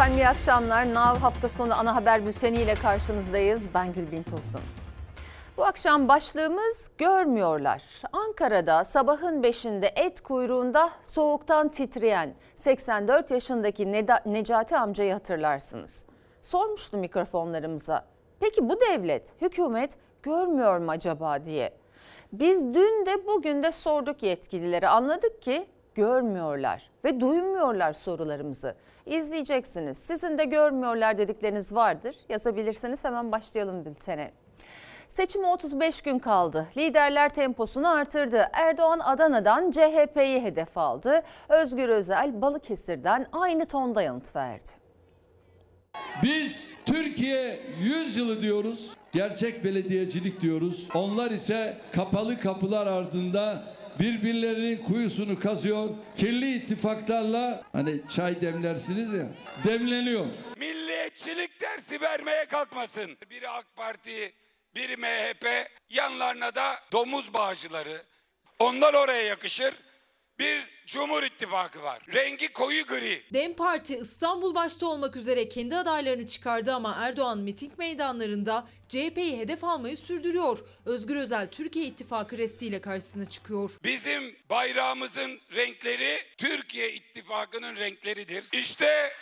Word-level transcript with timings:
Efendim 0.00 0.18
iyi 0.18 0.28
akşamlar. 0.28 0.94
NAV 0.94 1.16
hafta 1.16 1.48
sonu 1.48 1.74
ana 1.78 1.96
haber 1.96 2.26
bülteni 2.26 2.62
ile 2.62 2.74
karşınızdayız. 2.74 3.66
Ben 3.74 3.92
Gülbin 3.92 4.22
Tosun. 4.22 4.60
Bu 5.56 5.64
akşam 5.64 6.08
başlığımız 6.08 6.90
görmüyorlar. 6.98 8.02
Ankara'da 8.12 8.84
sabahın 8.84 9.42
5'inde 9.42 9.86
et 9.96 10.20
kuyruğunda 10.20 10.90
soğuktan 11.04 11.68
titreyen 11.68 12.34
84 12.56 13.30
yaşındaki 13.30 13.92
Necati 14.26 14.76
amcayı 14.76 15.12
hatırlarsınız. 15.12 16.06
Sormuştum 16.42 17.00
mikrofonlarımıza. 17.00 18.04
Peki 18.40 18.68
bu 18.68 18.80
devlet, 18.80 19.42
hükümet 19.42 19.96
görmüyor 20.22 20.78
mu 20.78 20.90
acaba 20.90 21.44
diye. 21.44 21.72
Biz 22.32 22.74
dün 22.74 23.06
de 23.06 23.26
bugün 23.26 23.62
de 23.62 23.72
sorduk 23.72 24.22
yetkililere. 24.22 24.88
Anladık 24.88 25.42
ki 25.42 25.66
görmüyorlar 25.94 26.90
ve 27.04 27.20
duymuyorlar 27.20 27.92
sorularımızı. 27.92 28.74
İzleyeceksiniz. 29.06 29.98
Sizin 29.98 30.38
de 30.38 30.44
görmüyorlar 30.44 31.18
dedikleriniz 31.18 31.74
vardır. 31.74 32.16
Yazabilirsiniz. 32.28 33.04
Hemen 33.04 33.32
başlayalım 33.32 33.84
bültene. 33.84 34.30
Seçime 35.08 35.46
35 35.46 36.02
gün 36.02 36.18
kaldı. 36.18 36.66
Liderler 36.76 37.28
temposunu 37.28 37.88
artırdı. 37.88 38.48
Erdoğan 38.52 38.98
Adana'dan 38.98 39.70
CHP'yi 39.70 40.42
hedef 40.42 40.78
aldı. 40.78 41.22
Özgür 41.48 41.88
Özel 41.88 42.42
Balıkesir'den 42.42 43.26
aynı 43.32 43.66
tonda 43.66 44.02
yanıt 44.02 44.36
verdi. 44.36 44.68
Biz 46.22 46.70
Türkiye 46.86 47.60
100 47.78 48.16
yılı 48.16 48.40
diyoruz. 48.40 48.96
Gerçek 49.12 49.64
belediyecilik 49.64 50.40
diyoruz. 50.40 50.88
Onlar 50.94 51.30
ise 51.30 51.76
kapalı 51.92 52.38
kapılar 52.40 52.86
ardında 52.86 53.62
birbirlerinin 54.00 54.84
kuyusunu 54.84 55.40
kazıyor. 55.40 55.88
Kirli 56.16 56.54
ittifaklarla 56.56 57.62
hani 57.72 58.00
çay 58.08 58.40
demlersiniz 58.40 59.12
ya 59.12 59.26
demleniyor. 59.64 60.26
milliyetçilik 60.56 61.60
dersi 61.60 62.00
vermeye 62.00 62.44
kalkmasın. 62.44 63.18
Biri 63.30 63.48
AK 63.48 63.66
Parti, 63.76 64.32
biri 64.74 64.96
MHP, 64.96 65.46
yanlarına 65.90 66.54
da 66.54 66.74
domuz 66.92 67.34
bağcıları. 67.34 68.02
Onlar 68.58 68.94
oraya 68.94 69.22
yakışır. 69.22 69.74
Bir 70.40 70.66
Cumhur 70.86 71.22
İttifakı 71.22 71.82
var. 71.82 71.98
Rengi 72.14 72.52
koyu 72.52 72.86
gri. 72.86 73.22
DEM 73.32 73.54
Parti 73.54 73.96
İstanbul 73.96 74.54
başta 74.54 74.86
olmak 74.86 75.16
üzere 75.16 75.48
kendi 75.48 75.76
adaylarını 75.76 76.26
çıkardı 76.26 76.74
ama 76.74 76.96
Erdoğan 77.00 77.38
miting 77.38 77.78
meydanlarında 77.78 78.68
CHP'yi 78.88 79.38
hedef 79.38 79.64
almayı 79.64 79.96
sürdürüyor. 79.96 80.58
Özgür 80.86 81.16
Özel 81.16 81.50
Türkiye 81.50 81.84
İttifakı 81.84 82.38
restiyle 82.38 82.80
karşısına 82.80 83.30
çıkıyor. 83.30 83.70
Bizim 83.84 84.36
bayrağımızın 84.50 85.40
renkleri 85.54 86.18
Türkiye 86.38 86.92
İttifakı'nın 86.92 87.76
renkleridir. 87.76 88.44
İşte 88.52 89.12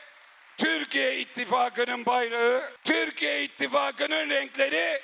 Türkiye 0.58 1.20
İttifakı'nın 1.20 2.06
bayrağı, 2.06 2.62
Türkiye 2.84 3.44
İttifakı'nın 3.44 4.30
renkleri 4.30 5.00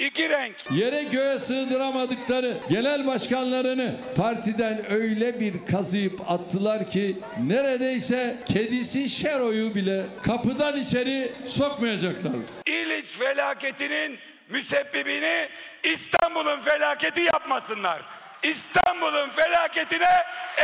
iki 0.00 0.30
renk. 0.30 0.54
Yere 0.70 1.02
göğe 1.02 1.38
sığdıramadıkları 1.38 2.56
genel 2.68 3.06
başkanlarını 3.06 3.94
partiden 4.16 4.92
öyle 4.92 5.40
bir 5.40 5.66
kazıyıp 5.66 6.30
attılar 6.30 6.86
ki 6.86 7.16
neredeyse 7.46 8.36
kedisi 8.46 9.08
Şero'yu 9.08 9.74
bile 9.74 10.06
kapıdan 10.22 10.76
içeri 10.76 11.32
sokmayacaklar. 11.46 12.32
İliç 12.66 13.06
felaketinin 13.06 14.18
müsebbibini 14.48 15.46
İstanbul'un 15.84 16.60
felaketi 16.60 17.20
yapmasınlar. 17.20 18.02
İstanbul'un 18.42 19.28
felaketine 19.30 20.08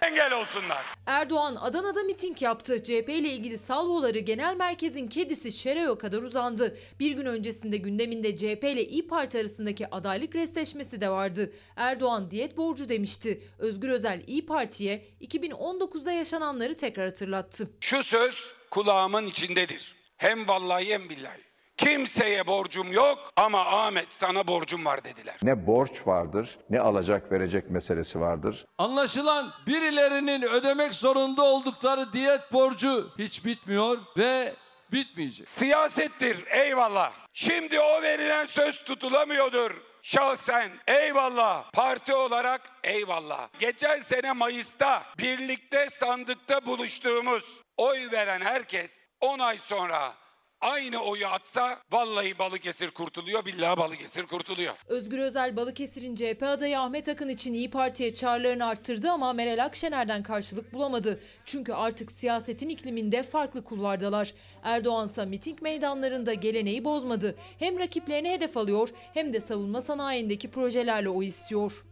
engel 0.03 0.33
olsunlar. 0.33 0.85
Erdoğan 1.07 1.57
Adana'da 1.57 2.03
miting 2.03 2.43
yaptı. 2.43 2.83
CHP 2.83 3.09
ile 3.09 3.29
ilgili 3.29 3.59
salvoları 3.59 4.19
genel 4.19 4.57
merkezin 4.57 5.09
kedisi 5.09 5.53
Şereyo 5.53 5.99
kadar 5.99 6.23
uzandı. 6.23 6.79
Bir 7.01 7.11
gün 7.11 7.27
öncesinde 7.27 7.77
gündeminde 7.77 8.37
CHP 8.37 8.65
ile 8.65 8.85
İyi 8.85 9.09
Parti 9.09 9.41
arasındaki 9.41 9.91
adaylık 9.91 10.35
restleşmesi 10.35 11.01
de 11.01 11.09
vardı. 11.09 11.53
Erdoğan 11.77 12.31
diyet 12.31 12.57
borcu 12.57 12.89
demişti. 12.89 13.43
Özgür 13.59 13.89
Özel 13.89 14.23
İyi 14.27 14.47
Parti'ye 14.47 15.05
2019'da 15.21 16.13
yaşananları 16.13 16.77
tekrar 16.77 17.09
hatırlattı. 17.09 17.71
Şu 17.81 18.03
söz 18.03 18.55
kulağımın 18.71 19.27
içindedir. 19.27 19.95
Hem 20.17 20.49
vallahi 20.49 20.93
hem 20.93 21.09
billahi. 21.09 21.46
Kimseye 21.77 22.47
borcum 22.47 22.93
yok 22.93 23.19
ama 23.37 23.61
Ahmet 23.67 24.13
sana 24.13 24.47
borcum 24.47 24.85
var 24.85 25.05
dediler. 25.05 25.37
Ne 25.43 25.67
borç 25.67 25.91
vardır, 26.07 26.59
ne 26.71 26.81
alacak 26.81 27.33
verecek 27.33 27.71
meselesi 27.71 28.21
vardır. 28.21 28.65
Anlaşılan 28.79 29.53
birilerinin 29.67 30.43
ödemek 30.43 30.95
zorunda 30.95 31.43
oldukları 31.43 32.13
diyet 32.13 32.53
borcu 32.53 33.11
hiç 33.19 33.45
bitmiyor 33.45 33.99
ve 34.19 34.55
bitmeyecek. 34.93 35.49
Siyasettir 35.49 36.45
eyvallah. 36.51 37.13
Şimdi 37.33 37.81
o 37.81 38.03
verilen 38.03 38.47
söz 38.47 38.85
tutulamıyordur. 38.85 39.71
Şahsen 40.03 40.71
eyvallah. 40.87 41.71
Parti 41.73 42.15
olarak 42.15 42.61
eyvallah. 42.85 43.49
Geçen 43.59 43.99
sene 43.99 44.33
Mayıs'ta 44.33 45.03
birlikte 45.19 45.91
sandıkta 45.91 46.67
buluştuğumuz 46.67 47.61
oy 47.77 47.99
veren 48.13 48.41
herkes 48.41 49.07
10 49.21 49.39
ay 49.39 49.59
sonra 49.59 50.15
aynı 50.61 50.99
oyu 50.99 51.27
atsa 51.27 51.79
vallahi 51.93 52.39
Balıkesir 52.39 52.91
kurtuluyor, 52.91 53.47
billahi 53.47 53.77
Balıkesir 53.77 54.23
kurtuluyor. 54.23 54.75
Özgür 54.87 55.19
Özel 55.19 55.57
Balıkesir'in 55.57 56.15
CHP 56.15 56.43
adayı 56.43 56.81
Ahmet 56.81 57.09
Akın 57.09 57.29
için 57.29 57.53
İyi 57.53 57.71
Parti'ye 57.71 58.15
çağrılarını 58.15 58.67
arttırdı 58.67 59.11
ama 59.11 59.33
Meral 59.33 59.65
Akşener'den 59.65 60.23
karşılık 60.23 60.75
bulamadı. 60.75 61.21
Çünkü 61.45 61.73
artık 61.73 62.13
siyasetin 62.13 62.69
ikliminde 62.69 63.23
farklı 63.23 63.65
kulvardalar. 63.65 64.35
Erdoğan 64.63 65.07
ise 65.07 65.25
miting 65.25 65.63
meydanlarında 65.63 66.35
geleneği 66.35 66.85
bozmadı. 66.85 67.37
Hem 67.59 67.79
rakiplerini 67.79 68.31
hedef 68.31 68.57
alıyor 68.57 68.89
hem 69.15 69.33
de 69.33 69.41
savunma 69.41 69.81
sanayindeki 69.81 70.51
projelerle 70.51 71.09
o 71.09 71.23
istiyor. 71.23 71.85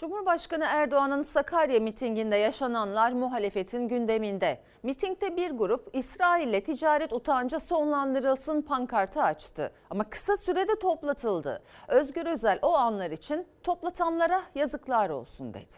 Cumhurbaşkanı 0.00 0.64
Erdoğan'ın 0.64 1.22
Sakarya 1.22 1.80
mitinginde 1.80 2.36
yaşananlar 2.36 3.12
muhalefetin 3.12 3.88
gündeminde. 3.88 4.62
Mitingde 4.82 5.36
bir 5.36 5.50
grup 5.50 5.88
İsrail'le 5.92 6.60
ticaret 6.60 7.12
utancı 7.12 7.60
sonlandırılsın 7.60 8.62
pankartı 8.62 9.22
açtı. 9.22 9.72
Ama 9.90 10.10
kısa 10.10 10.36
sürede 10.36 10.78
toplatıldı. 10.78 11.62
Özgür 11.88 12.26
Özel 12.26 12.58
o 12.62 12.74
anlar 12.74 13.10
için 13.10 13.48
toplatanlara 13.62 14.42
yazıklar 14.54 15.10
olsun 15.10 15.54
dedi. 15.54 15.74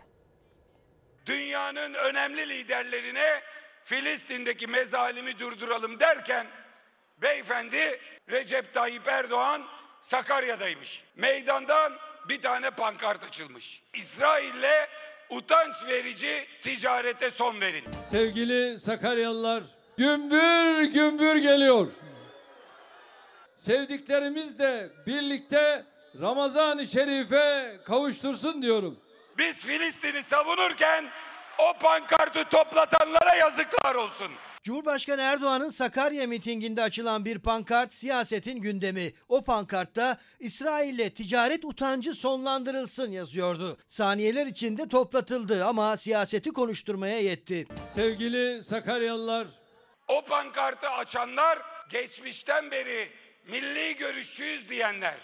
dünyanın 1.27 1.95
önemli 1.95 2.49
liderlerine 2.49 3.41
Filistin'deki 3.85 4.67
mezalimi 4.67 5.39
durduralım 5.39 6.01
derken 6.01 6.47
beyefendi 7.23 7.99
Recep 8.31 8.75
Tayyip 8.75 9.09
Erdoğan 9.09 9.63
Sakarya'daymış. 10.01 11.05
Meydandan 11.17 11.93
bir 12.29 12.43
tane 12.43 12.71
pankart 12.71 13.25
açılmış. 13.25 13.83
İsrail'le 13.95 14.89
utanç 15.31 15.75
verici 15.89 16.47
ticarete 16.63 17.31
son 17.31 17.61
verin. 17.61 17.85
Sevgili 18.11 18.81
Sakaryalılar 18.81 19.63
gümbür 19.97 20.83
gümbür 20.83 21.37
geliyor. 21.37 21.91
Sevdiklerimiz 23.57 24.59
de 24.59 24.91
birlikte 25.07 25.85
Ramazan-ı 26.21 26.87
Şerif'e 26.87 27.79
kavuştursun 27.85 28.63
diyorum. 28.63 29.01
Biz 29.39 29.67
Filistin'i 29.67 30.23
savunurken 30.23 31.05
o 31.59 31.79
pankartı 31.79 32.45
toplatanlara 32.45 33.35
yazıklar 33.35 33.95
olsun. 33.95 34.33
Cumhurbaşkanı 34.63 35.23
Erdoğan'ın 35.23 35.69
Sakarya 35.69 36.27
mitinginde 36.27 36.83
açılan 36.83 37.25
bir 37.25 37.39
pankart 37.39 37.93
siyasetin 37.93 38.61
gündemi. 38.61 39.13
O 39.29 39.45
pankartta 39.45 40.19
İsrail'le 40.41 41.11
ticaret 41.15 41.65
utancı 41.65 42.15
sonlandırılsın 42.15 43.11
yazıyordu. 43.13 43.79
Saniyeler 43.89 44.47
içinde 44.47 44.89
toplatıldı 44.89 45.65
ama 45.65 45.97
siyaseti 45.97 46.51
konuşturmaya 46.51 47.21
yetti. 47.21 47.67
Sevgili 47.91 48.63
Sakaryalılar 48.65 49.47
O 50.09 50.23
pankartı 50.25 50.89
açanlar 50.89 51.59
geçmişten 51.91 52.71
beri 52.71 53.09
milli 53.51 53.97
görüşçüyüz 53.97 54.69
diyenler. 54.69 55.17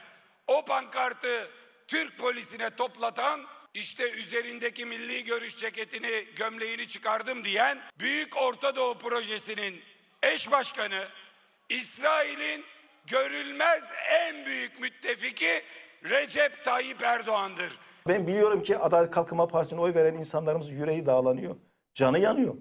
O 0.47 0.65
pankartı 0.65 1.47
Türk 1.89 2.19
polisine 2.19 2.71
toplatan 2.71 3.41
işte 3.75 4.11
üzerindeki 4.11 4.87
milli 4.87 5.25
görüş 5.25 5.57
ceketini 5.57 6.25
gömleğini 6.37 6.89
çıkardım 6.89 7.45
diyen 7.45 7.79
Büyük 7.99 8.37
Orta 8.37 8.77
Doğu 8.77 8.99
Projesi'nin 8.99 9.75
eş 10.23 10.51
başkanı 10.51 11.05
İsrail'in 11.69 12.65
görülmez 13.07 13.93
en 14.11 14.47
büyük 14.47 14.81
müttefiki 14.81 15.63
Recep 16.05 16.65
Tayyip 16.65 17.03
Erdoğan'dır. 17.03 17.73
Ben 18.09 18.27
biliyorum 18.27 18.63
ki 18.63 18.79
Adalet 18.79 19.11
Kalkınma 19.11 19.49
Partisi'ne 19.49 19.81
oy 19.81 19.95
veren 19.95 20.15
insanlarımız 20.15 20.71
yüreği 20.71 21.07
dağlanıyor. 21.07 21.57
Canı 21.95 22.19
yanıyor. 22.19 22.55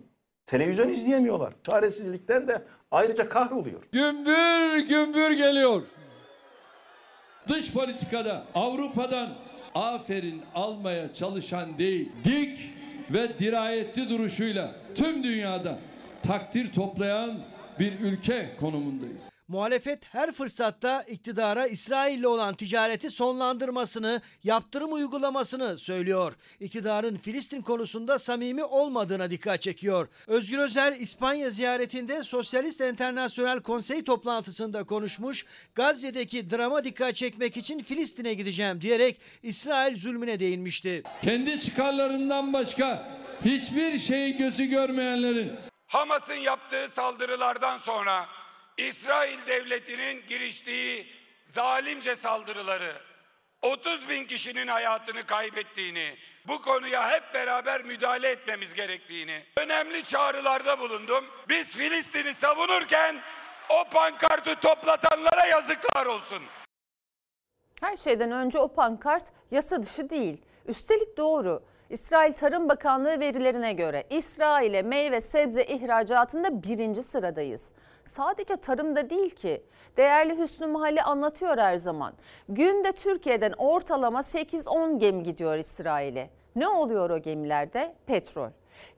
Televizyon 0.45 0.89
izleyemiyorlar. 0.89 1.53
Çaresizlikten 1.63 2.47
de 2.47 2.63
ayrıca 2.91 3.29
kahroluyor. 3.29 3.83
gümbür 3.91 4.77
gümbür 4.77 5.31
geliyor. 5.31 5.83
Dış 7.47 7.73
politikada 7.73 8.47
Avrupa'dan 8.55 9.37
aferin 9.77 10.41
almaya 10.55 11.13
çalışan 11.13 11.77
değil, 11.77 12.11
dik 12.23 12.59
ve 13.13 13.39
dirayetli 13.39 14.09
duruşuyla 14.09 14.75
tüm 14.95 15.23
dünyada 15.23 15.79
takdir 16.23 16.73
toplayan 16.73 17.39
bir 17.79 17.99
ülke 17.99 18.49
konumundayız. 18.59 19.29
Muhalefet 19.47 20.05
her 20.13 20.31
fırsatta 20.31 21.01
iktidara 21.01 21.67
İsrail'le 21.67 22.23
olan 22.23 22.55
ticareti 22.55 23.11
sonlandırmasını, 23.11 24.21
yaptırım 24.43 24.93
uygulamasını 24.93 25.77
söylüyor. 25.77 26.33
İktidarın 26.59 27.17
Filistin 27.17 27.61
konusunda 27.61 28.19
samimi 28.19 28.63
olmadığına 28.63 29.29
dikkat 29.29 29.61
çekiyor. 29.61 30.07
Özgür 30.27 30.57
Özel 30.57 30.95
İspanya 30.99 31.49
ziyaretinde 31.49 32.23
Sosyalist 32.23 32.81
Enternasyonel 32.81 33.59
Konsey 33.59 34.03
toplantısında 34.03 34.83
konuşmuş, 34.83 35.45
Gazze'deki 35.75 36.49
drama 36.49 36.83
dikkat 36.83 37.15
çekmek 37.15 37.57
için 37.57 37.79
Filistin'e 37.79 38.33
gideceğim 38.33 38.81
diyerek 38.81 39.19
İsrail 39.43 39.97
zulmüne 39.97 40.39
değinmişti. 40.39 41.03
Kendi 41.21 41.59
çıkarlarından 41.59 42.53
başka 42.53 43.17
hiçbir 43.45 43.99
şeyi 43.99 44.37
gözü 44.37 44.65
görmeyenlerin 44.65 45.51
Hamas'ın 45.87 46.33
yaptığı 46.33 46.89
saldırılardan 46.89 47.77
sonra 47.77 48.25
İsrail 48.77 49.47
devletinin 49.47 50.25
giriştiği 50.27 51.07
zalimce 51.43 52.15
saldırıları 52.15 52.93
30 53.61 54.09
bin 54.09 54.25
kişinin 54.25 54.67
hayatını 54.67 55.23
kaybettiğini, 55.23 56.17
bu 56.47 56.61
konuya 56.61 57.11
hep 57.11 57.33
beraber 57.33 57.83
müdahale 57.83 58.29
etmemiz 58.29 58.73
gerektiğini 58.73 59.43
önemli 59.57 60.03
çağrılarda 60.03 60.79
bulundum. 60.79 61.25
Biz 61.49 61.77
Filistin'i 61.77 62.33
savunurken 62.33 63.21
o 63.69 63.83
pankartı 63.89 64.55
toplatanlara 64.55 65.45
yazıklar 65.45 66.05
olsun. 66.05 66.43
Her 67.79 67.95
şeyden 67.97 68.31
önce 68.31 68.59
o 68.59 68.73
pankart 68.73 69.25
yasa 69.51 69.83
dışı 69.83 70.09
değil. 70.09 70.41
Üstelik 70.65 71.17
doğru. 71.17 71.63
İsrail 71.89 72.33
Tarım 72.33 72.69
Bakanlığı 72.69 73.19
verilerine 73.19 73.73
göre 73.73 74.03
İsrail'e 74.09 74.81
meyve 74.81 75.21
sebze 75.21 75.65
ihracatında 75.65 76.63
birinci 76.63 77.03
sıradayız. 77.03 77.73
Sadece 78.05 78.55
tarımda 78.55 79.09
değil 79.09 79.29
ki. 79.29 79.63
Değerli 79.97 80.37
Hüsnü 80.37 80.67
Mahalli 80.67 81.01
anlatıyor 81.01 81.57
her 81.57 81.77
zaman. 81.77 82.13
Günde 82.49 82.91
Türkiye'den 82.91 83.53
ortalama 83.57 84.19
8-10 84.19 84.97
gemi 84.99 85.23
gidiyor 85.23 85.57
İsrail'e. 85.57 86.29
Ne 86.55 86.67
oluyor 86.67 87.09
o 87.09 87.17
gemilerde? 87.17 87.95
Petrol. 88.05 88.49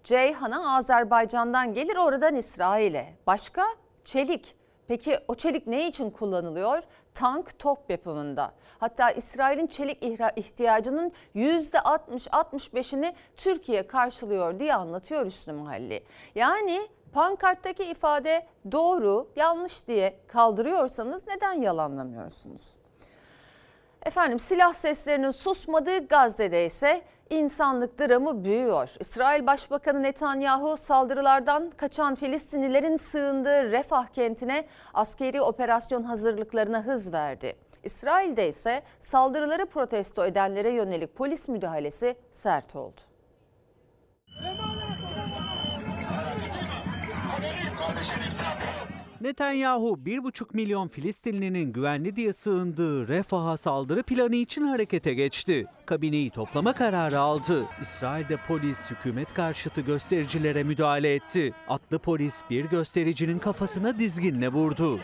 Ceyhan'a 0.04 0.78
Azerbaycan'dan 0.78 1.74
gelir 1.74 1.96
oradan 1.96 2.36
İsrail'e. 2.36 3.14
Başka? 3.28 3.64
Çelik. 4.06 4.59
Peki 4.90 5.20
o 5.28 5.36
çelik 5.36 5.68
ne 5.68 5.88
için 5.88 6.10
kullanılıyor? 6.10 6.84
Tank, 7.14 7.60
top 7.60 7.90
yapımında. 7.90 8.52
Hatta 8.80 9.12
İsrail'in 9.12 9.68
çelik 9.68 10.04
ihtiyacının 10.36 11.12
%60-65'ini 11.36 13.14
Türkiye 13.38 13.88
karşılıyor 13.88 14.60
diye 14.60 14.74
anlatıyor 14.74 15.26
Hüsnü 15.26 15.54
Mahalli. 15.54 16.04
Yani 16.36 16.88
pankarttaki 17.14 17.84
ifade 17.84 18.48
doğru, 18.72 19.28
yanlış 19.36 19.88
diye 19.88 20.20
kaldırıyorsanız 20.28 21.28
neden 21.28 21.54
yalanlamıyorsunuz? 21.54 22.74
Efendim 24.06 24.40
silah 24.40 24.74
seslerinin 24.74 25.32
susmadığı 25.32 26.08
Gazze'de 26.08 26.66
ise 26.66 27.02
insanlık 27.30 28.00
dramı 28.00 28.44
büyüyor. 28.44 28.96
İsrail 29.00 29.48
Başbakanı 29.48 30.04
Netanyahu 30.04 30.78
saldırılardan 30.78 31.70
kaçan 31.70 32.16
Filistinlilerin 32.16 32.96
sığındığı 32.96 33.72
Refah 33.72 34.08
kentine 34.08 34.66
askeri 34.94 35.42
operasyon 35.42 36.04
hazırlıklarına 36.04 36.86
hız 36.86 37.14
verdi. 37.14 37.56
İsrail'de 37.84 38.48
ise 38.48 38.82
saldırıları 39.00 39.66
protesto 39.66 40.26
edenlere 40.26 40.70
yönelik 40.70 41.16
polis 41.16 41.48
müdahalesi 41.48 42.16
sert 42.32 42.76
oldu. 42.76 43.02
Netanyahu 49.22 50.00
1,5 50.06 50.46
milyon 50.54 50.88
Filistinlinin 50.88 51.74
güvenli 51.74 52.16
diye 52.16 52.34
sığındığı 52.34 53.08
Refah'a 53.08 53.58
saldırı 53.58 54.04
planı 54.04 54.36
için 54.36 54.62
harekete 54.62 55.14
geçti. 55.14 55.66
Kabineyi 55.86 56.30
toplama 56.30 56.74
kararı 56.74 57.20
aldı. 57.20 57.66
İsrail'de 57.82 58.38
polis 58.48 58.92
hükümet 58.92 59.34
karşıtı 59.34 59.82
göstericilere 59.82 60.64
müdahale 60.64 61.16
etti. 61.16 61.54
Atlı 61.68 62.00
polis 62.00 62.42
bir 62.50 62.66
göstericinin 62.66 63.40
kafasına 63.40 64.00
dizginle 64.00 64.50
vurdu. 64.50 65.00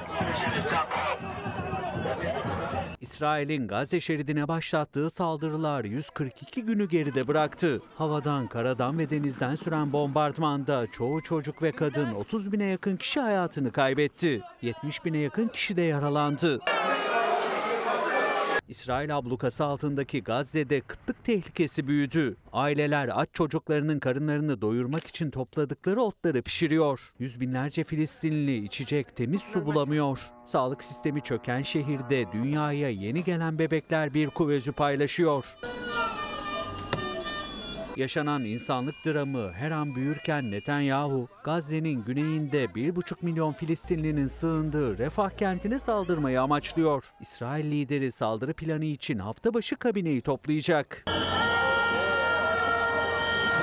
İsrail'in 3.06 3.68
Gazze 3.68 4.00
şeridine 4.00 4.48
başlattığı 4.48 5.10
saldırılar 5.10 5.84
142 5.84 6.66
günü 6.66 6.90
geride 6.90 7.28
bıraktı. 7.28 7.81
Havadan, 7.98 8.48
karadan 8.48 9.00
ve 9.00 9.10
denizden 9.10 9.56
süren 9.56 9.94
bombardımanda 9.94 10.88
çoğu 10.92 11.22
çocuk 11.22 11.63
ve 11.63 11.72
kadın 11.72 12.13
30 12.13 12.52
bine 12.52 12.66
yakın 12.66 12.96
kişi 12.96 13.19
hayatını 13.19 13.72
kaybetti. 13.72 14.42
70 14.62 15.06
bine 15.06 15.18
yakın 15.18 15.48
kişi 15.48 15.78
de 15.78 15.81
yaralandı. 15.81 16.60
İsrail 18.68 19.18
ablukası 19.18 19.66
altındaki 19.66 20.24
Gazze'de 20.24 20.82
kıtlık 20.82 21.24
tehlikesi 21.24 21.88
büyüdü. 21.88 22.38
Aileler 22.54 23.10
aç 23.14 23.30
çocuklarının 23.34 24.00
karınlarını 24.00 24.62
doyurmak 24.62 25.08
için 25.08 25.32
topladıkları 25.32 26.02
otları 26.02 26.42
pişiriyor. 26.42 27.14
Yüz 27.20 27.40
binlerce 27.40 27.84
Filistinli 27.84 28.66
içecek 28.66 29.16
temiz 29.16 29.42
su 29.42 29.66
bulamıyor. 29.66 30.20
Sağlık 30.46 30.84
sistemi 30.84 31.22
çöken 31.22 31.62
şehirde 31.62 32.26
dünyaya 32.34 32.90
yeni 32.90 33.24
gelen 33.24 33.60
bebekler 33.60 34.14
bir 34.14 34.30
kuvözü 34.30 34.72
paylaşıyor. 34.72 35.46
Yaşanan 37.98 38.46
insanlık 38.46 38.96
dramı 39.06 39.52
her 39.54 39.72
an 39.72 39.96
büyürken 39.96 40.52
Netanyahu, 40.52 41.28
Gazze'nin 41.44 42.04
güneyinde 42.04 42.66
1,5 42.66 43.16
milyon 43.22 43.54
Filistinlinin 43.54 44.28
sığındığı 44.28 44.98
Refah 44.98 45.30
kentine 45.30 45.80
saldırmayı 45.80 46.42
amaçlıyor. 46.42 47.04
İsrail 47.22 47.72
lideri 47.72 48.12
saldırı 48.12 48.54
planı 48.54 48.86
için 48.86 49.20
hafta 49.20 49.54
başı 49.54 49.76
kabineyi 49.76 50.22
toplayacak. 50.22 51.06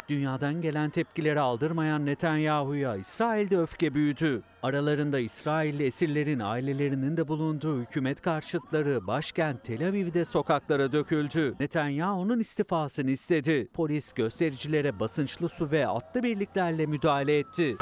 Dünyadan 0.09 0.61
gelen 0.61 0.91
tepkileri 0.91 1.41
aldırmayan 1.41 2.07
Netanyahu'ya 2.07 2.97
İsrail'de 2.97 3.59
öfke 3.59 3.95
büyüdü. 3.95 4.43
Aralarında 4.63 5.19
İsrailli 5.19 5.85
esirlerin 5.85 6.41
ailelerinin 6.41 7.17
de 7.17 7.29
bulunduğu 7.29 7.81
hükümet 7.81 8.21
karşıtları 8.21 9.07
başkent 9.07 9.65
Tel 9.65 9.89
Aviv'de 9.89 10.25
sokaklara 10.25 10.93
döküldü. 10.93 11.55
Netanyahu'nun 11.61 12.41
istifasını 12.41 13.11
istedi. 13.11 13.69
Polis 13.75 14.13
göstericilere 14.13 15.01
basınçlı 15.01 15.49
su 15.49 15.71
ve 15.71 15.89
atlı 15.89 16.23
birliklerle 16.23 16.87
müdahale 16.87 17.39
etti. 17.39 17.77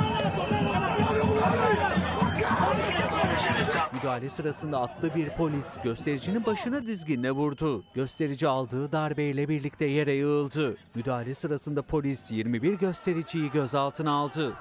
Müdahale 3.93 4.31
sırasında 4.31 4.81
atlı 4.81 5.15
bir 5.15 5.31
polis 5.31 5.77
göstericinin 5.85 6.47
başına 6.47 6.87
dizginle 6.87 7.31
vurdu. 7.31 7.85
Gösterici 7.95 8.49
aldığı 8.49 8.93
darbeyle 8.93 9.49
birlikte 9.49 9.85
yere 9.85 10.13
yığıldı. 10.13 10.77
Müdahale 10.95 11.35
sırasında 11.35 11.83
polis 11.83 12.33
21 12.33 12.79
göstericiyi 12.79 13.51
gözaltına 13.51 14.13
aldı. 14.13 14.55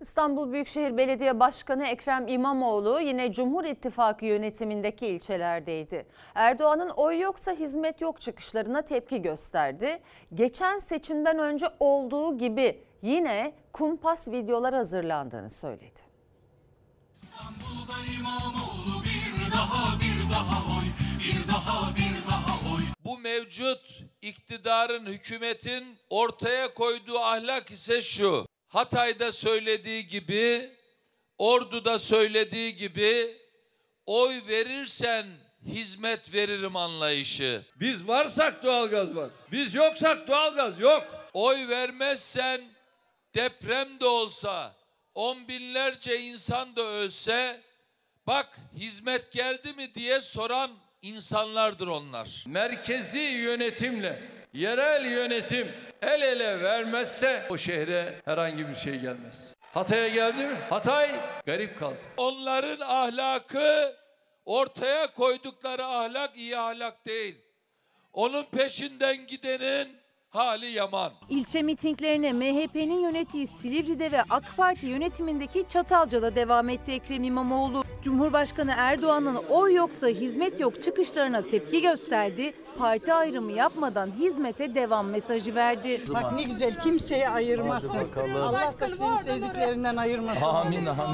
İstanbul 0.00 0.52
Büyükşehir 0.52 0.96
Belediye 0.96 1.40
Başkanı 1.40 1.86
Ekrem 1.86 2.28
İmamoğlu 2.28 3.00
yine 3.00 3.32
Cumhur 3.32 3.64
İttifakı 3.64 4.24
yönetimindeki 4.24 5.06
ilçelerdeydi. 5.06 6.06
Erdoğan'ın 6.34 6.88
oy 6.88 7.20
yoksa 7.20 7.52
hizmet 7.52 8.00
yok 8.00 8.20
çıkışlarına 8.20 8.82
tepki 8.82 9.22
gösterdi. 9.22 9.98
Geçen 10.34 10.78
seçimden 10.78 11.38
önce 11.38 11.66
olduğu 11.80 12.38
gibi 12.38 12.80
yine 13.02 13.52
kumpas 13.72 14.28
videolar 14.28 14.74
hazırlandığını 14.74 15.50
söyledi. 15.50 16.07
Bu 23.04 23.18
mevcut 23.18 24.00
iktidarın, 24.22 25.06
hükümetin 25.06 25.98
ortaya 26.10 26.74
koyduğu 26.74 27.18
ahlak 27.18 27.70
ise 27.70 28.02
şu. 28.02 28.46
Hatay'da 28.68 29.32
söylediği 29.32 30.06
gibi, 30.06 30.70
Ordu'da 31.38 31.98
söylediği 31.98 32.76
gibi 32.76 33.36
oy 34.06 34.42
verirsen 34.48 35.26
hizmet 35.66 36.34
veririm 36.34 36.76
anlayışı. 36.76 37.62
biz 37.76 38.08
varsak 38.08 38.64
doğalgaz 38.64 39.16
var. 39.16 39.30
Biz 39.52 39.74
yoksak 39.74 40.28
doğalgaz 40.28 40.80
yok. 40.80 41.06
Oy 41.32 41.68
vermezsen 41.68 42.60
deprem 43.34 44.00
de 44.00 44.06
olsa, 44.06 44.76
on 45.14 45.48
binlerce 45.48 46.20
insan 46.20 46.76
da 46.76 46.82
ölse, 46.82 47.67
bak 48.28 48.58
hizmet 48.76 49.32
geldi 49.32 49.72
mi 49.72 49.94
diye 49.94 50.20
soran 50.20 50.70
insanlardır 51.02 51.86
onlar. 51.86 52.44
Merkezi 52.46 53.18
yönetimle 53.18 54.22
yerel 54.52 55.04
yönetim 55.04 55.72
el 56.02 56.22
ele 56.22 56.62
vermezse 56.62 57.42
o 57.50 57.58
şehre 57.58 58.22
herhangi 58.24 58.68
bir 58.68 58.74
şey 58.74 58.98
gelmez. 58.98 59.54
Hatay'a 59.60 60.08
geldi 60.08 60.46
mi? 60.46 60.56
Hatay 60.70 61.10
garip 61.46 61.78
kaldı. 61.78 61.98
Onların 62.16 62.86
ahlakı 62.86 63.96
ortaya 64.44 65.12
koydukları 65.12 65.84
ahlak 65.84 66.36
iyi 66.36 66.58
ahlak 66.58 67.06
değil. 67.06 67.38
Onun 68.12 68.44
peşinden 68.44 69.26
gidenin 69.26 69.96
hali 70.30 70.66
yaman. 70.66 71.12
İlçe 71.28 71.62
mitinglerine 71.62 72.32
MHP'nin 72.32 73.00
yönettiği 73.00 73.46
Silivri'de 73.46 74.12
ve 74.12 74.22
AK 74.30 74.56
Parti 74.56 74.86
yönetimindeki 74.86 75.64
Çatalca'da 75.68 76.36
devam 76.36 76.68
etti 76.68 76.92
Ekrem 76.92 77.24
İmamoğlu. 77.24 77.84
Cumhurbaşkanı 78.02 78.72
Erdoğan'ın 78.76 79.36
oy 79.36 79.74
yoksa 79.74 80.08
hizmet 80.08 80.60
yok 80.60 80.82
çıkışlarına 80.82 81.42
tepki 81.42 81.82
gösterdi. 81.82 82.52
Parti 82.78 83.12
ayrımı 83.12 83.52
yapmadan 83.52 84.10
hizmete 84.18 84.74
devam 84.74 85.06
mesajı 85.08 85.54
verdi. 85.54 86.00
Bak 86.14 86.32
ne 86.32 86.42
güzel 86.42 86.80
kimseye 86.82 87.28
ayırmasın. 87.28 87.98
Allah 88.34 88.72
da 88.80 88.88
seni 88.88 89.18
sevdiklerinden 89.18 89.96
ayırmasın. 89.96 90.48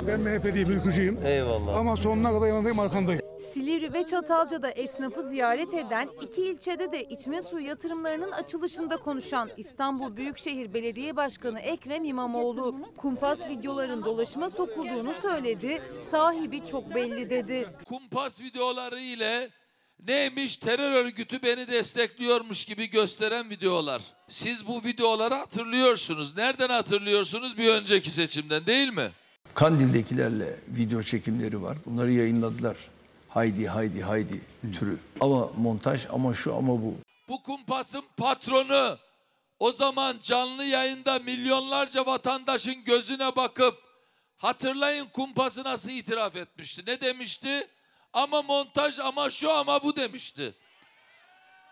Ben 0.09 0.21
MHP'liyim, 0.21 0.71
ülkücüyüm. 0.71 1.19
Eyvallah. 1.27 1.77
Ama 1.77 1.97
sonuna 1.97 2.33
kadar 2.33 2.47
yanındayım, 2.47 2.79
arkandayım. 2.79 3.24
Silivri 3.53 3.93
ve 3.93 4.07
Çatalca'da 4.07 4.71
esnafı 4.71 5.23
ziyaret 5.23 5.75
eden, 5.75 6.09
iki 6.23 6.43
ilçede 6.43 6.93
de 6.93 7.03
içme 7.05 7.43
suyu 7.43 7.67
yatırımlarının 7.67 8.33
açılışında 8.33 8.97
konuşan 8.97 9.51
İstanbul 9.57 10.17
Büyükşehir 10.17 10.75
Belediye 10.75 11.17
Başkanı 11.17 11.61
Ekrem 11.61 12.05
İmamoğlu, 12.05 12.77
kumpas 12.97 13.49
videoların 13.49 14.05
dolaşıma 14.05 14.51
sokulduğunu 14.51 15.15
söyledi, 15.15 15.83
sahibi 16.11 16.67
çok 16.67 16.95
belli 16.95 17.31
dedi. 17.31 17.67
Kumpas 17.89 18.41
videoları 18.41 19.01
ile 19.01 19.51
neymiş 20.07 20.57
terör 20.57 20.93
örgütü 20.93 21.43
beni 21.43 21.67
destekliyormuş 21.69 22.65
gibi 22.65 22.91
gösteren 22.91 23.51
videolar. 23.51 24.03
Siz 24.29 24.67
bu 24.67 24.85
videoları 24.85 25.35
hatırlıyorsunuz. 25.35 26.37
Nereden 26.37 26.69
hatırlıyorsunuz? 26.69 27.59
Bir 27.59 27.69
önceki 27.69 28.11
seçimden 28.11 28.67
değil 28.67 28.93
mi? 28.93 29.11
Kandil'dekilerle 29.55 30.57
video 30.69 31.03
çekimleri 31.03 31.63
var. 31.63 31.77
Bunları 31.87 32.13
yayınladılar. 32.13 32.77
Haydi 33.35 33.67
haydi 33.67 34.03
haydi 34.03 34.41
türü. 34.79 34.99
Ama 35.21 35.51
montaj 35.57 36.07
ama 36.13 36.35
şu 36.35 36.55
ama 36.55 36.73
bu. 36.73 36.95
Bu 37.29 37.43
kumpasın 37.43 38.05
patronu 38.17 38.99
o 39.59 39.73
zaman 39.73 40.17
canlı 40.23 40.65
yayında 40.65 41.19
milyonlarca 41.19 42.07
vatandaşın 42.07 42.85
gözüne 42.85 43.37
bakıp 43.37 43.79
hatırlayın 44.37 45.07
kumpası 45.07 45.65
nasıl 45.65 45.91
itiraf 45.91 46.37
etmişti. 46.37 46.83
Ne 46.87 47.01
demişti? 47.01 47.69
Ama 48.13 48.43
montaj 48.43 48.99
ama 48.99 49.31
şu 49.31 49.53
ama 49.53 49.83
bu 49.83 49.97
demişti. 49.97 50.55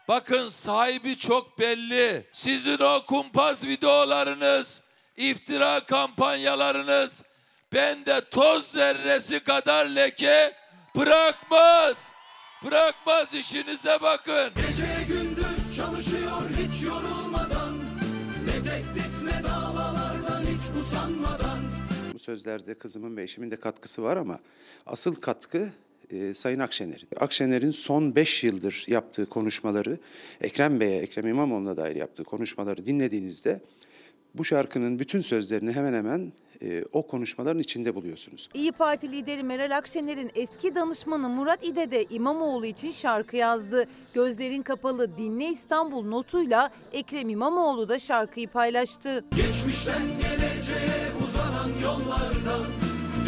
Bakın 0.09 0.49
sahibi 0.49 1.19
çok 1.19 1.59
belli. 1.59 2.27
Sizin 2.33 2.79
o 2.79 3.07
kumpas 3.07 3.65
videolarınız, 3.65 4.83
iftira 5.17 5.87
kampanyalarınız 5.87 7.23
bende 7.73 8.31
toz 8.31 8.67
zerresi 8.67 9.41
kadar 9.41 9.87
leke 9.87 10.62
bırakmaz. 10.97 12.13
Bırakmaz 12.65 13.35
işinize 13.35 13.99
bakın. 14.03 14.51
Gece 14.57 14.87
gündüz 15.09 15.77
çalışıyor 15.77 16.51
hiç 16.59 16.83
yorulmadan 16.83 17.79
Ne 18.45 18.63
tehdit 18.63 19.23
ne 19.25 19.45
davalardan 19.49 20.43
hiç 20.43 20.81
usanmadan 20.81 21.59
Bu 22.15 22.19
sözlerde 22.19 22.75
kızımın 22.75 23.17
ve 23.17 23.23
eşimin 23.23 23.51
de 23.51 23.57
katkısı 23.57 24.03
var 24.03 24.17
ama 24.17 24.39
asıl 24.87 25.15
katkı 25.15 25.69
e, 26.11 26.35
Sayın 26.35 26.59
Akşener'in. 26.59 27.09
Akşener'in 27.17 27.71
son 27.71 28.15
5 28.17 28.45
yıldır 28.45 28.85
yaptığı 28.89 29.29
konuşmaları, 29.29 29.99
Ekrem 30.41 30.81
Bey'e, 30.81 30.99
Ekrem 30.99 31.27
İmamoğlu'na 31.27 31.77
dair 31.77 31.97
yaptığı 31.97 32.25
konuşmaları 32.25 32.87
dinlediğinizde 32.87 33.61
bu 34.35 34.45
şarkının 34.45 34.99
bütün 34.99 35.21
sözlerini 35.21 35.73
hemen 35.73 35.95
hemen 35.95 36.33
e, 36.63 36.85
o 36.93 37.07
konuşmaların 37.07 37.61
içinde 37.61 37.95
buluyorsunuz. 37.95 38.49
İyi 38.55 38.73
Parti 38.73 39.13
lideri 39.13 39.43
Meral 39.43 39.77
Akşener'in 39.77 40.31
eski 40.35 40.75
danışmanı 40.75 41.29
Murat 41.29 41.65
İde 41.65 41.91
de 41.91 42.05
İmamoğlu 42.05 42.67
için 42.67 42.91
şarkı 42.91 43.37
yazdı. 43.37 43.87
Gözlerin 44.15 44.63
kapalı 44.63 45.17
Dinle 45.17 45.49
İstanbul 45.49 46.05
notuyla 46.05 46.71
Ekrem 46.93 47.29
İmamoğlu 47.29 47.89
da 47.89 47.99
şarkıyı 47.99 48.49
paylaştı. 48.49 49.25
Geçmişten 49.37 50.03
geleceğe 50.03 51.25
uzanan 51.25 51.71
yollardan 51.83 52.67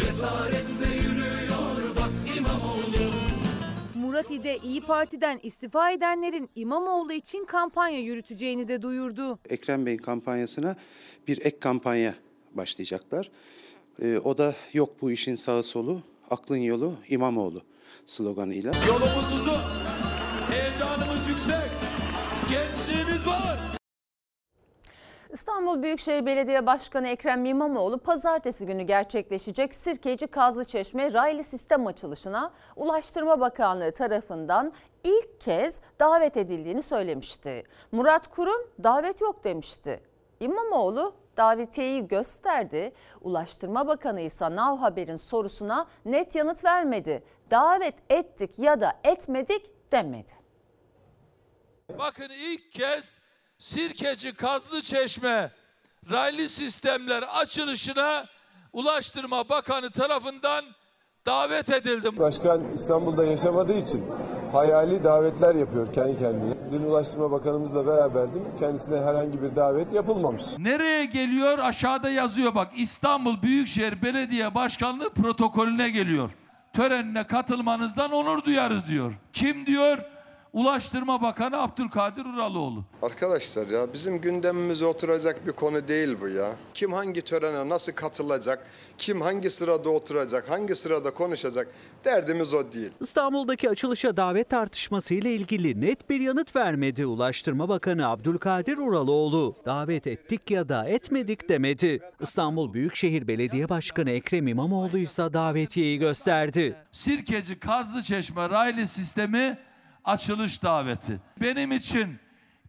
Cesaretle 0.01 0.95
yürüyor 0.95 1.95
bak 1.95 2.37
İmamoğlu 2.37 2.75
Murat 3.95 4.31
İde 4.31 4.57
İyi 4.57 4.81
Parti'den 4.81 5.39
istifa 5.43 5.91
edenlerin 5.91 6.49
İmamoğlu 6.55 7.13
için 7.13 7.45
kampanya 7.45 7.99
yürüteceğini 7.99 8.67
de 8.67 8.81
duyurdu. 8.81 9.39
Ekrem 9.49 9.85
Bey'in 9.85 9.97
kampanyasına 9.97 10.75
bir 11.27 11.45
ek 11.45 11.59
kampanya 11.59 12.15
başlayacaklar. 12.57 13.31
E, 14.01 14.17
o 14.17 14.37
da 14.37 14.55
yok 14.73 14.89
bu 15.01 15.11
işin 15.11 15.35
sağı 15.35 15.63
solu, 15.63 16.01
aklın 16.29 16.57
yolu 16.57 16.93
İmamoğlu 17.09 17.61
sloganıyla. 18.05 18.71
Yolumuz 18.87 19.33
uzun, 19.33 19.61
heyecanımız 20.51 21.27
yüksek, 21.29 21.71
gençliğimiz 22.49 23.27
var. 23.27 23.75
İstanbul 25.33 25.83
Büyükşehir 25.83 26.25
Belediye 26.25 26.65
Başkanı 26.65 27.07
Ekrem 27.07 27.45
İmamoğlu 27.45 27.97
pazartesi 27.97 28.65
günü 28.65 28.83
gerçekleşecek 28.83 29.73
Sirkeci 29.73 30.27
Kazlıçeşme 30.27 31.13
raylı 31.13 31.43
sistem 31.43 31.87
açılışına 31.87 32.51
Ulaştırma 32.75 33.39
Bakanlığı 33.39 33.91
tarafından 33.91 34.73
ilk 35.03 35.41
kez 35.41 35.81
davet 35.99 36.37
edildiğini 36.37 36.81
söylemişti. 36.81 37.63
Murat 37.91 38.27
Kurum 38.27 38.61
davet 38.83 39.21
yok 39.21 39.43
demişti. 39.43 39.99
İmamoğlu 40.39 41.13
davetiyeyi 41.37 42.07
gösterdi. 42.07 42.93
Ulaştırma 43.21 43.87
Bakanı 43.87 44.21
ise 44.21 44.55
Nav 44.55 44.77
Haber'in 44.77 45.15
sorusuna 45.15 45.87
net 46.05 46.35
yanıt 46.35 46.63
vermedi. 46.63 47.23
Davet 47.51 47.95
ettik 48.09 48.59
ya 48.59 48.81
da 48.81 48.93
etmedik 49.03 49.91
demedi. 49.91 50.31
Bakın 51.99 52.29
ilk 52.29 52.71
kez 52.71 53.21
Sirkeci 53.57 54.35
Kazlı 54.35 54.81
Çeşme 54.81 55.51
raylı 56.11 56.49
sistemler 56.49 57.23
açılışına 57.33 58.25
Ulaştırma 58.73 59.49
Bakanı 59.49 59.91
tarafından 59.91 60.65
davet 61.25 61.69
edildim. 61.69 62.19
Başkan 62.19 62.73
İstanbul'da 62.73 63.25
yaşamadığı 63.25 63.77
için 63.77 64.05
hayali 64.55 65.03
davetler 65.03 65.55
yapıyor 65.55 65.93
kendi 65.93 66.19
kendine. 66.19 66.53
Dün 66.71 66.83
Ulaştırma 66.83 67.31
Bakanımızla 67.31 67.87
beraberdim. 67.87 68.41
Kendisine 68.59 68.97
herhangi 69.01 69.41
bir 69.41 69.55
davet 69.55 69.93
yapılmamış. 69.93 70.43
Nereye 70.57 71.05
geliyor? 71.05 71.59
Aşağıda 71.59 72.09
yazıyor 72.09 72.55
bak 72.55 72.67
İstanbul 72.77 73.41
Büyükşehir 73.41 74.01
Belediye 74.01 74.55
Başkanlığı 74.55 75.09
protokolüne 75.09 75.89
geliyor. 75.89 76.29
Törenine 76.73 77.23
katılmanızdan 77.23 78.11
onur 78.11 78.43
duyarız 78.43 78.87
diyor. 78.87 79.13
Kim 79.33 79.65
diyor? 79.65 79.97
Ulaştırma 80.55 81.21
Bakanı 81.21 81.61
Abdülkadir 81.61 82.25
Uraloğlu. 82.25 82.83
Arkadaşlar 83.01 83.67
ya 83.67 83.93
bizim 83.93 84.21
gündemimize 84.21 84.85
oturacak 84.85 85.47
bir 85.47 85.51
konu 85.51 85.87
değil 85.87 86.17
bu 86.21 86.27
ya. 86.27 86.51
Kim 86.73 86.93
hangi 86.93 87.21
törene 87.21 87.69
nasıl 87.69 87.91
katılacak, 87.91 88.67
kim 88.97 89.21
hangi 89.21 89.49
sırada 89.49 89.89
oturacak, 89.89 90.49
hangi 90.49 90.75
sırada 90.75 91.13
konuşacak 91.13 91.67
derdimiz 92.05 92.53
o 92.53 92.71
değil. 92.71 92.91
İstanbul'daki 93.01 93.69
açılışa 93.69 94.17
davet 94.17 94.49
tartışması 94.49 95.13
ile 95.13 95.35
ilgili 95.35 95.81
net 95.81 96.09
bir 96.09 96.19
yanıt 96.19 96.55
vermedi 96.55 97.05
Ulaştırma 97.05 97.69
Bakanı 97.69 98.07
Abdülkadir 98.07 98.77
Uraloğlu. 98.77 99.55
Davet 99.65 100.07
ettik 100.07 100.51
ya 100.51 100.69
da 100.69 100.85
etmedik 100.85 101.49
demedi. 101.49 101.99
İstanbul 102.21 102.73
Büyükşehir 102.73 103.27
Belediye 103.27 103.69
Başkanı 103.69 104.11
Ekrem 104.11 104.47
İmamoğlu 104.47 104.97
ise 104.97 105.33
davetiyeyi 105.33 105.99
gösterdi. 105.99 106.75
Sirkeci 106.91 107.59
Kazlıçeşme 107.59 108.49
raylı 108.49 108.87
sistemi 108.87 109.57
açılış 110.05 110.63
daveti. 110.63 111.19
Benim 111.41 111.71
için 111.71 112.19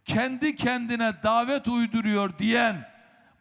kendi 0.05 0.55
kendine 0.55 1.13
davet 1.23 1.67
uyduruyor 1.67 2.37
diyen 2.39 2.89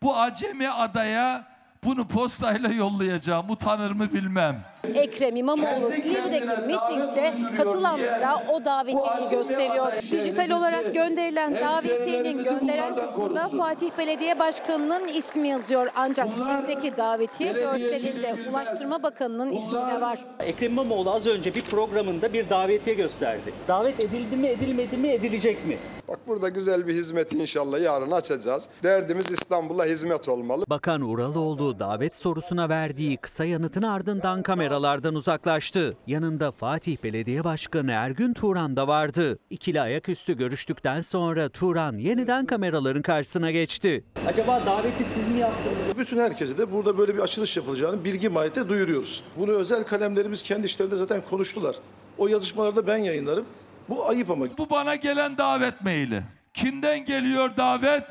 bu 0.02 0.16
acemi 0.16 0.70
adaya 0.70 1.56
bunu 1.84 2.08
postayla 2.08 2.68
yollayacağım. 2.68 3.50
Utanır 3.50 3.90
mı 3.90 4.12
bilmem. 4.12 4.64
Ekrem 4.94 5.36
İmamoğlu 5.36 5.90
Silivri'deki 5.90 6.60
mitingde 6.66 7.34
katılanlara 7.56 8.36
o 8.54 8.64
davetiyeyi 8.64 9.30
gösteriyor. 9.30 9.92
Dijital 10.10 10.50
olarak 10.50 10.94
gönderilen 10.94 11.56
davetiyenin 11.56 12.44
gönderen 12.44 12.96
kısmında 12.96 13.48
Fatih 13.48 13.90
Belediye 13.98 14.38
Başkanı'nın 14.38 15.08
ismi 15.08 15.48
yazıyor. 15.48 15.88
Ancak 15.96 16.28
elindeki 16.28 16.96
davetiye 16.96 17.52
görselinde 17.52 18.34
Ulaştırma 18.50 19.02
Bakanı'nın 19.02 19.52
ismi 19.52 19.78
de 19.78 20.00
var. 20.00 20.18
Ekrem 20.40 20.72
İmamoğlu 20.72 21.10
az 21.10 21.26
önce 21.26 21.54
bir 21.54 21.62
programında 21.62 22.32
bir 22.32 22.50
davetiye 22.50 22.96
gösterdi. 22.96 23.52
Davet 23.68 24.00
edildi 24.00 24.36
mi, 24.36 24.46
edilmedi 24.46 24.96
mi, 24.96 25.08
edilecek 25.08 25.66
mi? 25.66 25.78
Bak 26.08 26.18
burada 26.26 26.48
güzel 26.48 26.86
bir 26.86 26.94
hizmet 26.94 27.32
inşallah 27.32 27.80
yarın 27.80 28.10
açacağız. 28.10 28.68
Derdimiz 28.82 29.30
İstanbul'a 29.30 29.84
hizmet 29.84 30.28
olmalı. 30.28 30.64
Bakan 30.68 31.00
Uraloğlu 31.00 31.78
davet 31.78 32.16
sorusuna 32.16 32.68
verdiği 32.68 33.16
kısa 33.16 33.44
yanıtın 33.44 33.82
ardından 33.82 34.42
kameralardan 34.76 35.14
uzaklaştı. 35.14 35.96
Yanında 36.06 36.52
Fatih 36.52 36.96
Belediye 37.02 37.44
Başkanı 37.44 37.90
Ergün 37.92 38.32
Turan 38.32 38.76
da 38.76 38.88
vardı. 38.88 39.38
İkili 39.50 39.80
ayaküstü 39.80 40.36
görüştükten 40.36 41.00
sonra 41.00 41.48
Turan 41.48 41.98
yeniden 41.98 42.46
kameraların 42.46 43.02
karşısına 43.02 43.50
geçti. 43.50 44.04
Acaba 44.26 44.66
daveti 44.66 45.04
siz 45.14 45.28
mi 45.28 45.38
yaptınız? 45.40 45.98
Bütün 45.98 46.18
herkese 46.20 46.58
de 46.58 46.72
burada 46.72 46.98
böyle 46.98 47.14
bir 47.14 47.18
açılış 47.20 47.56
yapılacağını 47.56 48.04
bilgi 48.04 48.28
mahiyette 48.28 48.68
duyuruyoruz. 48.68 49.22
Bunu 49.36 49.50
özel 49.50 49.84
kalemlerimiz 49.84 50.42
kendi 50.42 50.66
işlerinde 50.66 50.96
zaten 50.96 51.20
konuştular. 51.30 51.76
O 52.18 52.28
yazışmalarda 52.28 52.86
ben 52.86 52.96
yayınlarım. 52.96 53.44
Bu 53.88 54.08
ayıp 54.08 54.30
ama. 54.30 54.46
Bu 54.58 54.70
bana 54.70 54.94
gelen 54.94 55.38
davet 55.38 55.80
maili. 55.80 56.22
Kimden 56.54 57.04
geliyor 57.04 57.56
davet? 57.56 58.04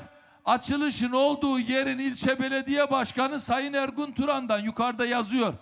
Açılışın 0.46 1.12
olduğu 1.12 1.60
yerin 1.60 2.00
ilçe 2.00 2.40
belediye 2.40 2.92
başkanı 2.92 3.40
Sayın 3.40 3.74
Ergun 3.74 4.12
Turan'dan 4.12 4.60
yukarıda 4.60 5.06
yazıyor. 5.06 5.54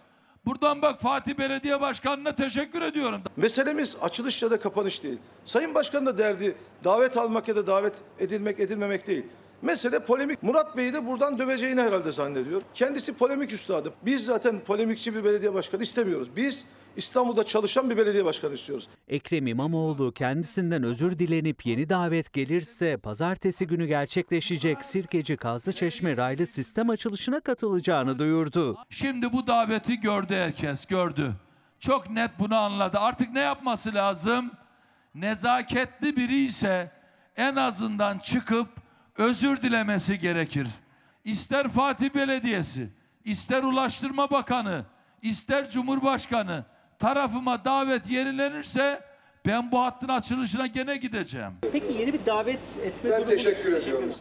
Buradan 0.45 0.81
bak 0.81 1.01
Fatih 1.01 1.37
Belediye 1.37 1.81
Başkanı'na 1.81 2.35
teşekkür 2.35 2.81
ediyorum. 2.81 3.21
Meselemiz 3.37 3.97
açılış 4.01 4.43
ya 4.43 4.51
da 4.51 4.59
kapanış 4.59 5.03
değil. 5.03 5.17
Sayın 5.45 5.75
Başkan 5.75 6.05
da 6.05 6.17
derdi 6.17 6.55
davet 6.83 7.17
almak 7.17 7.47
ya 7.47 7.55
da 7.55 7.67
davet 7.67 7.93
edilmek 8.19 8.59
edilmemek 8.59 9.07
değil. 9.07 9.25
Mesele 9.61 9.99
polemik. 9.99 10.43
Murat 10.43 10.77
Bey'i 10.77 10.93
de 10.93 11.07
buradan 11.07 11.39
döveceğini 11.39 11.81
herhalde 11.81 12.11
zannediyor. 12.11 12.61
Kendisi 12.73 13.13
polemik 13.13 13.53
üstadı. 13.53 13.93
Biz 14.05 14.25
zaten 14.25 14.59
polemikçi 14.59 15.15
bir 15.15 15.23
belediye 15.23 15.53
başkanı 15.53 15.83
istemiyoruz. 15.83 16.35
Biz 16.35 16.65
İstanbul'da 16.95 17.45
çalışan 17.45 17.89
bir 17.89 17.97
belediye 17.97 18.25
başkanı 18.25 18.53
istiyoruz. 18.53 18.87
Ekrem 19.07 19.47
İmamoğlu 19.47 20.11
kendisinden 20.11 20.83
özür 20.83 21.19
dilenip 21.19 21.65
yeni 21.65 21.89
davet 21.89 22.33
gelirse 22.33 22.97
pazartesi 22.97 23.67
günü 23.67 23.85
gerçekleşecek 23.85 24.85
Sirkeci 24.85 25.37
Kazlıçeşme 25.37 26.17
raylı 26.17 26.47
sistem 26.47 26.89
açılışına 26.89 27.39
katılacağını 27.39 28.19
duyurdu. 28.19 28.77
Şimdi 28.89 29.33
bu 29.33 29.47
daveti 29.47 29.99
gördü 29.99 30.33
herkes, 30.33 30.85
gördü. 30.85 31.33
Çok 31.79 32.09
net 32.09 32.31
bunu 32.39 32.55
anladı. 32.55 32.99
Artık 32.99 33.33
ne 33.33 33.39
yapması 33.39 33.93
lazım? 33.93 34.51
Nezaketli 35.15 36.15
biri 36.15 36.43
ise 36.43 36.91
en 37.37 37.55
azından 37.55 38.19
çıkıp 38.19 38.67
özür 39.17 39.61
dilemesi 39.61 40.19
gerekir. 40.19 40.67
İster 41.25 41.69
Fatih 41.69 42.15
Belediyesi, 42.15 42.89
ister 43.25 43.63
Ulaştırma 43.63 44.31
Bakanı, 44.31 44.85
ister 45.21 45.69
Cumhurbaşkanı 45.69 46.65
tarafıma 47.03 47.65
davet 47.65 48.09
yenilenirse 48.09 49.01
ben 49.45 49.71
bu 49.71 49.79
hattın 49.79 50.07
açılışına 50.07 50.67
gene 50.67 50.97
gideceğim. 50.97 51.51
Peki 51.71 51.93
yeni 51.99 52.13
bir 52.13 52.25
davet 52.25 52.59
etme 52.83 53.09
Ben 53.11 53.21
durumu- 53.21 53.25
teşekkür 53.29 53.73
ediyorum. 53.73 54.13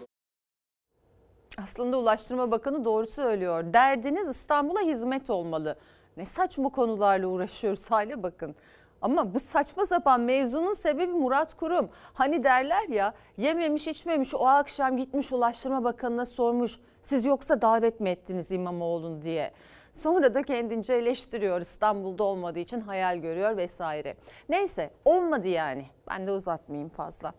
Aslında 1.62 1.98
Ulaştırma 1.98 2.50
Bakanı 2.50 2.84
doğru 2.84 3.06
söylüyor. 3.06 3.72
Derdiniz 3.72 4.28
İstanbul'a 4.28 4.80
hizmet 4.80 5.30
olmalı. 5.30 5.76
Ne 6.16 6.24
saçma 6.26 6.68
konularla 6.68 7.26
uğraşıyoruz 7.26 7.90
hale 7.90 8.22
bakın. 8.22 8.54
Ama 9.02 9.34
bu 9.34 9.40
saçma 9.40 9.86
sapan 9.86 10.20
mevzunun 10.20 10.72
sebebi 10.72 11.12
Murat 11.12 11.54
Kurum. 11.54 11.88
Hani 12.14 12.44
derler 12.44 12.88
ya 12.88 13.14
yememiş 13.36 13.88
içmemiş 13.88 14.34
o 14.34 14.46
akşam 14.46 14.96
gitmiş 14.96 15.32
Ulaştırma 15.32 15.84
Bakanı'na 15.84 16.26
sormuş. 16.26 16.78
Siz 17.02 17.24
yoksa 17.24 17.62
davet 17.62 18.00
mi 18.00 18.08
ettiniz 18.10 18.52
İmamoğlu'nu 18.52 19.22
diye. 19.22 19.52
Sonra 19.92 20.34
da 20.34 20.42
kendince 20.42 20.94
eleştiriyor 20.94 21.61
İstanbul'da 21.61 22.25
olmadığı 22.25 22.58
için 22.58 22.80
hayal 22.80 23.18
görüyor 23.18 23.56
vesaire. 23.56 24.16
Neyse 24.49 24.90
olmadı 25.04 25.49
yani 25.49 25.87
ben 26.11 26.26
de 26.26 26.32
uzatmayayım 26.32 26.88
fazla. 26.88 27.32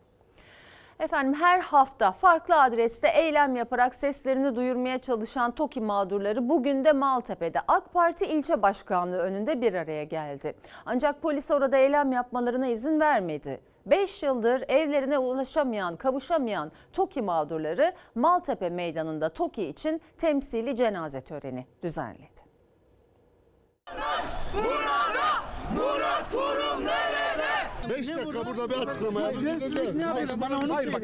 Efendim 0.99 1.33
her 1.33 1.59
hafta 1.59 2.11
farklı 2.11 2.61
adreste 2.61 3.07
eylem 3.07 3.55
yaparak 3.55 3.95
seslerini 3.95 4.55
duyurmaya 4.55 4.99
çalışan 4.99 5.51
TOKİ 5.51 5.81
mağdurları 5.81 6.49
bugün 6.49 6.85
de 6.85 6.91
Maltepe'de 6.91 7.59
AK 7.67 7.93
Parti 7.93 8.25
ilçe 8.25 8.61
başkanlığı 8.61 9.17
önünde 9.17 9.61
bir 9.61 9.73
araya 9.73 10.03
geldi. 10.03 10.55
Ancak 10.85 11.21
polis 11.21 11.51
orada 11.51 11.77
eylem 11.77 12.11
yapmalarına 12.11 12.67
izin 12.67 12.99
vermedi. 12.99 13.61
5 13.85 14.23
yıldır 14.23 14.63
evlerine 14.67 15.17
ulaşamayan, 15.17 15.95
kavuşamayan 15.95 16.71
TOKİ 16.93 17.21
mağdurları 17.21 17.93
Maltepe 18.15 18.69
Meydanı'nda 18.69 19.29
TOKİ 19.29 19.63
için 19.63 20.01
temsili 20.17 20.75
cenaze 20.75 21.21
töreni 21.21 21.65
düzenledi. 21.83 22.42
Murat 25.75 26.31
Kurum 26.31 26.85
nerede? 26.85 27.23
5 27.89 28.07
dakika 28.09 28.47
burada 28.47 28.69
bir 28.69 28.75
açıklama 28.75 29.21
yap. 29.21 29.33
Güvensizlik 29.39 29.95
ne 29.95 30.01
yapıyorlar? 30.01 30.41
Bana 30.41 30.59
onu 30.59 30.75
Hayır, 30.75 30.93
bak, 30.93 31.03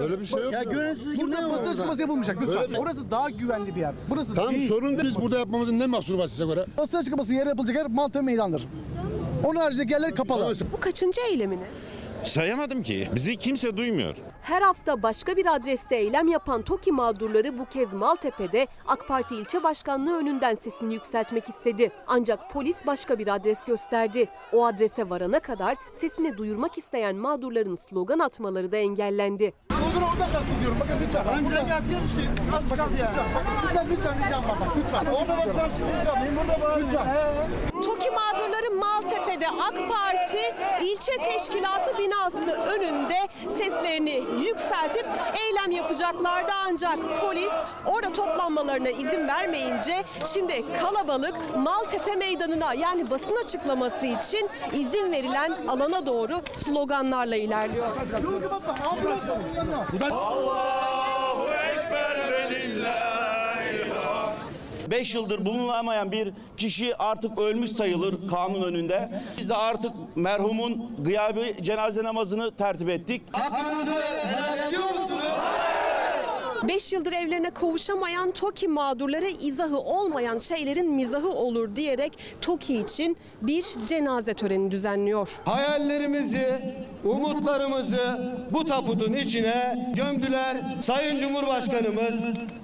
Öyle 0.00 0.20
bir 0.20 0.26
şey 0.26 0.42
yok. 0.42 0.52
Ya 0.52 0.62
güvensizlik 0.62 1.22
Burada 1.22 1.40
ne 1.40 1.44
basın 1.44 1.56
basın 1.58 1.70
açıklaması 1.70 2.00
yapılmayacak 2.00 2.42
lütfen. 2.42 2.62
Öyle- 2.62 2.78
Orası 2.78 3.10
daha 3.10 3.30
güvenli 3.30 3.74
bir 3.74 3.80
yer. 3.80 3.94
Burası 4.10 4.34
Tamam 4.34 4.50
değil. 4.50 4.68
sorun 4.68 4.98
değil. 4.98 5.08
Biz 5.08 5.22
burada 5.22 5.38
yapmamızın 5.38 5.78
ne 5.78 5.86
mahsuru 5.86 6.18
var 6.18 6.28
size 6.28 6.46
göre? 6.46 6.66
Basın 6.76 6.98
açıklaması 6.98 7.34
yeri 7.34 7.48
yapılacak 7.48 7.76
yer 7.76 7.86
Maltepe 7.86 8.24
Meydanı'dır. 8.24 8.66
Onun 9.44 9.60
haricindeki 9.60 9.92
yerler 9.92 10.14
kapalı. 10.14 10.54
Bu 10.72 10.80
kaçıncı 10.80 11.20
eyleminiz? 11.30 11.68
Sayamadım 12.24 12.82
ki. 12.82 13.08
Bizi 13.14 13.36
kimse 13.36 13.76
duymuyor. 13.76 14.14
Her 14.42 14.62
hafta 14.62 15.02
başka 15.02 15.36
bir 15.36 15.54
adreste 15.54 15.96
eylem 15.96 16.28
yapan 16.28 16.62
TOKİ 16.62 16.92
mağdurları 16.92 17.58
bu 17.58 17.64
kez 17.64 17.92
Maltepe'de 17.94 18.66
AK 18.88 19.08
Parti 19.08 19.36
ilçe 19.36 19.62
başkanlığı 19.62 20.18
önünden 20.18 20.54
sesini 20.54 20.94
yükseltmek 20.94 21.48
istedi. 21.48 21.92
Ancak 22.06 22.50
polis 22.52 22.86
başka 22.86 23.18
bir 23.18 23.28
adres 23.34 23.64
gösterdi. 23.64 24.28
O 24.52 24.66
adrese 24.66 25.10
varana 25.10 25.40
kadar 25.40 25.76
sesini 25.92 26.36
duyurmak 26.36 26.78
isteyen 26.78 27.16
mağdurların 27.16 27.74
slogan 27.74 28.18
atmaları 28.18 28.72
da 28.72 28.76
engellendi. 28.76 29.52
Slogan 29.70 30.02
orada 30.12 30.32
kalsın 30.32 30.60
diyorum. 30.60 30.76
Bakın 30.80 30.94
lütfen. 31.06 31.24
Ben 31.28 31.44
buraya 31.46 31.62
geldim 31.62 31.98
işte. 32.06 32.20
Al 32.56 32.68
çıkart 32.68 32.98
ya. 33.00 33.12
Sizden 33.66 33.90
lütfen 33.90 34.18
ricam 34.26 34.44
var 34.44 34.60
bak 34.60 34.76
lütfen. 34.78 35.06
Orada 35.06 35.36
ben 35.38 35.52
sen 35.52 35.68
çıkacağım. 35.68 36.18
Benim 36.22 36.36
burada 36.36 36.60
var. 36.68 36.80
Lütfen. 36.82 37.06
TOKİ 37.82 38.10
mağdurları 38.10 38.70
Maltepe'de 38.80 39.46
AK 39.48 39.74
Parti 39.90 40.38
ilçe 40.82 41.12
teşkilatı 41.12 41.98
binası 41.98 42.50
önünde 42.62 43.16
seslerini 43.48 44.22
yükseltip 44.38 45.06
eylem 45.46 45.70
yapacaklardı. 45.70 46.52
Ancak 46.66 46.98
polis 47.20 47.52
orada 47.86 48.12
toplanmalarına 48.12 48.88
izin 48.90 49.28
vermeyince 49.28 50.04
şimdi 50.34 50.64
kalabalık 50.80 51.34
Maltepe 51.56 52.14
Meydanı'na 52.14 52.74
yani 52.74 53.10
basın 53.10 53.36
açıklaması 53.44 54.06
için 54.06 54.50
izin 54.72 55.12
verilen 55.12 55.56
alana 55.68 56.06
doğru 56.06 56.40
sloganlarla 56.56 57.36
ilerliyor. 57.36 57.86
Allahu 60.10 61.48
Ekber 61.50 62.10
5 64.90 65.14
yıldır 65.14 65.44
bulunamayan 65.44 66.12
bir 66.12 66.32
kişi 66.56 66.96
artık 66.96 67.38
ölmüş 67.38 67.70
sayılır 67.70 68.28
kanun 68.28 68.62
önünde. 68.62 69.10
Biz 69.38 69.48
de 69.50 69.56
artık 69.56 69.92
merhumun 70.16 70.96
gıyabi 70.98 71.56
cenaze 71.62 72.04
namazını 72.04 72.50
tertip 72.56 72.88
ettik. 72.88 73.22
Hakkınızı 73.32 73.90
helal 74.24 74.68
ediyor 74.68 74.82
musunuz? 74.90 75.24
5 76.68 76.92
yıldır 76.92 77.12
evlerine 77.12 77.50
kavuşamayan 77.50 78.30
TOKİ 78.30 78.68
mağdurları 78.68 79.28
izahı 79.28 79.78
olmayan 79.78 80.38
şeylerin 80.38 80.92
mizahı 80.92 81.28
olur 81.30 81.76
diyerek 81.76 82.18
TOKİ 82.40 82.76
için 82.80 83.16
bir 83.42 83.64
cenaze 83.86 84.34
töreni 84.34 84.70
düzenliyor. 84.70 85.40
Hayallerimizi, 85.44 86.58
umutlarımızı 87.04 88.18
bu 88.50 88.64
taputun 88.64 89.12
içine 89.12 89.92
gömdüler. 89.96 90.56
Sayın 90.82 91.20
Cumhurbaşkanımız, 91.20 92.14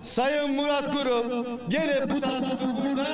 Sayın 0.03 0.51
Murat 0.51 0.93
Kurum 0.93 1.47
gelip 1.69 2.11
bu 2.11 2.21
taputu 2.21 2.67
buradan 2.85 3.07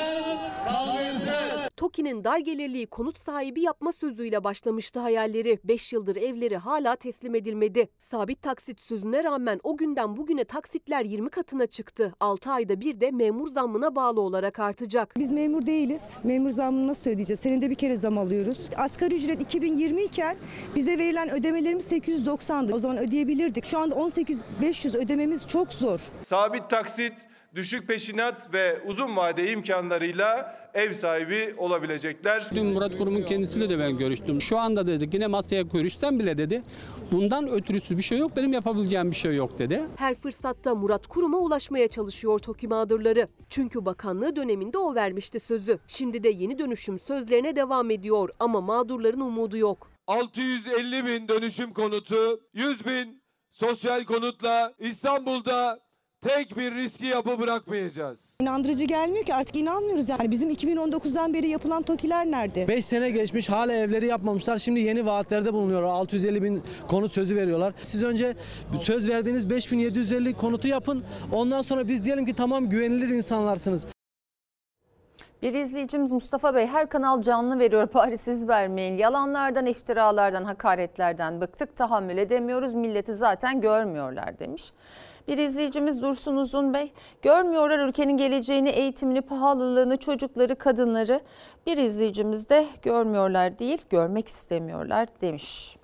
kaldırsın. 0.65 1.62
TOKİ'nin 1.83 2.25
dar 2.25 2.39
gelirliği 2.39 2.87
konut 2.87 3.19
sahibi 3.19 3.61
yapma 3.61 3.93
sözüyle 3.93 4.45
başlamıştı 4.45 5.01
hayalleri. 5.01 5.59
5 5.65 5.93
yıldır 5.93 6.17
evleri 6.17 6.57
hala 6.57 6.97
teslim 6.97 7.35
edilmedi. 7.35 7.89
Sabit 7.99 8.43
taksit 8.43 8.81
sözüne 8.81 9.25
rağmen 9.25 9.61
o 9.63 9.77
günden 9.77 10.17
bugüne 10.17 10.45
taksitler 10.45 11.05
20 11.05 11.31
katına 11.31 11.67
çıktı. 11.67 12.15
6 12.21 12.53
ayda 12.53 12.81
bir 12.81 13.01
de 13.01 13.11
memur 13.11 13.49
zammına 13.49 13.95
bağlı 13.95 14.21
olarak 14.21 14.59
artacak. 14.59 15.15
Biz 15.17 15.31
memur 15.31 15.67
değiliz. 15.67 16.11
Memur 16.25 16.51
zammını 16.51 16.87
nasıl 16.89 17.11
ödeyeceğiz? 17.11 17.41
Senede 17.41 17.71
bir 17.71 17.75
kere 17.75 17.97
zam 17.97 18.19
alıyoruz. 18.19 18.71
Asgari 18.77 19.15
ücret 19.15 19.43
2020 19.43 20.03
iken 20.03 20.37
bize 20.77 20.99
verilen 20.99 21.31
ödemelerimiz 21.31 21.93
890'dı. 21.93 22.75
O 22.75 22.79
zaman 22.79 22.99
ödeyebilirdik. 22.99 23.65
Şu 23.65 23.79
anda 23.79 23.95
18500 23.95 24.95
ödememiz 24.95 25.49
çok 25.49 25.73
zor. 25.73 26.01
Sabit 26.23 26.71
taksit, 26.71 27.29
düşük 27.55 27.89
peşinat 27.89 28.55
ve 28.55 28.81
uzun 28.87 29.17
vade 29.17 29.53
imkanlarıyla 29.53 30.57
ev 30.75 30.93
sahibi 30.93 31.55
olabilecekler. 31.59 32.47
Dün 32.55 32.67
Murat 32.67 32.99
Kurum'un 32.99 33.23
kendisiyle 33.23 33.71
de 33.71 33.79
ben 33.79 33.99
görüştüm. 33.99 34.41
Şu 34.41 34.59
anda 34.59 34.87
dedi 34.87 35.11
yine 35.13 35.27
masaya 35.27 35.63
görüşsem 35.63 36.19
bile 36.19 36.39
dedi. 36.39 36.63
Bundan 37.13 37.49
ötürüsü 37.49 37.97
bir 37.97 38.03
şey 38.03 38.19
yok 38.19 38.37
benim 38.37 38.53
yapabileceğim 38.53 39.11
bir 39.11 39.17
şey 39.17 39.35
yok 39.35 39.59
dedi. 39.59 39.83
Her 39.97 40.15
fırsatta 40.15 40.75
Murat 40.75 41.07
Kurum'a 41.07 41.39
ulaşmaya 41.39 41.89
çalışıyor 41.89 42.39
TOKİ 42.39 42.69
mağdurları. 42.69 43.29
Çünkü 43.49 43.85
bakanlığı 43.85 44.37
döneminde 44.37 44.79
o 44.79 44.95
vermişti 44.95 45.41
sözü. 45.41 45.79
Şimdi 45.87 46.23
de 46.23 46.29
yeni 46.29 46.59
dönüşüm 46.59 46.99
sözlerine 46.99 47.57
devam 47.57 47.91
ediyor 47.91 48.29
ama 48.41 48.61
mağdurların 48.61 49.21
umudu 49.21 49.57
yok. 49.57 49.91
650 50.07 51.07
bin 51.07 51.29
dönüşüm 51.29 51.73
konutu, 51.73 52.41
100 52.55 52.87
bin 52.87 53.23
sosyal 53.51 54.05
konutla 54.05 54.75
İstanbul'da 54.79 55.81
tek 56.23 56.57
bir 56.59 56.75
riski 56.75 57.07
yapı 57.07 57.41
bırakmayacağız. 57.41 58.39
İnandırıcı 58.41 58.85
gelmiyor 58.85 59.25
ki 59.25 59.35
artık 59.35 59.57
inanmıyoruz 59.57 60.09
yani. 60.09 60.31
Bizim 60.31 60.51
2019'dan 60.51 61.35
beri 61.35 61.49
yapılan 61.49 61.83
TOKİ'ler 61.83 62.27
nerede? 62.27 62.69
5 62.69 62.85
sene 62.85 63.11
geçmiş 63.11 63.49
hala 63.51 63.73
evleri 63.73 64.07
yapmamışlar. 64.07 64.59
Şimdi 64.59 64.81
yeni 64.81 65.07
vaatlerde 65.07 65.53
bulunuyorlar. 65.53 65.89
650 65.89 66.43
bin 66.43 66.63
konut 66.89 67.13
sözü 67.13 67.37
veriyorlar. 67.37 67.75
Siz 67.83 68.03
önce 68.03 68.35
söz 68.81 69.09
verdiğiniz 69.09 69.51
5750 69.51 70.35
konutu 70.35 70.69
yapın. 70.69 71.05
Ondan 71.33 71.63
sonra 71.63 71.89
biz 71.89 72.05
diyelim 72.05 72.27
ki 72.27 72.35
tamam 72.35 72.69
güvenilir 72.69 73.09
insanlarsınız. 73.09 73.87
Bir 75.43 75.55
izleyicimiz 75.55 76.13
Mustafa 76.13 76.55
Bey 76.55 76.67
her 76.67 76.89
kanal 76.89 77.23
canlı 77.23 77.59
veriyor 77.59 77.89
bari 77.95 78.19
siz 78.19 78.49
vermeyin. 78.49 78.99
Yalanlardan, 78.99 79.67
iftiralardan, 79.67 80.45
hakaretlerden 80.45 81.41
bıktık 81.41 81.77
tahammül 81.77 82.19
edemiyoruz. 82.19 82.75
Milleti 82.75 83.15
zaten 83.15 83.61
görmüyorlar 83.61 84.39
demiş. 84.39 84.73
Bir 85.29 85.39
izleyicimiz 85.39 86.03
Dursun 86.03 86.37
Uzun 86.37 86.75
Bey 86.75 86.93
görmüyorlar 87.23 87.79
ülkenin 87.79 88.17
geleceğini, 88.17 88.69
eğitimini, 88.69 89.21
pahalılığını, 89.21 89.97
çocukları, 89.97 90.57
kadınları. 90.57 91.21
Bir 91.67 91.77
izleyicimiz 91.77 92.49
de 92.49 92.67
görmüyorlar 92.83 93.59
değil 93.59 93.85
görmek 93.91 94.29
istemiyorlar 94.29 95.09
demiş. 95.21 95.77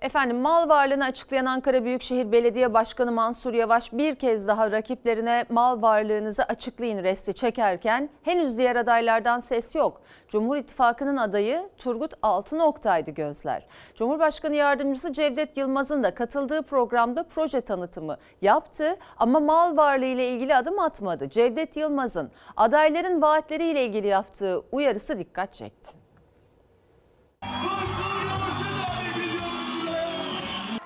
Efendim 0.00 0.36
mal 0.36 0.68
varlığını 0.68 1.04
açıklayan 1.04 1.44
Ankara 1.44 1.84
Büyükşehir 1.84 2.32
Belediye 2.32 2.74
Başkanı 2.74 3.12
Mansur 3.12 3.54
Yavaş 3.54 3.92
bir 3.92 4.14
kez 4.14 4.48
daha 4.48 4.72
rakiplerine 4.72 5.44
mal 5.48 5.82
varlığınızı 5.82 6.42
açıklayın 6.42 7.02
resti 7.02 7.34
çekerken 7.34 8.10
henüz 8.22 8.58
diğer 8.58 8.76
adaylardan 8.76 9.38
ses 9.38 9.74
yok. 9.74 10.02
Cumhur 10.28 10.56
İttifakı'nın 10.56 11.16
adayı 11.16 11.68
Turgut 11.78 12.14
Altınoktay'dı 12.22 13.10
gözler. 13.10 13.66
Cumhurbaşkanı 13.94 14.54
Yardımcısı 14.54 15.12
Cevdet 15.12 15.56
Yılmaz'ın 15.56 16.02
da 16.02 16.14
katıldığı 16.14 16.62
programda 16.62 17.24
proje 17.24 17.60
tanıtımı 17.60 18.16
yaptı 18.42 18.96
ama 19.16 19.40
mal 19.40 19.76
varlığı 19.76 20.04
ile 20.04 20.28
ilgili 20.28 20.56
adım 20.56 20.78
atmadı. 20.78 21.28
Cevdet 21.30 21.76
Yılmaz'ın 21.76 22.30
adayların 22.56 23.22
vaatleriyle 23.22 23.84
ilgili 23.84 24.06
yaptığı 24.06 24.62
uyarısı 24.72 25.18
dikkat 25.18 25.54
çekti. 25.54 26.00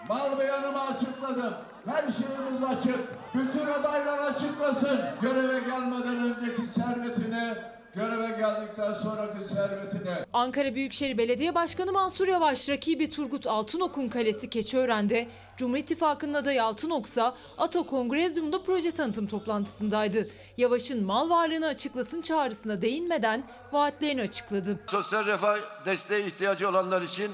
Mal 0.08 0.38
beyanımı 0.38 0.80
açıkladım. 0.80 1.54
Her 1.86 2.02
şeyimiz 2.02 2.62
açık. 2.62 2.98
Bütün 3.34 3.66
adaylar 3.66 4.18
açıklasın. 4.18 5.00
Göreve 5.22 5.60
gelmeden 5.60 6.16
önceki 6.16 6.66
servetine, 6.66 7.56
göreve 7.94 8.38
geldikten 8.38 8.92
sonraki 8.92 9.44
servetine. 9.44 10.24
Ankara 10.32 10.74
Büyükşehir 10.74 11.18
Belediye 11.18 11.54
Başkanı 11.54 11.92
Mansur 11.92 12.28
Yavaş 12.28 12.68
rakibi 12.68 13.10
Turgut 13.10 13.46
Altınok'un 13.46 14.08
kalesi 14.08 14.50
Keçiören'de 14.50 15.28
Cumhur 15.56 15.76
İttifakı'nın 15.76 16.34
adayı 16.34 16.64
Altınok'sa 16.64 17.34
Ato 17.58 17.86
Kongrezyum'da 17.86 18.62
proje 18.62 18.90
tanıtım 18.90 19.26
toplantısındaydı. 19.26 20.26
Yavaş'ın 20.56 21.04
mal 21.04 21.30
varlığını 21.30 21.66
açıklasın 21.66 22.22
çağrısına 22.22 22.82
değinmeden 22.82 23.44
vaatlerini 23.72 24.22
açıkladı. 24.22 24.78
Sosyal 24.86 25.26
refah 25.26 25.56
desteği 25.86 26.26
ihtiyacı 26.26 26.68
olanlar 26.68 27.02
için 27.02 27.30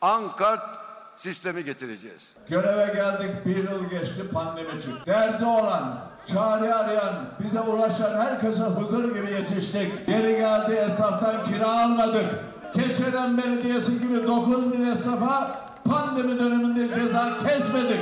Ankart 0.00 0.93
sistemi 1.16 1.64
getireceğiz. 1.64 2.34
Göreve 2.48 2.92
geldik 2.94 3.46
bir 3.46 3.56
yıl 3.56 3.90
geçti 3.90 4.28
pandemi 4.32 4.72
çıktı. 4.82 5.02
Derdi 5.06 5.44
olan, 5.44 5.98
çare 6.26 6.74
arayan, 6.74 7.14
bize 7.44 7.60
ulaşan 7.60 8.20
herkese 8.20 8.62
huzur 8.62 9.14
gibi 9.14 9.30
yetiştik. 9.30 10.06
Geri 10.06 10.36
geldi 10.36 10.74
esnaftan 10.74 11.42
kira 11.42 11.82
almadık. 11.82 12.26
Keçiören 12.74 13.38
Belediyesi 13.38 14.00
gibi 14.00 14.26
9 14.26 14.72
bin 14.72 14.86
esnafa 14.86 15.63
pandemi 15.94 16.40
döneminde 16.40 16.94
ceza 16.94 17.36
kesmedik. 17.36 18.00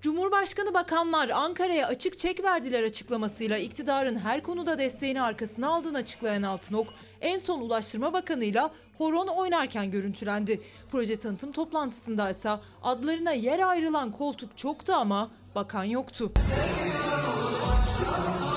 Cumhurbaşkanı 0.00 0.74
bakanlar 0.74 1.28
Ankara'ya 1.28 1.86
açık 1.86 2.18
çek 2.18 2.44
verdiler 2.44 2.82
açıklamasıyla 2.82 3.58
iktidarın 3.58 4.18
her 4.18 4.42
konuda 4.42 4.78
desteğini 4.78 5.22
arkasına 5.22 5.68
aldığını 5.68 5.98
açıklayan 5.98 6.42
Altınok, 6.42 6.86
en 7.20 7.38
son 7.38 7.60
Ulaştırma 7.60 8.12
Bakanı'yla 8.12 8.70
horon 8.98 9.26
oynarken 9.26 9.90
görüntülendi. 9.90 10.60
Proje 10.90 11.16
tanıtım 11.16 11.52
toplantısında 11.52 12.30
ise 12.30 12.50
adlarına 12.82 13.32
yer 13.32 13.68
ayrılan 13.68 14.12
koltuk 14.12 14.58
çoktu 14.58 14.92
ama 14.92 15.30
bakan 15.54 15.84
yoktu. 15.84 16.32
Cumhur 18.04 18.47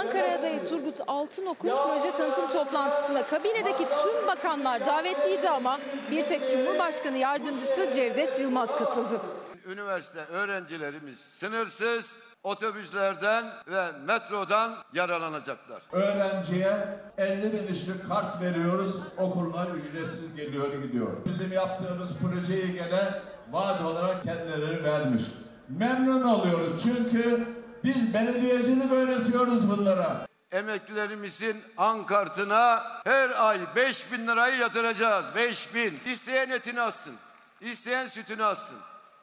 İttifakı'nın 0.00 0.22
Ankara 0.22 0.38
adayı 0.38 0.68
Turgut 0.68 1.00
Altınok'un 1.06 1.68
proje 1.68 2.14
tanıtım 2.16 2.52
toplantısında 2.52 3.26
kabinedeki 3.26 3.84
tüm 4.02 4.26
bakanlar 4.26 4.86
davetliydi 4.86 5.50
ama 5.50 5.78
bir 6.10 6.22
tek 6.22 6.50
Cumhurbaşkanı 6.50 7.18
Yardımcısı 7.18 7.92
Cevdet 7.94 8.40
Yılmaz 8.40 8.78
katıldı. 8.78 9.20
Üniversite 9.66 10.20
öğrencilerimiz 10.32 11.18
sınırsız 11.18 12.16
otobüslerden 12.44 13.44
ve 13.66 13.84
metrodan 14.06 14.72
yararlanacaklar. 14.92 15.82
Öğrenciye 15.92 16.72
50 17.18 17.42
bin 17.52 17.58
liralık 17.58 18.08
kart 18.08 18.40
veriyoruz. 18.40 19.00
Okuluna 19.18 19.66
ücretsiz 19.66 20.34
geliyor 20.34 20.82
gidiyor. 20.82 21.08
Bizim 21.26 21.52
yaptığımız 21.52 22.08
projeyi 22.22 22.72
gene 22.72 23.22
vaat 23.50 23.84
olarak 23.84 24.24
kendileri 24.24 24.84
vermiş. 24.84 25.22
Memnun 25.68 26.22
oluyoruz 26.22 26.72
çünkü 26.82 27.46
biz 27.84 28.14
belediyecilik 28.14 28.92
öğretiyoruz 28.92 29.70
bunlara. 29.70 30.26
Emeklilerimizin 30.52 31.56
ankartına 31.78 32.82
her 33.04 33.48
ay 33.48 33.58
5 33.76 34.12
bin 34.12 34.26
lirayı 34.26 34.56
yatıracağız. 34.56 35.26
5 35.36 35.74
bin. 35.74 36.00
İsteyen 36.06 36.50
etini 36.50 36.80
alsın. 36.80 37.14
İsteyen 37.60 38.06
sütünü 38.06 38.44
alsın. 38.44 38.76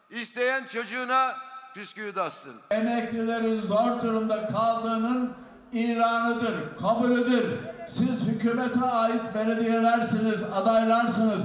İsteyen 0.10 0.64
çocuğuna 0.74 1.36
bisküvi 1.76 2.16
de 2.16 2.22
alsın. 2.22 2.54
Emeklilerin 2.72 3.62
zor 3.62 4.02
durumda 4.04 4.48
kaldığının 4.48 5.34
ilanıdır, 5.72 6.56
kabulüdür. 6.82 7.46
Siz 7.88 8.28
hükümete 8.28 8.86
ait 8.86 9.36
belediyelersiniz, 9.36 10.44
adaylarsınız. 10.56 11.40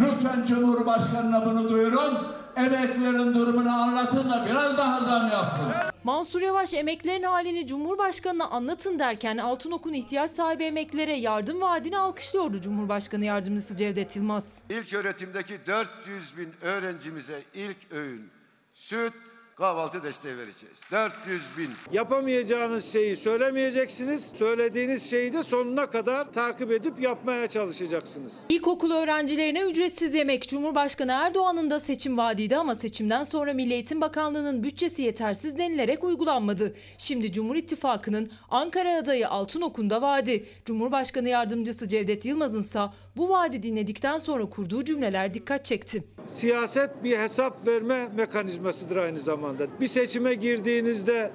Lütfen 0.00 0.44
Cumhurbaşkanı'na 0.46 1.46
bunu 1.46 1.68
duyurun. 1.68 2.18
Emeklilerin 2.56 3.34
durumunu 3.34 3.70
anlatın 3.82 4.30
da 4.30 4.46
biraz 4.50 4.78
daha 4.78 5.00
zam 5.00 5.28
yapsın. 5.28 5.64
Mansur 6.04 6.40
Yavaş 6.40 6.74
emeklilerin 6.74 7.22
halini 7.22 7.66
Cumhurbaşkanı'na 7.66 8.48
anlatın 8.48 8.98
derken 8.98 9.36
Altınok'un 9.36 9.92
ihtiyaç 9.92 10.30
sahibi 10.30 10.64
emeklilere 10.64 11.14
yardım 11.16 11.60
vaadini 11.60 11.98
alkışlıyordu 11.98 12.60
Cumhurbaşkanı 12.60 13.24
Yardımcısı 13.24 13.76
Cevdet 13.76 14.16
Yılmaz. 14.16 14.62
İlk 14.70 14.94
öğretimdeki 14.94 15.66
400 15.66 16.36
bin 16.38 16.48
öğrencimize 16.62 17.42
ilk 17.54 17.76
öğün 17.92 18.30
süt, 18.72 19.12
kahvaltı 19.58 20.02
desteği 20.02 20.38
vereceğiz. 20.38 20.82
400 20.92 21.58
bin. 21.58 21.70
Yapamayacağınız 21.92 22.92
şeyi 22.92 23.16
söylemeyeceksiniz. 23.16 24.32
Söylediğiniz 24.34 25.10
şeyi 25.10 25.32
de 25.32 25.42
sonuna 25.42 25.90
kadar 25.90 26.32
takip 26.32 26.72
edip 26.72 27.00
yapmaya 27.02 27.48
çalışacaksınız. 27.48 28.34
İlkokul 28.48 28.90
öğrencilerine 28.90 29.60
ücretsiz 29.60 30.14
yemek 30.14 30.48
Cumhurbaşkanı 30.48 31.12
Erdoğan'ın 31.12 31.70
da 31.70 31.80
seçim 31.80 32.18
vaadiydi 32.18 32.56
ama 32.56 32.74
seçimden 32.74 33.24
sonra 33.24 33.52
Milli 33.52 33.72
Eğitim 33.72 34.00
Bakanlığı'nın 34.00 34.62
bütçesi 34.62 35.02
yetersiz 35.02 35.58
denilerek 35.58 36.04
uygulanmadı. 36.04 36.74
Şimdi 36.98 37.32
Cumhur 37.32 37.56
İttifakı'nın 37.56 38.30
Ankara 38.50 38.96
adayı 38.96 39.28
Altınok'un 39.28 39.90
da 39.90 40.02
vaadi. 40.02 40.46
Cumhurbaşkanı 40.64 41.28
Yardımcısı 41.28 41.88
Cevdet 41.88 42.24
Yılmaz'ın 42.24 42.60
ise 42.60 42.80
bu 43.16 43.28
vaadi 43.28 43.62
dinledikten 43.62 44.18
sonra 44.18 44.48
kurduğu 44.48 44.84
cümleler 44.84 45.34
dikkat 45.34 45.64
çekti. 45.64 46.04
Siyaset 46.28 47.04
bir 47.04 47.18
hesap 47.18 47.66
verme 47.66 48.08
mekanizmasıdır 48.16 48.96
aynı 48.96 49.18
zamanda. 49.18 49.47
Bir 49.80 49.86
seçime 49.86 50.34
girdiğinizde 50.34 51.30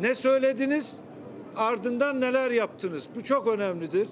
ne 0.00 0.14
söylediniz, 0.14 0.96
ardından 1.56 2.20
neler 2.20 2.50
yaptınız? 2.50 3.04
Bu 3.16 3.24
çok 3.24 3.46
önemlidir. 3.46 4.08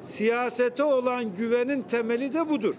Siyasete 0.00 0.82
olan 0.82 1.36
güvenin 1.36 1.82
temeli 1.82 2.32
de 2.32 2.48
budur. 2.48 2.74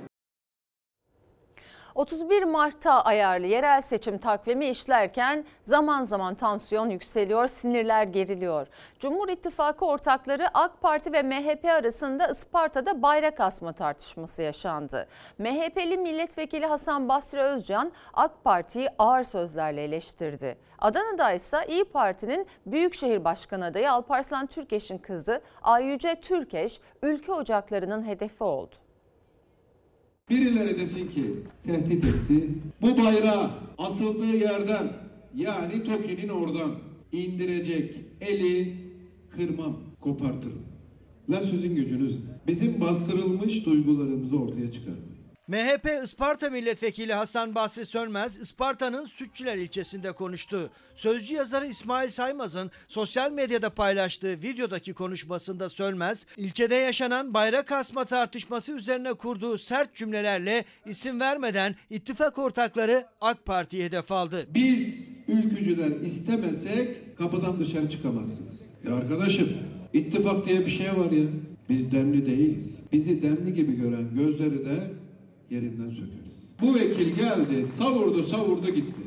31 1.95 2.43
Mart'ta 2.43 3.01
ayarlı 3.01 3.45
yerel 3.47 3.81
seçim 3.81 4.17
takvimi 4.17 4.69
işlerken 4.69 5.45
zaman 5.63 6.03
zaman 6.03 6.35
tansiyon 6.35 6.89
yükseliyor, 6.89 7.47
sinirler 7.47 8.03
geriliyor. 8.03 8.67
Cumhur 8.99 9.29
İttifakı 9.29 9.85
ortakları 9.85 10.47
AK 10.53 10.81
Parti 10.81 11.13
ve 11.13 11.23
MHP 11.23 11.65
arasında 11.65 12.27
Isparta'da 12.27 13.01
bayrak 13.01 13.39
asma 13.39 13.73
tartışması 13.73 14.41
yaşandı. 14.41 15.07
MHP'li 15.37 15.97
milletvekili 15.97 16.65
Hasan 16.65 17.09
Basri 17.09 17.39
Özcan 17.39 17.91
AK 18.13 18.43
Parti'yi 18.43 18.89
ağır 18.99 19.23
sözlerle 19.23 19.83
eleştirdi. 19.83 20.57
Adana'da 20.79 21.31
ise 21.31 21.57
İyi 21.67 21.83
Parti'nin 21.83 22.47
Büyükşehir 22.65 23.23
Başkanı 23.23 23.65
adayı 23.65 23.91
Alparslan 23.91 24.45
Türkeş'in 24.45 24.97
kızı 24.97 25.41
Ayyüce 25.61 26.15
Türkeş 26.15 26.79
ülke 27.01 27.31
ocaklarının 27.31 28.07
hedefi 28.07 28.43
oldu. 28.43 28.84
Birileri 30.29 30.77
desin 30.77 31.07
ki 31.07 31.23
tehdit 31.63 32.05
etti. 32.05 32.49
Bu 32.81 32.97
bayrağı 32.97 33.51
asıldığı 33.77 34.35
yerden 34.37 34.93
yani 35.35 35.83
TOKİ'nin 35.83 36.29
oradan 36.29 36.71
indirecek 37.11 37.95
eli 38.21 38.73
kırmam, 39.29 39.77
kopartırım. 40.01 40.61
La 41.29 41.41
sözün 41.41 41.75
gücünüz 41.75 42.17
bizim 42.47 42.81
bastırılmış 42.81 43.65
duygularımızı 43.65 44.39
ortaya 44.39 44.71
çıkarmayın. 44.71 45.14
MHP 45.47 46.03
Isparta 46.03 46.49
Milletvekili 46.49 47.13
Hasan 47.13 47.55
Basri 47.55 47.85
Sönmez, 47.85 48.37
Isparta'nın 48.37 49.05
Sütçüler 49.05 49.57
ilçesinde 49.57 50.11
konuştu. 50.11 50.69
Sözcü 50.95 51.35
yazarı 51.35 51.67
İsmail 51.67 52.09
Saymaz'ın 52.09 52.71
sosyal 52.87 53.31
medyada 53.31 53.69
paylaştığı 53.69 54.41
videodaki 54.41 54.93
konuşmasında 54.93 55.69
Sönmez, 55.69 56.27
ilçede 56.37 56.75
yaşanan 56.75 57.33
bayrak 57.33 57.71
asma 57.71 58.05
tartışması 58.05 58.71
üzerine 58.71 59.13
kurduğu 59.13 59.57
sert 59.57 59.95
cümlelerle 59.95 60.65
isim 60.85 61.19
vermeden 61.19 61.75
ittifak 61.89 62.37
ortakları 62.37 63.05
AK 63.21 63.45
Parti'ye 63.45 63.85
hedef 63.85 64.11
aldı. 64.11 64.47
Biz 64.53 64.99
ülkücüler 65.27 65.91
istemesek 65.91 67.17
kapıdan 67.17 67.59
dışarı 67.59 67.89
çıkamazsınız. 67.89 68.61
Ya 68.87 68.95
arkadaşım 68.95 69.49
ittifak 69.93 70.45
diye 70.45 70.59
bir 70.65 70.71
şey 70.71 70.97
var 70.97 71.11
ya. 71.11 71.25
Biz 71.69 71.91
demli 71.91 72.25
değiliz. 72.25 72.79
Bizi 72.91 73.21
demli 73.21 73.53
gibi 73.53 73.75
gören 73.75 74.15
gözleri 74.15 74.65
de 74.65 75.04
yerinden 75.49 75.89
sökeriz. 75.89 76.35
Bu 76.61 76.75
vekil 76.75 77.15
geldi, 77.15 77.67
savurdu, 77.67 78.23
savurdu 78.23 78.69
gitti. 78.69 79.01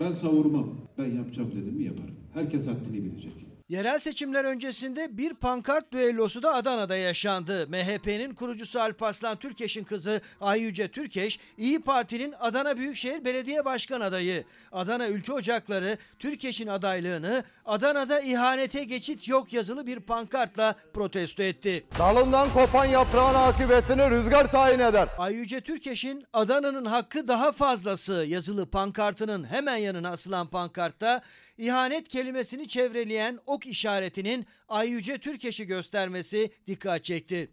Ben 0.00 0.12
savurmam. 0.12 0.66
Ben 0.98 1.14
yapacağım 1.14 1.50
dedim 1.50 1.74
mi 1.74 1.84
yaparım. 1.84 2.14
Herkes 2.34 2.66
haddini 2.66 3.04
bilecek. 3.04 3.32
Yerel 3.68 3.98
seçimler 3.98 4.44
öncesinde 4.44 5.18
bir 5.18 5.34
pankart 5.34 5.92
düellosu 5.92 6.42
da 6.42 6.54
Adana'da 6.54 6.96
yaşandı. 6.96 7.66
MHP'nin 7.68 8.34
kurucusu 8.34 8.80
Alparslan 8.80 9.36
Türkeş'in 9.36 9.84
kızı 9.84 10.20
Ayyüce 10.40 10.88
Türkeş, 10.88 11.38
İyi 11.58 11.80
Parti'nin 11.80 12.34
Adana 12.40 12.76
Büyükşehir 12.76 13.24
Belediye 13.24 13.64
Başkan 13.64 14.00
adayı. 14.00 14.44
Adana 14.72 15.08
Ülke 15.08 15.32
Ocakları 15.32 15.98
Türkeş'in 16.18 16.66
adaylığını 16.66 17.44
Adana'da 17.64 18.20
ihanete 18.20 18.84
geçit 18.84 19.28
yok 19.28 19.52
yazılı 19.52 19.86
bir 19.86 20.00
pankartla 20.00 20.74
protesto 20.94 21.42
etti. 21.42 21.86
Dalından 21.98 22.52
kopan 22.52 22.84
yaprağın 22.84 23.34
akıbetini 23.34 24.10
rüzgar 24.10 24.52
tayin 24.52 24.78
eder. 24.78 25.08
Ayyüce 25.18 25.60
Türkeş'in 25.60 26.26
Adana'nın 26.32 26.84
hakkı 26.84 27.28
daha 27.28 27.52
fazlası 27.52 28.24
yazılı 28.28 28.66
pankartının 28.66 29.44
hemen 29.44 29.76
yanına 29.76 30.10
asılan 30.10 30.46
pankartta 30.46 31.22
ihanet 31.58 32.08
kelimesini 32.08 32.68
çevreleyen 32.68 33.38
ok 33.46 33.66
işaretinin 33.66 34.46
Ayyüce 34.68 35.18
Türkeş'i 35.18 35.66
göstermesi 35.66 36.50
dikkat 36.66 37.04
çekti. 37.04 37.50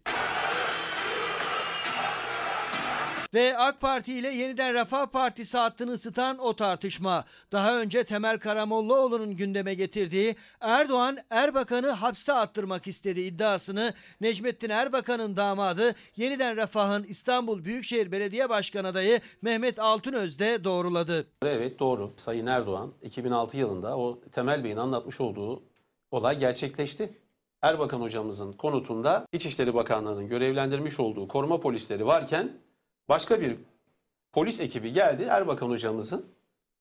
Ve 3.36 3.58
AK 3.58 3.80
Parti 3.80 4.12
ile 4.14 4.28
yeniden 4.28 4.74
Refah 4.74 5.06
Partisi 5.06 5.58
hattını 5.58 5.90
ısıtan 5.90 6.38
o 6.38 6.56
tartışma. 6.56 7.24
Daha 7.52 7.78
önce 7.78 8.04
Temel 8.04 8.38
Karamollaoğlu'nun 8.38 9.36
gündeme 9.36 9.74
getirdiği 9.74 10.36
Erdoğan 10.60 11.18
Erbakan'ı 11.30 11.90
hapse 11.90 12.32
attırmak 12.32 12.86
istediği 12.86 13.26
iddiasını 13.32 13.94
Necmettin 14.20 14.70
Erbakan'ın 14.70 15.36
damadı 15.36 15.94
yeniden 16.16 16.56
Refah'ın 16.56 17.04
İstanbul 17.04 17.64
Büyükşehir 17.64 18.12
Belediye 18.12 18.48
Başkanı 18.48 18.88
adayı 18.88 19.20
Mehmet 19.42 19.78
Altınöz 19.78 20.38
de 20.38 20.64
doğruladı. 20.64 21.26
Evet 21.42 21.78
doğru. 21.78 22.12
Sayın 22.16 22.46
Erdoğan 22.46 22.92
2006 23.02 23.56
yılında 23.56 23.98
o 23.98 24.20
Temel 24.32 24.64
Bey'in 24.64 24.76
anlatmış 24.76 25.20
olduğu 25.20 25.62
olay 26.10 26.38
gerçekleşti. 26.38 27.12
Erbakan 27.62 28.00
hocamızın 28.00 28.52
konutunda 28.52 29.26
İçişleri 29.32 29.74
Bakanlığı'nın 29.74 30.28
görevlendirmiş 30.28 31.00
olduğu 31.00 31.28
koruma 31.28 31.60
polisleri 31.60 32.06
varken 32.06 32.65
başka 33.08 33.40
bir 33.40 33.56
polis 34.32 34.60
ekibi 34.60 34.92
geldi 34.92 35.26
Erbakan 35.30 35.68
hocamızın 35.68 36.26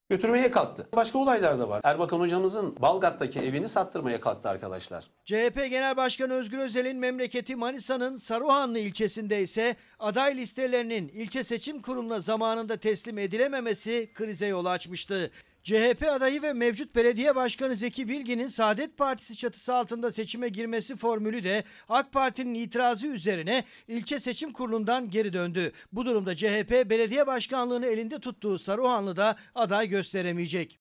götürmeye 0.09 0.51
kalktı. 0.51 0.87
Başka 0.95 1.17
olaylar 1.19 1.59
da 1.59 1.69
var. 1.69 1.81
Erbakan 1.83 2.19
hocamızın 2.19 2.75
Balgat'taki 2.81 3.39
evini 3.39 3.69
sattırmaya 3.69 4.19
kalktı 4.19 4.49
arkadaşlar. 4.49 5.03
CHP 5.25 5.55
Genel 5.55 5.97
Başkanı 5.97 6.33
Özgür 6.33 6.57
Özel'in 6.57 6.97
memleketi 6.97 7.55
Manisa'nın 7.55 8.17
Saruhanlı 8.17 8.79
ilçesinde 8.79 9.41
ise 9.41 9.75
aday 9.99 10.37
listelerinin 10.37 11.07
ilçe 11.07 11.43
seçim 11.43 11.81
kuruluna 11.81 12.19
zamanında 12.19 12.77
teslim 12.77 13.17
edilememesi 13.17 14.11
krize 14.13 14.47
yol 14.47 14.65
açmıştı. 14.65 15.31
CHP 15.65 16.05
adayı 16.09 16.41
ve 16.41 16.53
mevcut 16.53 16.95
belediye 16.95 17.35
başkanı 17.35 17.75
Zeki 17.75 18.09
Bilgin'in 18.09 18.47
Saadet 18.47 18.97
Partisi 18.97 19.37
çatısı 19.37 19.75
altında 19.75 20.11
seçime 20.11 20.49
girmesi 20.49 20.95
formülü 20.95 21.43
de 21.43 21.63
AK 21.89 22.11
Parti'nin 22.11 22.53
itirazı 22.53 23.07
üzerine 23.07 23.63
ilçe 23.87 24.19
seçim 24.19 24.53
kurulundan 24.53 25.09
geri 25.09 25.33
döndü. 25.33 25.71
Bu 25.91 26.05
durumda 26.05 26.35
CHP 26.35 26.71
belediye 26.89 27.27
başkanlığını 27.27 27.85
elinde 27.85 28.19
tuttuğu 28.19 28.59
Saruhanlı'da 28.59 29.35
aday 29.55 29.87
gösteremeyecek. 29.87 30.79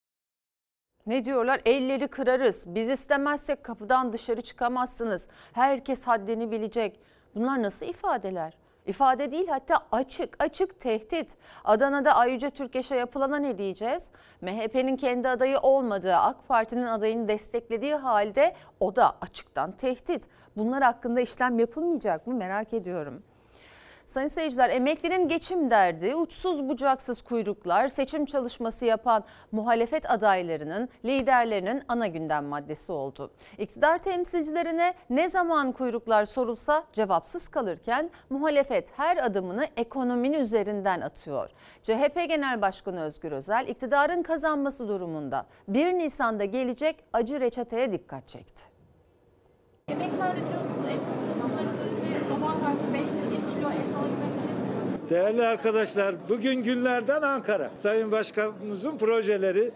Ne 1.06 1.24
diyorlar? 1.24 1.60
Elleri 1.64 2.08
kırarız. 2.08 2.64
Biz 2.66 2.88
istemezsek 2.88 3.64
kapıdan 3.64 4.12
dışarı 4.12 4.40
çıkamazsınız. 4.40 5.28
Herkes 5.52 6.06
haddini 6.06 6.50
bilecek. 6.50 7.00
Bunlar 7.34 7.62
nasıl 7.62 7.86
ifadeler? 7.86 8.63
İfade 8.86 9.30
değil 9.30 9.48
hatta 9.48 9.78
açık 9.92 10.42
açık 10.42 10.80
tehdit. 10.80 11.36
Adana'da 11.64 12.16
Ayyüce 12.16 12.50
Türkeş'e 12.50 12.96
yapılana 12.96 13.36
ne 13.36 13.58
diyeceğiz? 13.58 14.10
MHP'nin 14.40 14.96
kendi 14.96 15.28
adayı 15.28 15.58
olmadığı, 15.58 16.16
AK 16.16 16.48
Parti'nin 16.48 16.86
adayını 16.86 17.28
desteklediği 17.28 17.94
halde 17.94 18.54
o 18.80 18.96
da 18.96 19.16
açıktan 19.20 19.72
tehdit. 19.72 20.28
Bunlar 20.56 20.82
hakkında 20.82 21.20
işlem 21.20 21.58
yapılmayacak 21.58 22.26
mı 22.26 22.34
merak 22.34 22.72
ediyorum. 22.72 23.22
Sayın 24.06 24.28
seyirciler 24.28 24.70
emeklinin 24.70 25.28
geçim 25.28 25.70
derdi, 25.70 26.14
uçsuz 26.14 26.68
bucaksız 26.68 27.22
kuyruklar, 27.22 27.88
seçim 27.88 28.26
çalışması 28.26 28.84
yapan 28.84 29.24
muhalefet 29.52 30.10
adaylarının, 30.10 30.88
liderlerinin 31.04 31.82
ana 31.88 32.06
gündem 32.06 32.44
maddesi 32.44 32.92
oldu. 32.92 33.30
İktidar 33.58 33.98
temsilcilerine 33.98 34.94
ne 35.10 35.28
zaman 35.28 35.72
kuyruklar 35.72 36.24
sorulsa 36.24 36.84
cevapsız 36.92 37.48
kalırken 37.48 38.10
muhalefet 38.30 38.98
her 38.98 39.16
adımını 39.16 39.66
ekonominin 39.76 40.40
üzerinden 40.40 41.00
atıyor. 41.00 41.50
CHP 41.82 42.28
Genel 42.28 42.62
Başkanı 42.62 43.02
Özgür 43.02 43.32
Özel 43.32 43.68
iktidarın 43.68 44.22
kazanması 44.22 44.88
durumunda 44.88 45.46
1 45.68 45.92
Nisan'da 45.92 46.44
gelecek 46.44 47.04
acı 47.12 47.40
reçeteye 47.40 47.92
dikkat 47.92 48.28
çekti. 48.28 48.62
Emeklerde 49.88 50.40
biliyorsunuz 50.40 50.88
et 50.88 51.02
sütü 51.04 51.34
sabah 52.34 52.60
karşı 52.60 52.82
5'te 52.82 53.30
1 53.30 53.54
kilo 53.54 53.70
et 53.70 53.94
alabilmek 53.98 54.36
için 54.36 54.52
Değerli 55.10 55.46
arkadaşlar, 55.46 56.28
bugün 56.28 56.62
günlerden 56.62 57.22
Ankara. 57.22 57.70
Sayın 57.76 58.12
Başkanımızın 58.12 58.98
projeleri. 58.98 59.70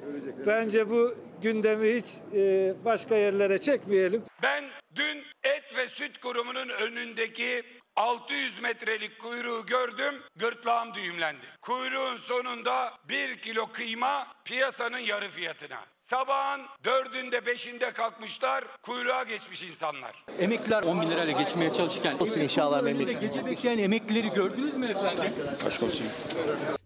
Bence 0.47 0.91
bu 0.91 1.15
gündemi 1.43 1.97
hiç 1.97 2.07
e, 2.35 2.75
başka 2.85 3.17
yerlere 3.17 3.59
çekmeyelim. 3.59 4.23
Ben 4.43 4.65
dün 4.95 5.25
et 5.45 5.77
ve 5.77 5.89
süt 5.89 6.19
kurumunun 6.19 6.69
önündeki 6.69 7.63
600 7.97 8.63
metrelik 8.63 9.19
kuyruğu 9.19 9.67
gördüm, 9.67 10.15
gırtlağım 10.37 10.95
düğümlendi. 10.95 11.47
Kuyruğun 11.63 12.17
sonunda 12.17 12.93
1 13.09 13.37
kilo 13.37 13.67
kıyma 13.67 14.27
piyasanın 14.45 14.99
yarı 14.99 15.29
fiyatına. 15.29 15.81
Sabahın 16.09 16.61
dördünde 16.85 17.47
beşinde 17.47 17.91
kalkmışlar, 17.91 18.65
kuyruğa 18.83 19.23
geçmiş 19.23 19.63
insanlar. 19.63 20.25
Emekliler 20.39 20.83
10 20.83 21.01
bin 21.01 21.11
lirayla 21.11 21.43
geçmeye 21.43 21.73
çalışırken 21.73 22.15
Olsun 22.15 22.41
inşallah 22.41 22.83
memleket. 22.83 23.21
Gece 23.21 23.47
bekleyen 23.47 23.79
emeklileri 23.79 24.29
gördünüz 24.33 24.77
mü 24.77 24.87
efendim? 24.87 25.25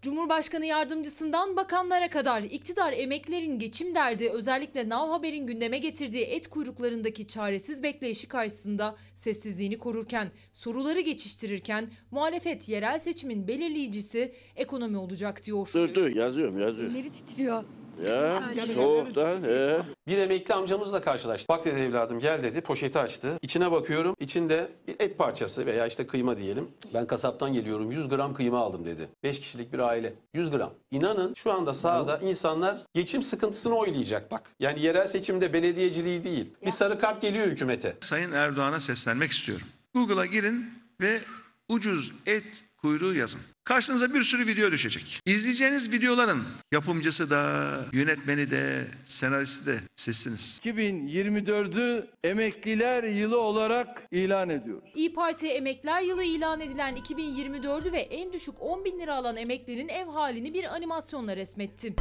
Cumhurbaşkanı 0.03 0.67
yardımcısından 0.67 1.57
bakanlara 1.57 2.11
kadar 2.11 2.43
iktidar 2.43 2.93
emeklerin 2.93 3.59
geçim 3.59 3.95
derdi 3.95 4.31
özellikle 4.31 4.89
Now 4.89 5.13
Haber'in 5.13 5.47
gündeme 5.47 5.79
getirdiği 5.79 6.25
et 6.25 6.51
kuyruklarındaki 6.51 7.27
çaresiz 7.27 7.83
bekleyişi 7.83 8.29
karşısında 8.29 8.97
sessizliğini 9.15 9.79
korurken, 9.79 10.31
soruları 10.53 11.01
geçiştirirken 11.01 11.91
muhalefet 12.11 12.69
yerel 12.69 12.99
seçimin 12.99 13.49
belirleyicisi 13.49 14.35
ekonomi 14.57 14.97
olacak 14.97 15.47
diyor. 15.47 15.71
Dur 15.75 15.95
dur 15.95 16.07
yazıyorum 16.07 16.61
yazıyorum. 16.61 16.97
elleri 16.97 17.13
titriyor. 17.13 17.65
Ya 18.09 18.43
soğukta. 18.75 19.33
He. 19.43 19.83
Bir 20.07 20.19
emekli 20.19 20.55
amcamızla 20.55 21.01
karşılaştık. 21.01 21.49
Bak 21.49 21.65
dedi 21.65 21.81
evladım 21.81 22.21
gel 22.21 22.43
dedi 22.43 22.61
poşeti 22.61 22.99
açtı. 22.99 23.39
İçine 23.43 23.73
bakıyorum 23.73 24.17
içinde 24.21 24.69
bir 24.89 24.95
et 24.99 25.19
parçası 25.19 25.67
veya 25.67 25.87
işte 25.87 26.07
kıyma 26.07 26.39
diyelim. 26.39 26.69
Ben 26.95 27.07
kasaptan 27.07 27.53
geliyorum 27.53 27.91
100 27.91 28.09
gram 28.09 28.35
kıyma 28.35 28.59
aldım 28.59 28.87
dedi. 28.87 29.09
5 29.23 29.41
kişilik 29.41 29.73
bir 29.73 29.79
aile 29.79 30.15
100 30.35 30.51
gram. 30.51 30.75
İnanın 30.91 31.35
şu 31.35 31.53
anda 31.53 31.75
sahada 31.75 32.19
insanlar 32.19 32.79
geçim 32.95 33.23
sıkıntısını 33.23 33.75
oylayacak 33.75 34.31
bak. 34.31 34.43
Yani 34.61 34.81
yerel 34.81 35.07
seçimde 35.07 35.53
belediyeciliği 35.53 36.25
değil. 36.25 36.51
Bir 36.67 36.71
sarı 36.71 36.99
kart 36.99 37.23
geliyor 37.23 37.47
hükümete. 37.47 37.97
Sayın 38.01 38.33
Erdoğan'a 38.33 38.81
seslenmek 38.81 39.31
istiyorum. 39.31 39.67
Google'a 39.95 40.27
girin 40.27 40.65
ve 41.01 41.21
ucuz 41.69 42.13
et 42.27 42.65
kuyruğu 42.83 43.15
yazın. 43.15 43.41
Karşınıza 43.65 44.15
bir 44.15 44.23
sürü 44.23 44.47
video 44.47 44.71
düşecek. 44.71 45.21
İzleyeceğiniz 45.27 45.93
videoların 45.93 46.43
yapımcısı 46.73 47.31
da, 47.31 47.71
yönetmeni 47.93 48.51
de, 48.51 48.85
senaristi 49.05 49.67
de 49.67 49.81
sizsiniz. 49.97 50.61
2024'ü 50.65 52.07
emekliler 52.25 53.05
yılı 53.05 53.41
olarak 53.41 54.03
ilan 54.11 54.49
ediyoruz. 54.49 54.91
İyi 54.95 55.15
Parti 55.15 55.49
emekler 55.49 56.03
yılı 56.03 56.25
ilan 56.25 56.61
edilen 56.61 56.97
2024'ü 56.97 57.93
ve 57.93 58.01
en 58.01 58.33
düşük 58.33 58.55
10 58.63 58.85
bin 58.85 59.01
lira 59.01 59.17
alan 59.17 59.37
emeklinin 59.37 59.89
ev 59.89 60.07
halini 60.07 60.55
bir 60.55 60.75
animasyonla 60.75 61.37
resmetti. 61.37 61.95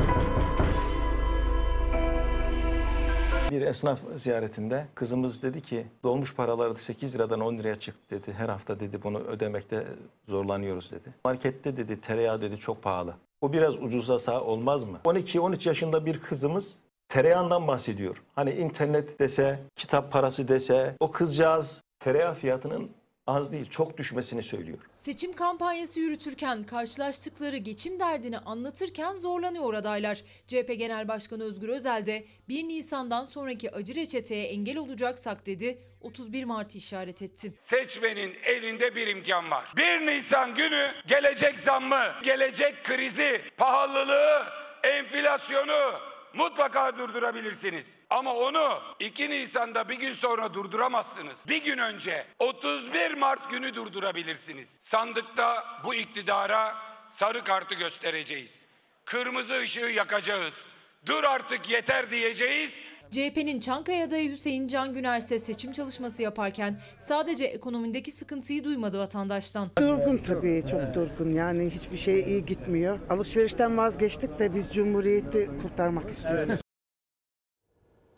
Bir 3.52 3.62
esnaf 3.62 4.00
ziyaretinde 4.16 4.86
kızımız 4.96 5.42
dedi 5.42 5.62
ki 5.62 5.86
dolmuş 6.04 6.36
paraları 6.36 6.76
8 6.76 7.16
liradan 7.16 7.40
10 7.40 7.58
liraya 7.58 7.76
çıktı 7.76 8.16
dedi. 8.16 8.34
Her 8.38 8.50
hafta 8.50 8.80
dedi 8.80 9.04
bunu 9.04 9.20
ödemekte 9.20 9.88
zorlanıyoruz 10.28 10.92
dedi. 10.92 11.10
Markette 11.26 11.78
dedi 11.78 12.02
tereyağı 12.02 12.42
dedi 12.42 12.58
çok 12.58 12.84
pahalı. 12.84 13.14
O 13.42 13.54
biraz 13.54 13.76
ucuzlasa 13.76 14.42
olmaz 14.42 14.84
mı? 14.84 15.00
12-13 15.06 15.68
yaşında 15.68 16.06
bir 16.06 16.20
kızımız 16.20 16.76
tereyağından 17.10 17.68
bahsediyor. 17.68 18.24
Hani 18.36 18.52
internet 18.52 19.20
dese, 19.20 19.60
kitap 19.76 20.12
parası 20.12 20.48
dese 20.48 20.96
o 21.00 21.12
kızcağız 21.12 21.84
tereyağı 22.00 22.34
fiyatının 22.34 22.90
az 23.36 23.52
değil 23.52 23.70
çok 23.70 23.98
düşmesini 23.98 24.44
söylüyor. 24.44 24.78
Seçim 24.96 25.34
kampanyası 25.34 26.00
yürütürken 26.00 26.64
karşılaştıkları 26.64 27.58
geçim 27.58 28.00
derdini 28.00 28.38
anlatırken 28.40 29.16
zorlanıyor 29.16 29.74
adaylar. 29.74 30.24
CHP 30.48 30.76
Genel 30.78 31.08
Başkanı 31.08 31.44
Özgür 31.44 31.70
Özel 31.70 32.06
de 32.06 32.26
1 32.50 32.64
Nisan'dan 32.64 33.26
sonraki 33.26 33.72
acı 33.72 33.96
reçeteye 33.96 34.48
engel 34.48 34.78
olacaksak 34.78 35.46
dedi 35.46 35.82
31 36.02 36.44
Mart'ı 36.44 36.78
işaret 36.78 37.22
etti. 37.22 37.54
Seçmenin 37.60 38.34
elinde 38.44 38.96
bir 38.96 39.08
imkan 39.08 39.52
var. 39.52 39.74
1 39.78 39.84
Nisan 40.06 40.56
günü 40.56 40.92
gelecek 41.08 41.60
zammı, 41.60 42.08
gelecek 42.24 42.84
krizi, 42.84 43.42
pahalılığı, 43.58 44.44
enflasyonu 44.84 46.11
mutlaka 46.34 46.98
durdurabilirsiniz. 46.98 48.00
Ama 48.10 48.34
onu 48.34 48.82
2 49.00 49.30
Nisan'da 49.30 49.90
bir 49.90 50.00
gün 50.00 50.14
sonra 50.14 50.54
durduramazsınız. 50.54 51.46
Bir 51.50 51.64
gün 51.64 51.78
önce 51.78 52.28
31 52.40 53.14
Mart 53.14 53.50
günü 53.50 53.76
durdurabilirsiniz. 53.76 54.78
Sandıkta 54.80 55.66
bu 55.84 55.96
iktidara 55.96 56.78
sarı 57.10 57.44
kartı 57.44 57.76
göstereceğiz. 57.76 58.68
Kırmızı 59.06 59.60
ışığı 59.60 59.80
yakacağız. 59.80 60.68
Dur 61.06 61.24
artık 61.24 61.70
yeter 61.70 62.12
diyeceğiz. 62.12 62.84
CHP'nin 63.12 63.60
Çankaya 63.60 64.06
adayı 64.06 64.32
Hüseyin 64.32 64.68
Can 64.68 64.94
Güner 64.94 65.18
ise 65.18 65.40
seçim 65.40 65.72
çalışması 65.72 66.24
yaparken 66.24 66.78
sadece 67.00 67.46
ekonomideki 67.46 68.12
sıkıntıyı 68.12 68.64
duymadı 68.64 69.00
vatandaştan. 69.00 69.68
Durgun 69.78 70.18
tabii 70.18 70.64
çok 70.72 70.94
durgun 70.94 71.34
yani 71.34 71.70
hiçbir 71.70 71.98
şey 71.98 72.20
iyi 72.20 72.46
gitmiyor. 72.46 73.00
Alışverişten 73.10 73.78
vazgeçtik 73.78 74.40
de 74.40 74.56
biz 74.56 74.74
Cumhuriyeti 74.74 75.50
kurtarmak 75.62 76.10
istiyoruz. 76.10 76.60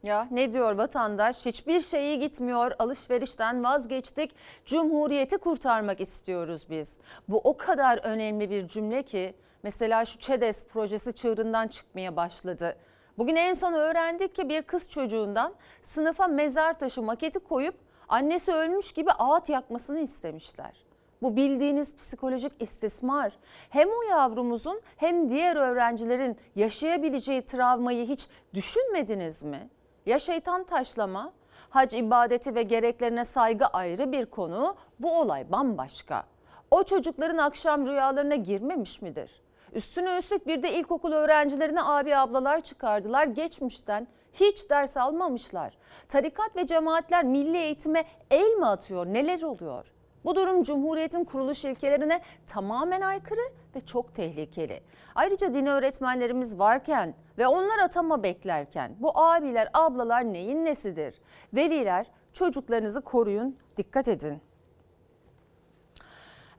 Ya 0.04 0.28
ne 0.32 0.52
diyor 0.52 0.76
vatandaş? 0.76 1.46
Hiçbir 1.46 1.82
şey 1.82 2.06
iyi 2.06 2.20
gitmiyor. 2.20 2.72
Alışverişten 2.80 3.64
vazgeçtik. 3.64 4.36
Cumhuriyeti 4.66 5.38
kurtarmak 5.38 6.00
istiyoruz 6.00 6.66
biz. 6.70 7.00
Bu 7.30 7.38
o 7.38 7.58
kadar 7.58 7.98
önemli 8.04 8.50
bir 8.50 8.68
cümle 8.68 9.04
ki 9.04 9.34
mesela 9.64 10.06
şu 10.06 10.20
ÇEDES 10.20 10.66
projesi 10.68 11.14
çığırından 11.14 11.68
çıkmaya 11.68 12.16
başladı. 12.16 12.76
Bugün 13.18 13.36
en 13.36 13.54
son 13.54 13.74
öğrendik 13.74 14.36
ki 14.36 14.50
bir 14.50 14.62
kız 14.62 14.90
çocuğundan 14.90 15.54
sınıfa 15.82 16.28
mezar 16.28 16.80
taşı 16.80 17.02
maketi 17.02 17.40
koyup 17.40 17.76
annesi 18.10 18.52
ölmüş 18.52 18.92
gibi 18.92 19.12
ağıt 19.12 19.50
yakmasını 19.50 20.00
istemişler. 20.00 20.86
Bu 21.22 21.36
bildiğiniz 21.36 21.96
psikolojik 21.96 22.52
istismar. 22.60 23.34
Hem 23.70 23.90
o 23.90 24.02
yavrumuzun 24.10 24.82
hem 24.98 25.30
diğer 25.30 25.56
öğrencilerin 25.56 26.38
yaşayabileceği 26.56 27.42
travmayı 27.42 28.06
hiç 28.06 28.28
düşünmediniz 28.54 29.44
mi? 29.44 29.70
Ya 30.06 30.20
şeytan 30.20 30.64
taşlama, 30.64 31.34
hac 31.70 31.94
ibadeti 31.94 32.56
ve 32.56 32.64
gereklerine 32.64 33.26
saygı 33.26 33.66
ayrı 33.66 34.12
bir 34.12 34.26
konu, 34.26 34.76
bu 35.00 35.20
olay 35.20 35.52
bambaşka. 35.52 36.24
O 36.72 36.84
çocukların 36.84 37.38
akşam 37.38 37.88
rüyalarına 37.88 38.36
girmemiş 38.36 39.02
midir? 39.02 39.42
Üstüne 39.74 40.18
üstlük 40.18 40.48
bir 40.48 40.64
de 40.64 40.74
ilkokul 40.74 41.12
öğrencilerine 41.12 41.84
abi 41.84 42.16
ablalar 42.16 42.62
çıkardılar 42.62 43.26
geçmişten. 43.28 44.08
Hiç 44.34 44.70
ders 44.70 44.98
almamışlar. 44.98 45.78
Tarikat 46.08 46.56
ve 46.56 46.68
cemaatler 46.68 47.24
milli 47.24 47.58
eğitime 47.58 48.06
el 48.32 48.54
mi 48.54 48.66
atıyor? 48.66 49.06
Neler 49.06 49.42
oluyor? 49.42 49.94
Bu 50.26 50.36
durum 50.36 50.64
Cumhuriyet'in 50.64 51.24
kuruluş 51.24 51.66
ilkelerine 51.66 52.22
tamamen 52.48 53.02
aykırı 53.02 53.42
ve 53.76 53.82
çok 53.82 54.16
tehlikeli. 54.16 54.84
Ayrıca 55.16 55.54
din 55.54 55.66
öğretmenlerimiz 55.66 56.60
varken 56.60 57.16
ve 57.38 57.48
onlar 57.48 57.80
atama 57.80 58.24
beklerken 58.24 58.96
bu 59.00 59.20
abiler 59.20 59.70
ablalar 59.74 60.34
neyin 60.34 60.66
nesidir? 60.66 61.22
Veliler 61.54 62.06
çocuklarınızı 62.34 63.02
koruyun, 63.02 63.58
dikkat 63.78 64.08
edin. 64.08 64.42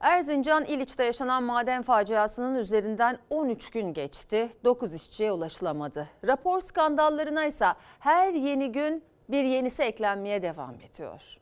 Erzincan 0.05 0.65
İliç'te 0.65 1.03
yaşanan 1.03 1.43
maden 1.43 1.81
faciasının 1.83 2.55
üzerinden 2.55 3.17
13 3.29 3.69
gün 3.69 3.93
geçti. 3.93 4.49
9 4.63 4.93
işçiye 4.93 5.31
ulaşılamadı. 5.31 6.09
Rapor 6.27 6.61
skandallarına 6.61 7.45
ise 7.45 7.65
her 7.99 8.33
yeni 8.33 8.71
gün 8.71 9.03
bir 9.29 9.43
yenisi 9.43 9.83
eklenmeye 9.83 10.41
devam 10.41 10.75
ediyor. 10.75 11.37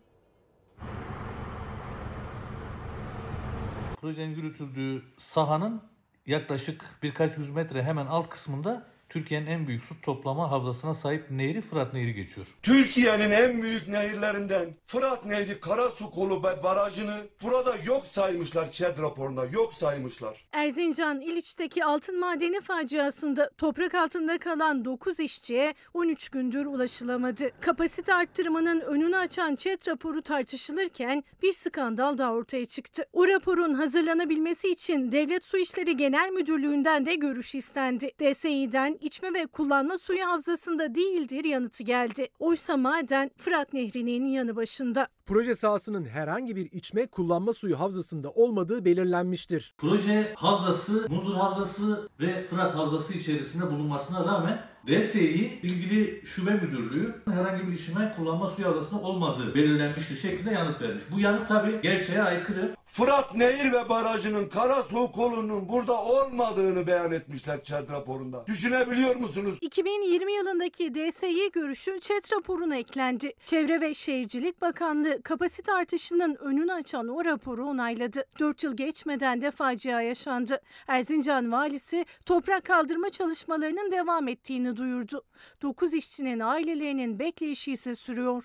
Projenin 4.01 4.35
yürütüldüğü 4.35 5.03
sahanın 5.17 5.81
yaklaşık 6.25 6.85
birkaç 7.03 7.37
yüz 7.37 7.49
metre 7.49 7.83
hemen 7.83 8.05
alt 8.05 8.29
kısmında 8.29 8.83
Türkiye'nin 9.13 9.47
en 9.47 9.67
büyük 9.67 9.83
su 9.83 10.01
toplama 10.01 10.51
havzasına 10.51 10.93
sahip 10.93 11.31
nehri 11.31 11.61
Fırat 11.61 11.93
Nehri 11.93 12.13
geçiyor. 12.13 12.47
Türkiye'nin 12.61 13.31
en 13.31 13.63
büyük 13.63 13.87
nehirlerinden 13.87 14.69
Fırat 14.85 15.25
Nehri 15.25 15.59
Karasu 15.59 16.11
Kolu 16.11 16.43
barajını 16.43 17.17
burada 17.43 17.75
yok 17.85 18.07
saymışlar 18.07 18.71
ÇED 18.71 18.97
raporunda 18.97 19.45
yok 19.45 19.73
saymışlar. 19.73 20.45
Erzincan 20.51 21.21
İliç'teki 21.21 21.85
altın 21.85 22.19
madeni 22.19 22.61
faciasında 22.61 23.49
toprak 23.57 23.95
altında 23.95 24.37
kalan 24.37 24.85
9 24.85 25.19
işçiye 25.19 25.73
13 25.93 26.29
gündür 26.29 26.65
ulaşılamadı. 26.65 27.51
Kapasite 27.59 28.13
arttırmanın 28.13 28.79
önünü 28.79 29.17
açan 29.17 29.55
ÇED 29.55 29.87
raporu 29.87 30.21
tartışılırken 30.21 31.23
bir 31.41 31.53
skandal 31.53 32.17
da 32.17 32.31
ortaya 32.31 32.65
çıktı. 32.65 33.05
O 33.13 33.27
raporun 33.27 33.73
hazırlanabilmesi 33.73 34.69
için 34.69 35.11
Devlet 35.11 35.43
Su 35.43 35.57
İşleri 35.57 35.97
Genel 35.97 36.29
Müdürlüğü'nden 36.29 37.05
de 37.05 37.15
görüş 37.15 37.55
istendi. 37.55 38.11
DSİ'den 38.19 38.97
içme 39.03 39.33
ve 39.33 39.47
kullanma 39.47 39.97
suyu 39.97 40.25
havzasında 40.25 40.95
değildir 40.95 41.43
yanıtı 41.45 41.83
geldi. 41.83 42.27
Oysa 42.39 42.77
maden 42.77 43.31
Fırat 43.37 43.73
Nehri'nin 43.73 44.27
yanı 44.27 44.55
başında. 44.55 45.07
Proje 45.25 45.55
sahasının 45.55 46.05
herhangi 46.05 46.55
bir 46.55 46.71
içme 46.71 47.07
kullanma 47.07 47.53
suyu 47.53 47.79
havzasında 47.79 48.31
olmadığı 48.31 48.85
belirlenmiştir. 48.85 49.75
Proje 49.77 50.33
havzası, 50.35 51.07
Muzur 51.09 51.35
Havzası 51.35 52.09
ve 52.19 52.45
Fırat 52.45 52.75
Havzası 52.75 53.13
içerisinde 53.13 53.71
bulunmasına 53.71 54.25
rağmen 54.25 54.72
DSİ 54.87 55.59
ilgili 55.63 56.21
şube 56.25 56.53
müdürlüğü 56.53 57.15
herhangi 57.31 57.67
bir 57.67 57.73
içme 57.73 58.13
kullanma 58.17 58.47
suyu 58.47 58.67
havzasında 58.67 59.01
olmadığı 59.01 59.55
belirlenmiştir 59.55 60.17
şeklinde 60.17 60.51
yanıt 60.51 60.81
vermiş. 60.81 61.03
Bu 61.11 61.19
yanıt 61.19 61.47
tabi 61.47 61.81
gerçeğe 61.81 62.21
aykırı. 62.23 62.75
Fırat 62.85 63.35
Nehir 63.35 63.71
ve 63.71 63.89
Barajı'nın 63.89 64.45
Karasu 64.45 65.11
kolunun 65.11 65.69
burada 65.69 66.03
olmadığını 66.03 66.87
beyan 66.87 67.11
etmişler 67.11 67.63
ÇED 67.63 67.89
raporunda. 67.89 68.43
Düşünebiliyor 68.47 69.15
musunuz? 69.15 69.57
2020 69.61 70.33
yılındaki 70.33 70.93
DSİ 70.93 71.51
görüşü 71.53 71.99
ÇED 71.99 72.31
raporuna 72.33 72.75
eklendi. 72.75 73.33
Çevre 73.45 73.81
ve 73.81 73.93
Şehircilik 73.93 74.61
Bakanlığı 74.61 75.21
kapasite 75.21 75.73
artışının 75.73 76.35
önünü 76.35 76.73
açan 76.73 77.07
o 77.07 77.25
raporu 77.25 77.65
onayladı. 77.65 78.25
4 78.39 78.63
yıl 78.63 78.77
geçmeden 78.77 79.41
de 79.41 79.51
facia 79.51 80.01
yaşandı. 80.01 80.61
Erzincan 80.87 81.51
valisi 81.51 82.05
toprak 82.25 82.65
kaldırma 82.65 83.09
çalışmalarının 83.09 83.91
devam 83.91 84.27
ettiğini 84.27 84.72
duyurdu. 84.75 85.23
9 85.61 85.93
işçinin 85.93 86.39
ailelerinin 86.39 87.19
bekleyişi 87.19 87.71
ise 87.71 87.95
sürüyor. 87.95 88.43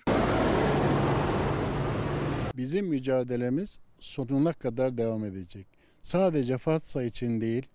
Bizim 2.57 2.87
mücadelemiz 2.87 3.79
sonuna 3.99 4.53
kadar 4.53 4.97
devam 4.97 5.25
edecek. 5.25 5.67
Sadece 6.01 6.57
Fatsa 6.57 7.03
için 7.03 7.41
değil, 7.41 7.67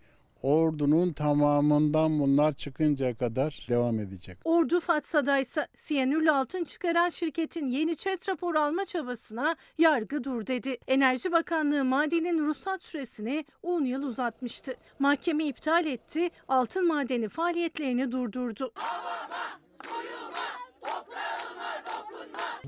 ordunun 0.45 1.13
tamamından 1.13 2.19
bunlar 2.19 2.53
çıkıncaya 2.53 3.17
kadar 3.17 3.67
devam 3.69 3.99
edecek. 3.99 4.39
Ordu 4.45 4.81
Fatsa'da 4.81 5.39
ise 5.39 5.67
siyanürlü 5.77 6.31
altın 6.31 6.65
çıkaran 6.65 7.09
şirketin 7.09 7.67
yeni 7.67 7.97
çet 7.97 8.29
raporu 8.29 8.59
alma 8.59 8.85
çabasına 8.85 9.57
yargı 9.79 10.25
dur 10.25 10.47
dedi. 10.47 10.77
Enerji 10.89 11.33
Bakanlığı 11.33 11.85
madenin 11.85 12.45
ruhsat 12.45 12.83
süresini 12.83 13.45
10 13.63 13.85
yıl 13.85 14.03
uzatmıştı. 14.03 14.75
Mahkeme 14.99 15.45
iptal 15.45 15.87
etti, 15.87 16.31
altın 16.49 16.87
madeni 16.87 17.29
faaliyetlerini 17.29 18.13
durdurdu. 18.13 18.73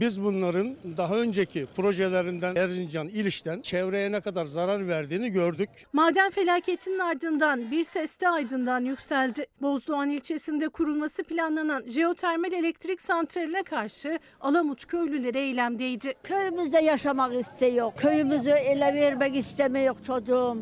Biz 0.00 0.24
bunların 0.24 0.76
daha 0.96 1.16
önceki 1.16 1.66
projelerinden 1.76 2.56
Erzincan, 2.56 3.08
İliş'ten 3.08 3.60
çevreye 3.60 4.12
ne 4.12 4.20
kadar 4.20 4.46
zarar 4.46 4.88
verdiğini 4.88 5.30
gördük. 5.30 5.68
Maden 5.92 6.30
felaketinin 6.30 6.98
ardından 6.98 7.70
bir 7.70 7.84
ses 7.84 8.20
de 8.20 8.28
Aydın'dan 8.28 8.80
yükseldi. 8.80 9.46
Bozdoğan 9.62 10.10
ilçesinde 10.10 10.68
kurulması 10.68 11.24
planlanan 11.24 11.82
jeotermal 11.86 12.52
elektrik 12.52 13.00
santraline 13.00 13.62
karşı 13.62 14.18
Alamut 14.40 14.86
köylüleri 14.86 15.38
eylemdeydi. 15.38 16.14
Köyümüzde 16.22 16.78
yaşamak 16.78 17.34
istiyor. 17.34 17.92
Köyümüzü 17.96 18.50
ele 18.50 18.94
vermek 18.94 19.36
istemiyor 19.36 19.96
çocuğum. 20.06 20.56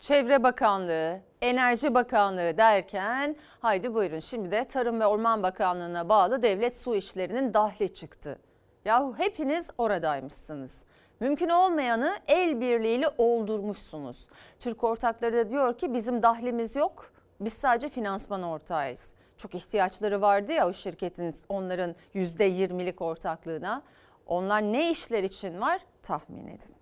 Çevre 0.00 0.42
Bakanlığı, 0.42 1.20
Enerji 1.42 1.94
Bakanlığı 1.94 2.56
derken 2.56 3.36
haydi 3.60 3.94
buyurun 3.94 4.20
şimdi 4.20 4.50
de 4.50 4.64
Tarım 4.64 5.00
ve 5.00 5.06
Orman 5.06 5.42
Bakanlığı'na 5.42 6.08
bağlı 6.08 6.42
devlet 6.42 6.76
su 6.76 6.96
işlerinin 6.96 7.54
dahli 7.54 7.94
çıktı. 7.94 8.38
Yahu 8.84 9.14
hepiniz 9.18 9.70
oradaymışsınız. 9.78 10.86
Mümkün 11.20 11.48
olmayanı 11.48 12.16
el 12.28 12.60
birliğiyle 12.60 13.06
oldurmuşsunuz. 13.18 14.28
Türk 14.60 14.84
ortakları 14.84 15.36
da 15.36 15.50
diyor 15.50 15.78
ki 15.78 15.94
bizim 15.94 16.22
dahlimiz 16.22 16.76
yok. 16.76 17.12
Biz 17.40 17.52
sadece 17.52 17.88
finansman 17.88 18.42
ortağıyız. 18.42 19.14
Çok 19.36 19.54
ihtiyaçları 19.54 20.20
vardı 20.20 20.52
ya 20.52 20.68
o 20.68 20.72
şirketin 20.72 21.34
onların 21.48 21.94
%20'lik 22.14 23.02
ortaklığına. 23.02 23.82
Onlar 24.26 24.62
ne 24.62 24.90
işler 24.90 25.22
için 25.22 25.60
var 25.60 25.80
tahmin 26.02 26.46
edin. 26.46 26.81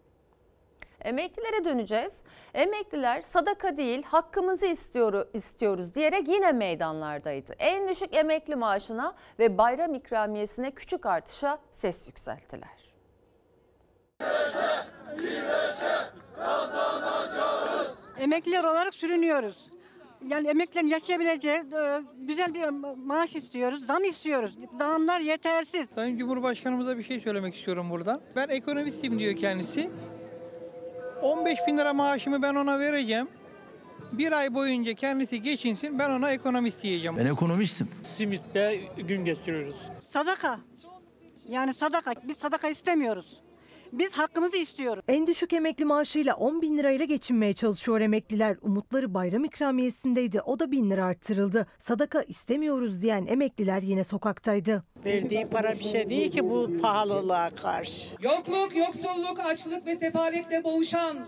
Emeklilere 1.04 1.64
döneceğiz. 1.64 2.22
Emekliler 2.54 3.20
sadaka 3.20 3.76
değil 3.76 4.02
hakkımızı 4.02 4.66
istiyor, 4.66 5.26
istiyoruz 5.34 5.94
diyerek 5.94 6.28
yine 6.28 6.52
meydanlardaydı. 6.52 7.52
En 7.58 7.88
düşük 7.88 8.14
emekli 8.14 8.56
maaşına 8.56 9.14
ve 9.38 9.58
bayram 9.58 9.94
ikramiyesine 9.94 10.70
küçük 10.70 11.06
artışa 11.06 11.58
ses 11.72 12.06
yükselttiler. 12.08 12.90
Emekliler 18.18 18.64
olarak 18.64 18.94
sürünüyoruz. 18.94 19.70
Yani 20.28 20.48
emeklilerin 20.48 20.88
yaşayabileceği 20.88 21.56
e, 21.58 22.00
güzel 22.18 22.54
bir 22.54 22.68
maaş 22.96 23.36
istiyoruz, 23.36 23.86
zam 23.86 24.04
istiyoruz. 24.04 24.58
Zamlar 24.78 25.20
yetersiz. 25.20 25.88
Sayın 25.94 26.18
Cumhurbaşkanımıza 26.18 26.98
bir 26.98 27.02
şey 27.02 27.20
söylemek 27.20 27.56
istiyorum 27.56 27.90
buradan. 27.90 28.20
Ben 28.36 28.48
ekonomistim 28.48 29.18
diyor 29.18 29.36
kendisi. 29.36 29.90
15 31.22 31.58
bin 31.66 31.78
lira 31.78 31.92
maaşımı 31.94 32.42
ben 32.42 32.54
ona 32.54 32.78
vereceğim. 32.78 33.28
Bir 34.12 34.32
ay 34.32 34.54
boyunca 34.54 34.94
kendisi 34.94 35.42
geçinsin 35.42 35.98
ben 35.98 36.10
ona 36.10 36.30
ekonomist 36.32 36.82
diyeceğim. 36.82 37.16
Ben 37.16 37.26
ekonomistim. 37.26 37.88
Simitte 38.02 38.80
gün 38.96 39.24
geçiriyoruz. 39.24 39.76
Sadaka. 40.02 40.60
Yani 41.48 41.74
sadaka. 41.74 42.12
Biz 42.28 42.36
sadaka 42.36 42.68
istemiyoruz. 42.68 43.40
Biz 43.92 44.18
hakkımızı 44.18 44.56
istiyoruz. 44.56 45.04
En 45.08 45.26
düşük 45.26 45.52
emekli 45.52 45.84
maaşıyla 45.84 46.34
10 46.34 46.62
bin 46.62 46.78
lirayla 46.78 47.04
geçinmeye 47.04 47.52
çalışıyor 47.52 48.00
emekliler. 48.00 48.56
Umutları 48.62 49.14
bayram 49.14 49.44
ikramiyesindeydi. 49.44 50.40
O 50.40 50.58
da 50.58 50.72
bin 50.72 50.90
lira 50.90 51.04
arttırıldı. 51.04 51.66
Sadaka 51.78 52.22
istemiyoruz 52.22 53.02
diyen 53.02 53.26
emekliler 53.26 53.82
yine 53.82 54.04
sokaktaydı. 54.04 54.82
Verdiği 55.04 55.46
para 55.46 55.72
bir 55.72 55.84
şey 55.84 56.10
değil 56.10 56.30
ki 56.30 56.48
bu 56.50 56.78
pahalılığa 56.82 57.50
karşı. 57.50 58.08
Yokluk, 58.22 58.76
yoksulluk, 58.76 59.38
açlık 59.38 59.86
ve 59.86 59.96
sefaletle 59.96 60.64
boğuşan 60.64 61.18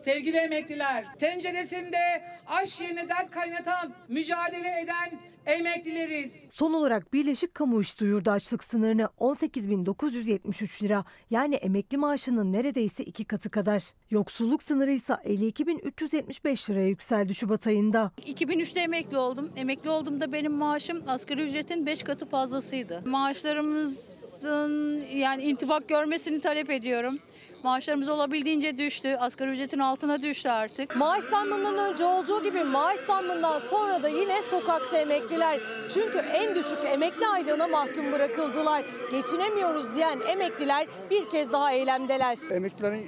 sevgili 0.00 0.36
emekliler, 0.36 1.04
tenceresinde 1.18 1.98
aş 2.46 2.80
yerine 2.80 3.08
dert 3.08 3.30
kaynatan, 3.30 3.92
mücadele 4.08 4.80
eden 4.80 5.20
emeklileriz. 5.46 6.36
Son 6.54 6.72
olarak 6.72 7.12
Birleşik 7.12 7.54
Kamu 7.54 7.80
İş 7.80 8.00
duyurdu 8.00 8.30
açlık 8.30 8.64
sınırını 8.64 9.08
18.973 9.20 10.82
lira 10.82 11.04
yani 11.30 11.54
emekli 11.54 11.96
maaşının 11.96 12.52
neredeyse 12.52 13.04
iki 13.04 13.24
katı 13.24 13.50
kadar. 13.50 13.82
Yoksulluk 14.10 14.62
sınırı 14.62 14.92
ise 14.92 15.12
52.375 15.12 16.70
liraya 16.70 16.88
yükseldi 16.88 17.34
Şubat 17.34 17.66
ayında. 17.66 18.12
2003'te 18.18 18.80
emekli 18.80 19.18
oldum. 19.18 19.50
Emekli 19.56 19.90
olduğumda 19.90 20.32
benim 20.32 20.52
maaşım 20.52 21.02
asgari 21.06 21.42
ücretin 21.42 21.86
5 21.86 22.02
katı 22.02 22.26
fazlasıydı. 22.26 23.02
Maaşlarımızın 23.06 25.02
yani 25.16 25.42
intibak 25.42 25.88
görmesini 25.88 26.40
talep 26.40 26.70
ediyorum. 26.70 27.18
Maaşlarımız 27.66 28.08
olabildiğince 28.08 28.78
düştü. 28.78 29.16
Asgari 29.20 29.50
ücretin 29.50 29.78
altına 29.78 30.22
düştü 30.22 30.48
artık. 30.48 30.96
Maaş 30.96 31.22
zammından 31.22 31.78
önce 31.78 32.04
olduğu 32.04 32.42
gibi 32.42 32.64
maaş 32.64 32.98
zammından 32.98 33.58
sonra 33.58 34.02
da 34.02 34.08
yine 34.08 34.42
sokakta 34.50 34.98
emekliler. 34.98 35.60
Çünkü 35.94 36.18
en 36.18 36.54
düşük 36.54 36.78
emekli 36.84 37.26
aylığına 37.26 37.68
mahkum 37.68 38.12
bırakıldılar. 38.12 38.84
Geçinemiyoruz 39.10 39.96
diyen 39.96 40.20
emekliler 40.28 40.86
bir 41.10 41.30
kez 41.30 41.52
daha 41.52 41.72
eylemdeler. 41.72 42.38
Emeklilerin 42.50 43.06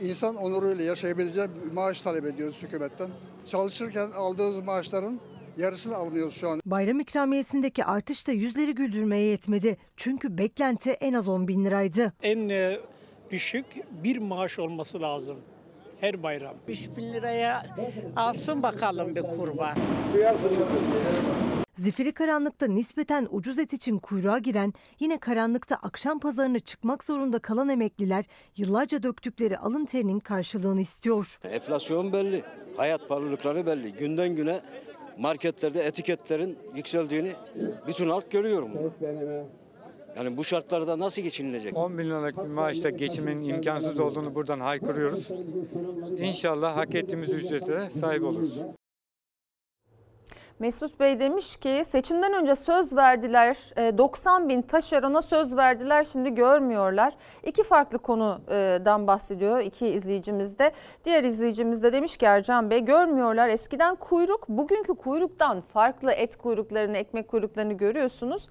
insan 0.00 0.36
onuruyla 0.36 0.84
yaşayabileceği 0.84 1.46
bir 1.64 1.72
maaş 1.72 2.02
talep 2.02 2.24
ediyoruz 2.24 2.62
hükümetten. 2.62 3.08
Çalışırken 3.44 4.10
aldığımız 4.10 4.60
maaşların 4.60 5.20
yarısını 5.56 5.96
almıyoruz 5.96 6.34
şu 6.34 6.48
an. 6.48 6.60
Bayram 6.66 7.00
ikramiyesindeki 7.00 7.84
artış 7.84 8.28
da 8.28 8.32
yüzleri 8.32 8.74
güldürmeye 8.74 9.22
yetmedi. 9.22 9.76
Çünkü 9.96 10.38
beklenti 10.38 10.90
en 10.90 11.12
az 11.12 11.28
10 11.28 11.48
bin 11.48 11.64
liraydı. 11.64 12.12
En 12.22 12.48
e, 12.48 12.80
düşük 13.30 13.66
bir 14.02 14.18
maaş 14.18 14.58
olması 14.58 15.00
lazım 15.02 15.36
her 16.00 16.22
bayram. 16.22 16.54
3 16.68 16.88
bin 16.96 17.12
liraya 17.12 17.66
alsın 18.16 18.62
bakalım 18.62 19.16
bir 19.16 19.22
kurban. 19.22 19.76
Zifiri 21.74 22.12
karanlıkta 22.12 22.66
nispeten 22.66 23.28
ucuz 23.30 23.58
et 23.58 23.72
için 23.72 23.98
kuyruğa 23.98 24.38
giren, 24.38 24.72
yine 25.00 25.18
karanlıkta 25.18 25.76
akşam 25.76 26.20
pazarına 26.20 26.60
çıkmak 26.60 27.04
zorunda 27.04 27.38
kalan 27.38 27.68
emekliler 27.68 28.24
yıllarca 28.56 29.02
döktükleri 29.02 29.58
alın 29.58 29.84
terinin 29.84 30.20
karşılığını 30.20 30.80
istiyor. 30.80 31.38
Enflasyon 31.44 32.12
belli, 32.12 32.42
hayat 32.76 33.08
pahalılıkları 33.08 33.66
belli. 33.66 33.92
Günden 33.92 34.36
güne 34.36 34.60
marketlerde 35.18 35.84
etiketlerin 35.84 36.58
yükseldiğini 36.76 37.32
bütün 37.86 38.08
halk 38.10 38.30
görüyorum. 38.30 38.70
Yani 40.16 40.36
bu 40.36 40.44
şartlarda 40.44 40.98
nasıl 40.98 41.22
geçinilecek? 41.22 41.76
10 41.76 41.98
bin 41.98 42.04
liralık 42.04 42.36
bir 42.36 42.48
maaşta 42.48 42.90
geçimin 42.90 43.42
imkansız 43.42 44.00
olduğunu 44.00 44.34
buradan 44.34 44.60
haykırıyoruz. 44.60 45.30
İnşallah 46.18 46.76
hak 46.76 46.94
ettiğimiz 46.94 47.28
ücretlere 47.28 47.90
sahip 47.90 48.22
oluruz. 48.22 48.58
Mesut 50.58 51.00
Bey 51.00 51.20
demiş 51.20 51.56
ki 51.56 51.82
seçimden 51.84 52.32
önce 52.32 52.56
söz 52.56 52.96
verdiler 52.96 53.56
90 53.98 54.48
bin 54.48 54.62
taşerona 54.62 55.22
söz 55.22 55.56
verdiler 55.56 56.04
şimdi 56.04 56.34
görmüyorlar. 56.34 57.14
İki 57.44 57.62
farklı 57.62 57.98
konudan 57.98 59.06
bahsediyor 59.06 59.60
iki 59.60 59.86
izleyicimiz 59.86 60.58
de. 60.58 60.72
Diğer 61.04 61.24
izleyicimiz 61.24 61.82
de 61.82 61.92
demiş 61.92 62.16
ki 62.16 62.26
Ercan 62.26 62.70
Bey 62.70 62.84
görmüyorlar 62.84 63.48
eskiden 63.48 63.96
kuyruk 63.96 64.48
bugünkü 64.48 64.94
kuyruktan 64.94 65.60
farklı 65.60 66.12
et 66.12 66.36
kuyruklarını 66.36 66.96
ekmek 66.96 67.28
kuyruklarını 67.28 67.72
görüyorsunuz. 67.72 68.48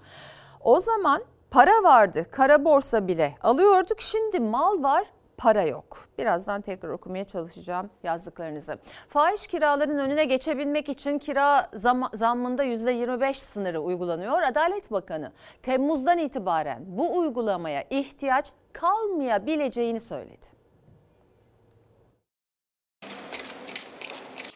O 0.64 0.80
zaman 0.80 1.22
para 1.50 1.82
vardı 1.82 2.26
kara 2.30 2.64
borsa 2.64 3.08
bile 3.08 3.34
alıyorduk 3.42 4.00
şimdi 4.00 4.40
mal 4.40 4.82
var 4.82 5.04
para 5.36 5.62
yok. 5.62 6.08
Birazdan 6.18 6.60
tekrar 6.60 6.88
okumaya 6.88 7.24
çalışacağım 7.24 7.90
yazdıklarınızı. 8.02 8.78
Fahiş 9.08 9.46
kiraların 9.46 9.98
önüne 9.98 10.24
geçebilmek 10.24 10.88
için 10.88 11.18
kira 11.18 11.70
zam 11.74 12.10
zammında 12.12 12.64
%25 12.64 13.34
sınırı 13.34 13.80
uygulanıyor. 13.80 14.42
Adalet 14.42 14.92
Bakanı 14.92 15.32
Temmuz'dan 15.62 16.18
itibaren 16.18 16.82
bu 16.86 17.18
uygulamaya 17.18 17.84
ihtiyaç 17.90 18.52
kalmayabileceğini 18.72 20.00
söyledi. 20.00 20.46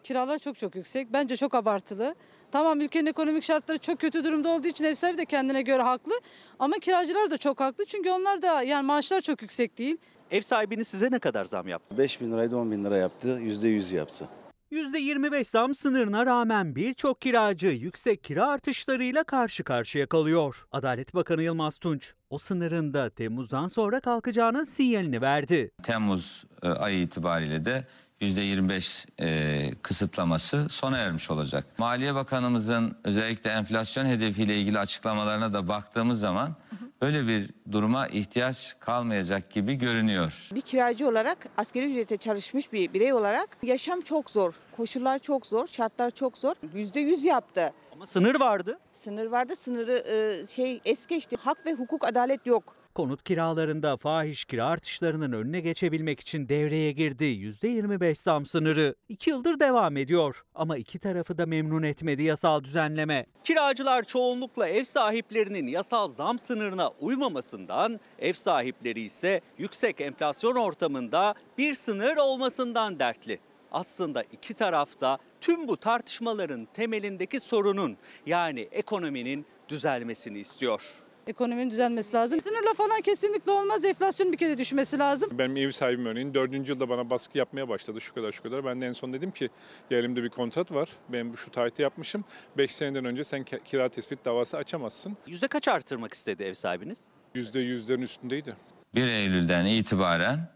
Kiralar 0.03 0.37
çok 0.37 0.57
çok 0.57 0.75
yüksek. 0.75 1.13
Bence 1.13 1.37
çok 1.37 1.55
abartılı. 1.55 2.15
Tamam 2.51 2.81
ülkenin 2.81 3.05
ekonomik 3.05 3.43
şartları 3.43 3.77
çok 3.77 3.99
kötü 3.99 4.23
durumda 4.23 4.49
olduğu 4.49 4.67
için 4.67 4.85
ev 4.85 4.93
sahibi 4.93 5.17
de 5.17 5.25
kendine 5.25 5.61
göre 5.61 5.81
haklı. 5.81 6.13
Ama 6.59 6.75
kiracılar 6.79 7.31
da 7.31 7.37
çok 7.37 7.59
haklı. 7.59 7.85
Çünkü 7.85 8.09
onlar 8.09 8.41
da 8.41 8.61
yani 8.61 8.85
maaşlar 8.85 9.21
çok 9.21 9.41
yüksek 9.41 9.77
değil. 9.77 9.97
Ev 10.31 10.41
sahibiniz 10.41 10.87
size 10.87 11.11
ne 11.11 11.19
kadar 11.19 11.45
zam 11.45 11.67
yaptı? 11.67 11.97
5 11.97 12.21
bin 12.21 12.31
liraydı 12.31 12.57
10 12.57 12.71
bin 12.71 12.85
lira 12.85 12.97
yaptı. 12.97 13.39
%100 13.39 13.95
yaptı. 13.95 14.27
%25 14.71 15.43
zam 15.43 15.73
sınırına 15.73 16.25
rağmen 16.25 16.75
birçok 16.75 17.21
kiracı 17.21 17.67
yüksek 17.67 18.23
kira 18.23 18.47
artışlarıyla 18.47 19.23
karşı 19.23 19.63
karşıya 19.63 20.07
kalıyor. 20.07 20.65
Adalet 20.71 21.15
Bakanı 21.15 21.43
Yılmaz 21.43 21.77
Tunç 21.77 22.13
o 22.29 22.37
sınırın 22.37 22.93
da 22.93 23.09
Temmuz'dan 23.09 23.67
sonra 23.67 23.99
kalkacağının 23.99 24.63
sinyalini 24.63 25.21
verdi. 25.21 25.71
Temmuz 25.83 26.43
e, 26.63 26.67
ayı 26.67 27.01
itibariyle 27.01 27.65
de 27.65 27.87
%25 28.21 29.05
e, 29.19 29.75
kısıtlaması 29.81 30.69
sona 30.69 30.97
ermiş 30.97 31.31
olacak. 31.31 31.65
Maliye 31.77 32.15
Bakanımızın 32.15 32.97
özellikle 33.03 33.49
enflasyon 33.49 34.05
hedefiyle 34.05 34.59
ilgili 34.59 34.79
açıklamalarına 34.79 35.53
da 35.53 35.67
baktığımız 35.67 36.19
zaman 36.19 36.55
böyle 37.01 37.27
bir 37.27 37.49
duruma 37.71 38.07
ihtiyaç 38.07 38.75
kalmayacak 38.79 39.51
gibi 39.51 39.75
görünüyor. 39.75 40.33
Bir 40.55 40.61
kiracı 40.61 41.07
olarak 41.07 41.37
asgari 41.57 41.85
ücrete 41.85 42.17
çalışmış 42.17 42.73
bir 42.73 42.93
birey 42.93 43.13
olarak 43.13 43.57
yaşam 43.63 44.01
çok 44.01 44.29
zor. 44.29 44.53
Koşullar 44.71 45.19
çok 45.19 45.45
zor, 45.45 45.67
şartlar 45.67 46.11
çok 46.11 46.37
zor. 46.37 46.53
Yüzde 46.73 46.99
yüz 46.99 47.23
yaptı. 47.23 47.71
Ama 47.93 48.07
sınır 48.07 48.39
vardı. 48.39 48.79
Sınır 48.91 49.25
vardı, 49.25 49.55
sınırı 49.55 49.93
e, 49.93 50.47
şey 50.47 50.81
es 50.85 51.05
geçti. 51.07 51.37
Hak 51.43 51.65
ve 51.65 51.73
hukuk, 51.73 52.07
adalet 52.07 52.45
yok. 52.45 52.75
Konut 52.95 53.23
kiralarında 53.23 53.97
fahiş 53.97 54.45
kira 54.45 54.65
artışlarının 54.65 55.31
önüne 55.31 55.59
geçebilmek 55.59 56.19
için 56.19 56.49
devreye 56.49 56.91
girdi 56.91 57.23
%25 57.23 58.15
zam 58.15 58.45
sınırı. 58.45 58.95
2 59.09 59.29
yıldır 59.29 59.59
devam 59.59 59.97
ediyor 59.97 60.45
ama 60.55 60.77
iki 60.77 60.99
tarafı 60.99 61.37
da 61.37 61.45
memnun 61.45 61.83
etmedi 61.83 62.23
yasal 62.23 62.63
düzenleme. 62.63 63.25
Kiracılar 63.43 64.03
çoğunlukla 64.03 64.67
ev 64.67 64.83
sahiplerinin 64.83 65.67
yasal 65.67 66.11
zam 66.11 66.39
sınırına 66.39 66.89
uymamasından, 66.89 67.99
ev 68.19 68.33
sahipleri 68.33 69.01
ise 69.01 69.41
yüksek 69.57 70.01
enflasyon 70.01 70.55
ortamında 70.55 71.33
bir 71.57 71.73
sınır 71.73 72.17
olmasından 72.17 72.99
dertli. 72.99 73.39
Aslında 73.71 74.23
iki 74.23 74.53
tarafta 74.53 75.17
tüm 75.41 75.67
bu 75.67 75.77
tartışmaların 75.77 76.67
temelindeki 76.73 77.39
sorunun 77.39 77.97
yani 78.25 78.67
ekonominin 78.71 79.45
düzelmesini 79.69 80.39
istiyor. 80.39 81.04
Ekonominin 81.27 81.69
düzelmesi 81.69 82.13
lazım. 82.15 82.39
Sınırla 82.39 82.73
falan 82.73 83.01
kesinlikle 83.01 83.51
olmaz. 83.51 83.85
Enflasyon 83.85 84.31
bir 84.31 84.37
kere 84.37 84.57
düşmesi 84.57 84.99
lazım. 84.99 85.29
Benim 85.39 85.57
ev 85.57 85.71
sahibim 85.71 86.05
örneğin 86.05 86.33
dördüncü 86.33 86.71
yılda 86.71 86.89
bana 86.89 87.09
baskı 87.09 87.37
yapmaya 87.37 87.69
başladı 87.69 88.01
şu 88.01 88.13
kadar 88.13 88.31
şu 88.31 88.43
kadar. 88.43 88.65
Ben 88.65 88.81
de 88.81 88.87
en 88.87 88.93
son 88.93 89.13
dedim 89.13 89.31
ki 89.31 89.49
ya 89.89 89.99
elimde 89.99 90.23
bir 90.23 90.29
kontrat 90.29 90.71
var. 90.71 90.89
Ben 91.09 91.33
bu 91.33 91.37
şu 91.37 91.51
tarihte 91.51 91.83
yapmışım. 91.83 92.23
5 92.57 92.75
seneden 92.75 93.05
önce 93.05 93.23
sen 93.23 93.43
kira 93.43 93.89
tespit 93.89 94.25
davası 94.25 94.57
açamazsın. 94.57 95.17
Yüzde 95.27 95.47
kaç 95.47 95.67
artırmak 95.67 96.13
istedi 96.13 96.43
ev 96.43 96.53
sahibiniz? 96.53 96.99
%100'lerin 97.35 98.01
üstündeydi. 98.01 98.55
1 98.95 99.07
Eylül'den 99.07 99.65
itibaren 99.65 100.49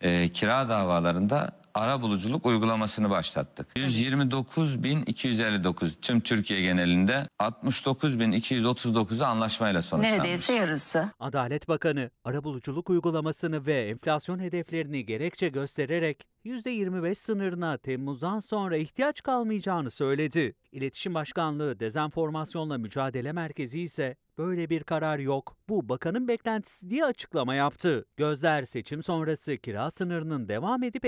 e, 0.00 0.28
kira 0.28 0.68
davalarında 0.68 1.52
ara 1.76 2.02
buluculuk 2.02 2.46
uygulamasını 2.46 3.10
başlattık. 3.10 3.66
129.259 3.76 6.00
tüm 6.00 6.20
Türkiye 6.20 6.60
genelinde 6.60 7.28
69.239'u 7.40 9.24
anlaşmayla 9.24 9.82
sonuçlanmış. 9.82 10.48
yarısı. 10.52 11.10
Adalet 11.20 11.68
Bakanı 11.68 12.10
arabuluculuk 12.24 12.90
uygulamasını 12.90 13.66
ve 13.66 13.88
enflasyon 13.88 14.38
hedeflerini 14.38 15.06
gerekçe 15.06 15.48
göstererek 15.48 16.26
%25 16.44 17.14
sınırına 17.14 17.78
Temmuz'dan 17.78 18.40
sonra 18.40 18.76
ihtiyaç 18.76 19.22
kalmayacağını 19.22 19.90
söyledi. 19.90 20.54
İletişim 20.72 21.14
Başkanlığı 21.14 21.80
Dezenformasyonla 21.80 22.78
Mücadele 22.78 23.32
Merkezi 23.32 23.80
ise 23.80 24.16
böyle 24.38 24.70
bir 24.70 24.82
karar 24.82 25.18
yok. 25.18 25.56
Bu 25.68 25.88
bakanın 25.88 26.28
beklentisi 26.28 26.90
diye 26.90 27.04
açıklama 27.04 27.54
yaptı. 27.54 28.04
Gözler 28.16 28.64
seçim 28.64 29.02
sonrası 29.02 29.56
kira 29.56 29.90
sınırının 29.90 30.48
devam 30.48 30.82
edip 30.82 31.04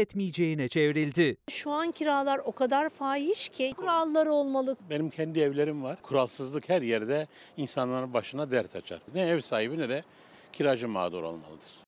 etmeyeceğine 0.58 0.68
çevrildi. 0.68 1.36
Şu 1.48 1.70
an 1.70 1.90
kiralar 1.90 2.40
o 2.44 2.52
kadar 2.52 2.88
fahiş 2.88 3.48
ki 3.48 3.74
kuralları 3.76 4.32
olmalı. 4.32 4.76
Benim 4.90 5.10
kendi 5.10 5.40
evlerim 5.40 5.82
var. 5.82 5.98
Kuralsızlık 6.02 6.68
her 6.68 6.82
yerde 6.82 7.26
insanların 7.56 8.14
başına 8.14 8.50
dert 8.50 8.76
açar. 8.76 9.00
Ne 9.14 9.22
ev 9.22 9.40
sahibi 9.40 9.78
ne 9.78 9.88
de 9.88 10.04
kiracı 10.52 10.88
mağdur 10.88 11.22
olmalıdır. 11.22 11.78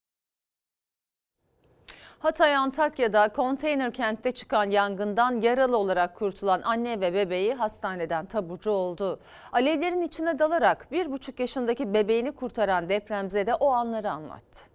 Hatay 2.19 2.57
Antakya'da 2.57 3.29
konteyner 3.29 3.93
kentte 3.93 4.33
çıkan 4.33 4.71
yangından 4.71 5.41
yaralı 5.41 5.77
olarak 5.77 6.17
kurtulan 6.17 6.63
anne 6.63 7.01
ve 7.01 7.15
bebeği 7.15 7.55
hastaneden 7.55 8.27
taburcu 8.27 8.71
oldu. 8.71 9.21
Alevlerin 9.53 10.03
içine 10.03 10.39
dalarak 10.39 10.93
bir 10.93 11.11
buçuk 11.11 11.41
yaşındaki 11.41 11.95
bebeğini 11.95 12.33
kurtaran 12.33 12.89
depremzede 12.89 13.55
o 13.55 13.69
anları 13.71 14.11
anlattı. 14.11 14.71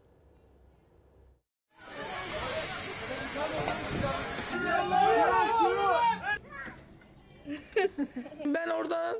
Ben 8.46 8.70
oradan 8.70 9.16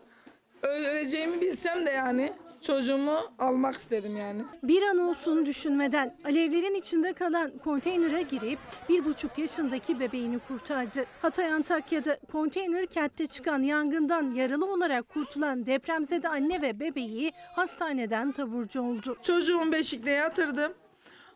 öl- 0.64 0.86
öleceğimi 0.86 1.42
bilsem 1.42 1.86
de 1.86 1.90
yani 1.92 2.34
çocuğumu 2.62 3.20
almak 3.40 3.76
istedim 3.76 4.18
yani. 4.18 4.42
Bir 4.64 4.82
an 4.82 4.98
olsun 4.98 5.46
düşünmeden 5.46 6.18
alevlerin 6.26 6.76
içinde 6.76 7.14
kalan 7.14 7.52
konteynere 7.58 8.22
girip 8.22 8.60
bir 8.90 9.06
buçuk 9.06 9.38
yaşındaki 9.38 10.00
bebeğini 10.00 10.40
kurtardı. 10.40 11.06
Hatay 11.22 11.54
Antakya'da 11.54 12.18
konteyner 12.32 12.86
kentte 12.86 13.28
çıkan 13.28 13.60
yangından 13.64 14.34
yaralı 14.34 14.74
olarak 14.74 15.10
kurtulan 15.10 15.66
depremzede 15.66 16.30
anne 16.30 16.62
ve 16.62 16.80
bebeği 16.80 17.32
hastaneden 17.56 18.32
taburcu 18.32 18.82
oldu. 18.82 19.18
Çocuğumu 19.24 19.72
beşikte 19.72 20.12
yatırdım. 20.12 20.74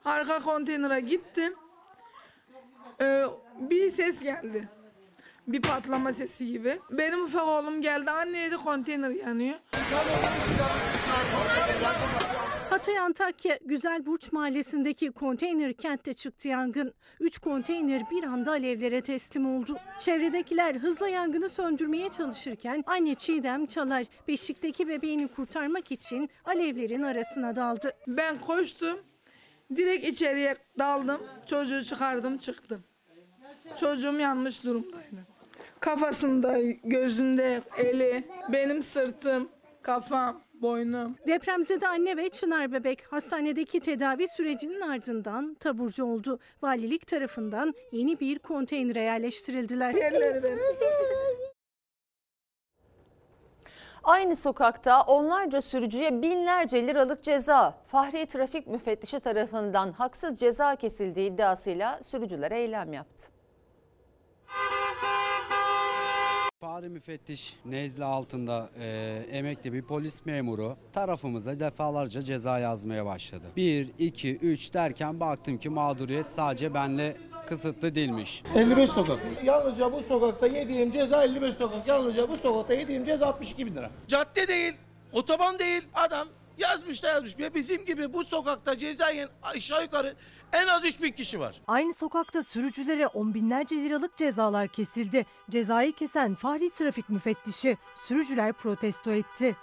Arka 0.06 0.40
konteynere 0.40 1.00
gittim. 1.00 1.54
Ee, 3.02 3.24
bir 3.60 3.90
ses 3.92 4.20
geldi. 4.24 4.70
Bir 5.50 5.62
patlama 5.62 6.14
sesi 6.14 6.48
gibi. 6.48 6.80
Benim 6.92 7.24
ufak 7.24 7.48
oğlum 7.48 7.82
geldi. 7.82 8.12
Anne 8.12 8.46
dedi 8.46 8.58
konteyner 8.58 9.10
yanıyor. 9.10 9.56
Hatay 12.70 13.00
Antakya 13.00 13.60
Güzel 13.66 14.06
Burç 14.06 14.32
Mahallesi'ndeki 14.32 15.12
konteyner 15.12 15.74
kentte 15.74 16.14
çıktı 16.14 16.48
yangın. 16.48 16.94
Üç 17.20 17.38
konteyner 17.38 18.02
bir 18.12 18.24
anda 18.24 18.52
alevlere 18.52 19.02
teslim 19.02 19.56
oldu. 19.56 19.78
Çevredekiler 20.00 20.76
hızla 20.76 21.10
yangını 21.10 21.50
söndürmeye 21.50 22.10
çalışırken 22.10 22.84
anne 22.88 23.16
Çiğdem 23.16 23.66
Çalar 23.66 24.06
beşikteki 24.28 24.88
bebeğini 24.88 25.28
kurtarmak 25.28 25.92
için 25.92 26.30
alevlerin 26.46 27.04
arasına 27.04 27.56
daldı. 27.56 27.94
Ben 28.08 28.42
koştum. 28.42 29.00
Direkt 29.76 30.08
içeriye 30.08 30.56
daldım. 30.80 31.22
Çocuğu 31.48 31.84
çıkardım 31.84 32.38
çıktım. 32.38 32.84
Çocuğum 33.80 34.20
yanmış 34.20 34.64
durumdaydı. 34.64 35.39
Kafasında, 35.80 36.58
gözünde, 36.84 37.62
eli, 37.78 38.24
benim 38.50 38.82
sırtım, 38.82 39.50
kafam, 39.82 40.42
boynum. 40.54 41.16
Depremzede 41.28 41.88
anne 41.88 42.18
ve 42.18 42.30
Çınar 42.30 42.72
bebek 42.72 43.14
hastanedeki 43.14 43.80
tedavi 43.80 44.28
sürecinin 44.28 44.82
ardından 44.82 45.54
taburcu 45.54 46.06
oldu. 46.06 46.40
Valilik 46.62 47.08
tarafından 47.08 47.74
yeni 47.92 48.20
bir 48.20 48.40
konteynere 48.40 49.02
yerleştirildiler. 49.02 49.94
Yerleri 49.94 50.44
benim. 50.44 50.60
Aynı 54.04 54.36
sokakta 54.36 55.02
onlarca 55.02 55.62
sürücüye 55.62 56.22
binlerce 56.22 56.88
liralık 56.88 57.24
ceza 57.24 57.78
Fahri 57.88 58.26
Trafik 58.26 58.68
Müfettişi 58.68 59.20
tarafından 59.20 59.92
haksız 59.92 60.40
ceza 60.40 60.76
kesildiği 60.76 61.32
iddiasıyla 61.32 62.04
sürücüler 62.04 62.52
eylem 62.52 62.94
yaptı. 62.94 63.28
Fahri 66.62 66.90
müfettiş 66.90 67.56
nezle 67.66 68.06
altında 68.06 68.70
e, 68.80 69.24
emekli 69.32 69.74
bir 69.74 69.82
polis 69.82 70.26
memuru 70.26 70.78
tarafımıza 70.94 71.60
defalarca 71.60 72.22
ceza 72.22 72.60
yazmaya 72.60 73.06
başladı. 73.06 73.46
1, 73.56 73.90
2, 74.00 74.36
3 74.36 74.74
derken 74.74 75.20
baktım 75.20 75.58
ki 75.58 75.70
mağduriyet 75.70 76.32
sadece 76.32 76.74
benle 76.74 77.18
kısıtlı 77.48 77.96
değilmiş. 77.96 78.44
55 78.56 78.90
sokak. 78.90 79.20
Yalnızca 79.44 79.92
bu 79.94 80.04
sokakta 80.04 80.48
yediğim 80.48 80.92
ceza 80.92 81.24
55 81.24 81.56
sokak. 81.56 81.88
Yalnızca 81.88 82.30
bu 82.30 82.38
sokakta 82.38 82.74
yediğim 82.74 83.06
ceza 83.06 83.28
62 83.28 83.66
bin 83.66 83.76
lira. 83.76 83.92
Cadde 84.08 84.48
değil, 84.48 84.74
otoban 85.14 85.60
değil. 85.60 85.82
Adam 85.94 86.28
yazmış 86.60 87.04
da 87.04 87.08
yazmış. 87.08 87.38
Ve 87.38 87.54
bizim 87.54 87.86
gibi 87.86 88.14
bu 88.14 88.26
sokakta 88.26 88.78
ceza 88.78 89.10
yiyen 89.10 89.30
aşağı 89.44 89.84
yukarı 89.84 90.16
en 90.54 90.68
az 90.68 90.86
3 90.86 91.02
bin 91.02 91.12
kişi 91.12 91.40
var. 91.40 91.62
Aynı 91.68 91.94
sokakta 91.94 92.44
sürücülere 92.44 93.08
on 93.08 93.34
binlerce 93.34 93.76
liralık 93.76 94.18
cezalar 94.18 94.68
kesildi. 94.68 95.26
Cezayı 95.50 95.94
kesen 95.94 96.36
Fahri 96.36 96.70
Trafik 96.70 97.10
Müfettişi 97.10 97.78
sürücüler 98.08 98.54
protesto 98.54 99.12
etti. 99.12 99.56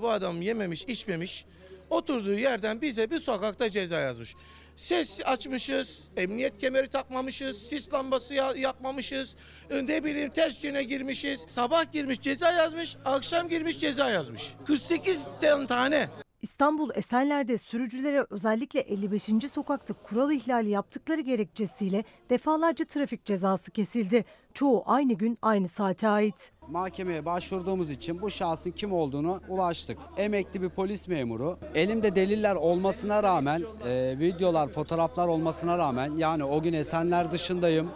Bu 0.00 0.10
adam 0.10 0.42
yememiş, 0.42 0.84
içmemiş. 0.84 1.46
Oturduğu 1.90 2.32
yerden 2.32 2.80
bize 2.80 3.10
bir 3.10 3.20
sokakta 3.20 3.70
ceza 3.70 4.00
yazmış. 4.00 4.36
Ses 4.80 5.20
açmışız, 5.24 5.98
emniyet 6.16 6.58
kemeri 6.58 6.88
takmamışız, 6.90 7.68
sis 7.68 7.92
lambası 7.92 8.34
ya- 8.34 8.54
yakmamışız, 8.56 9.36
ne 9.70 10.04
bileyim 10.04 10.30
ters 10.30 10.64
yöne 10.64 10.82
girmişiz. 10.82 11.40
Sabah 11.48 11.92
girmiş 11.92 12.20
ceza 12.20 12.52
yazmış, 12.52 12.96
akşam 13.04 13.48
girmiş 13.48 13.78
ceza 13.78 14.10
yazmış. 14.10 14.54
48 14.66 15.26
tane. 15.68 16.08
İstanbul 16.42 16.90
Esenler'de 16.94 17.58
sürücülere 17.58 18.26
özellikle 18.30 18.80
55. 18.80 19.22
sokakta 19.52 19.94
kural 19.94 20.30
ihlali 20.30 20.68
yaptıkları 20.68 21.20
gerekçesiyle 21.20 22.04
defalarca 22.30 22.84
trafik 22.84 23.24
cezası 23.24 23.70
kesildi. 23.70 24.24
Çoğu 24.54 24.82
aynı 24.86 25.12
gün 25.12 25.38
aynı 25.42 25.68
saate 25.68 26.08
ait. 26.08 26.52
Mahkemeye 26.68 27.24
başvurduğumuz 27.24 27.90
için 27.90 28.22
bu 28.22 28.30
şahsın 28.30 28.70
kim 28.70 28.92
olduğunu 28.92 29.40
ulaştık. 29.48 29.98
Emekli 30.16 30.62
bir 30.62 30.68
polis 30.68 31.08
memuru. 31.08 31.58
Elimde 31.74 32.14
deliller 32.14 32.54
olmasına 32.56 33.22
rağmen, 33.22 33.62
e, 33.86 34.14
videolar, 34.18 34.68
fotoğraflar 34.68 35.28
olmasına 35.28 35.78
rağmen 35.78 36.16
yani 36.16 36.44
o 36.44 36.62
gün 36.62 36.72
Esenler 36.72 37.30
dışındayım. 37.30 37.90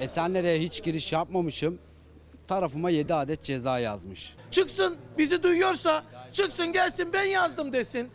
Esenler'e 0.00 0.60
hiç 0.60 0.82
giriş 0.82 1.12
yapmamışım. 1.12 1.78
Tarafıma 2.48 2.90
7 2.90 3.14
adet 3.14 3.42
ceza 3.42 3.78
yazmış. 3.78 4.36
Çıksın 4.50 4.98
bizi 5.18 5.42
duyuyorsa 5.42 6.04
çıksın 6.32 6.72
gelsin 6.72 7.08
ben 7.12 7.24
yazdım 7.24 7.72
desin. 7.72 8.08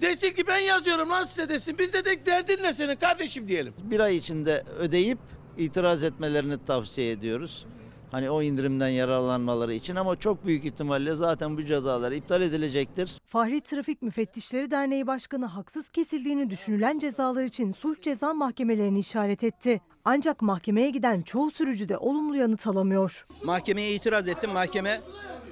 Desin 0.00 0.30
ki 0.32 0.46
ben 0.46 0.58
yazıyorum 0.58 1.10
lan 1.10 1.24
size 1.24 1.48
desin. 1.48 1.78
Biz 1.78 1.92
de 1.92 2.04
de 2.04 2.26
derdin 2.26 2.62
ne 2.62 2.74
senin 2.74 2.96
kardeşim 2.96 3.48
diyelim. 3.48 3.74
bir 3.82 4.00
ay 4.00 4.16
içinde 4.16 4.64
ödeyip 4.78 5.18
itiraz 5.58 6.04
etmelerini 6.04 6.64
tavsiye 6.66 7.10
ediyoruz. 7.10 7.66
Hani 8.10 8.30
o 8.30 8.42
indirimden 8.42 8.88
yararlanmaları 8.88 9.74
için 9.74 9.96
ama 9.96 10.16
çok 10.16 10.46
büyük 10.46 10.64
ihtimalle 10.64 11.14
zaten 11.14 11.56
bu 11.56 11.64
cezalar 11.64 12.12
iptal 12.12 12.42
edilecektir. 12.42 13.20
Fahri 13.26 13.60
Trafik 13.60 14.02
Müfettişleri 14.02 14.70
Derneği 14.70 15.06
Başkanı 15.06 15.46
haksız 15.46 15.88
kesildiğini 15.88 16.50
düşünülen 16.50 16.98
cezalar 16.98 17.44
için 17.44 17.72
sulh 17.72 18.00
ceza 18.02 18.34
mahkemelerini 18.34 18.98
işaret 18.98 19.44
etti. 19.44 19.80
Ancak 20.04 20.42
mahkemeye 20.42 20.90
giden 20.90 21.22
çoğu 21.22 21.50
sürücü 21.50 21.88
de 21.88 21.98
olumlu 21.98 22.36
yanıt 22.36 22.66
alamıyor. 22.66 23.26
Mahkemeye 23.44 23.94
itiraz 23.94 24.28
ettim. 24.28 24.50
Mahkeme 24.50 25.00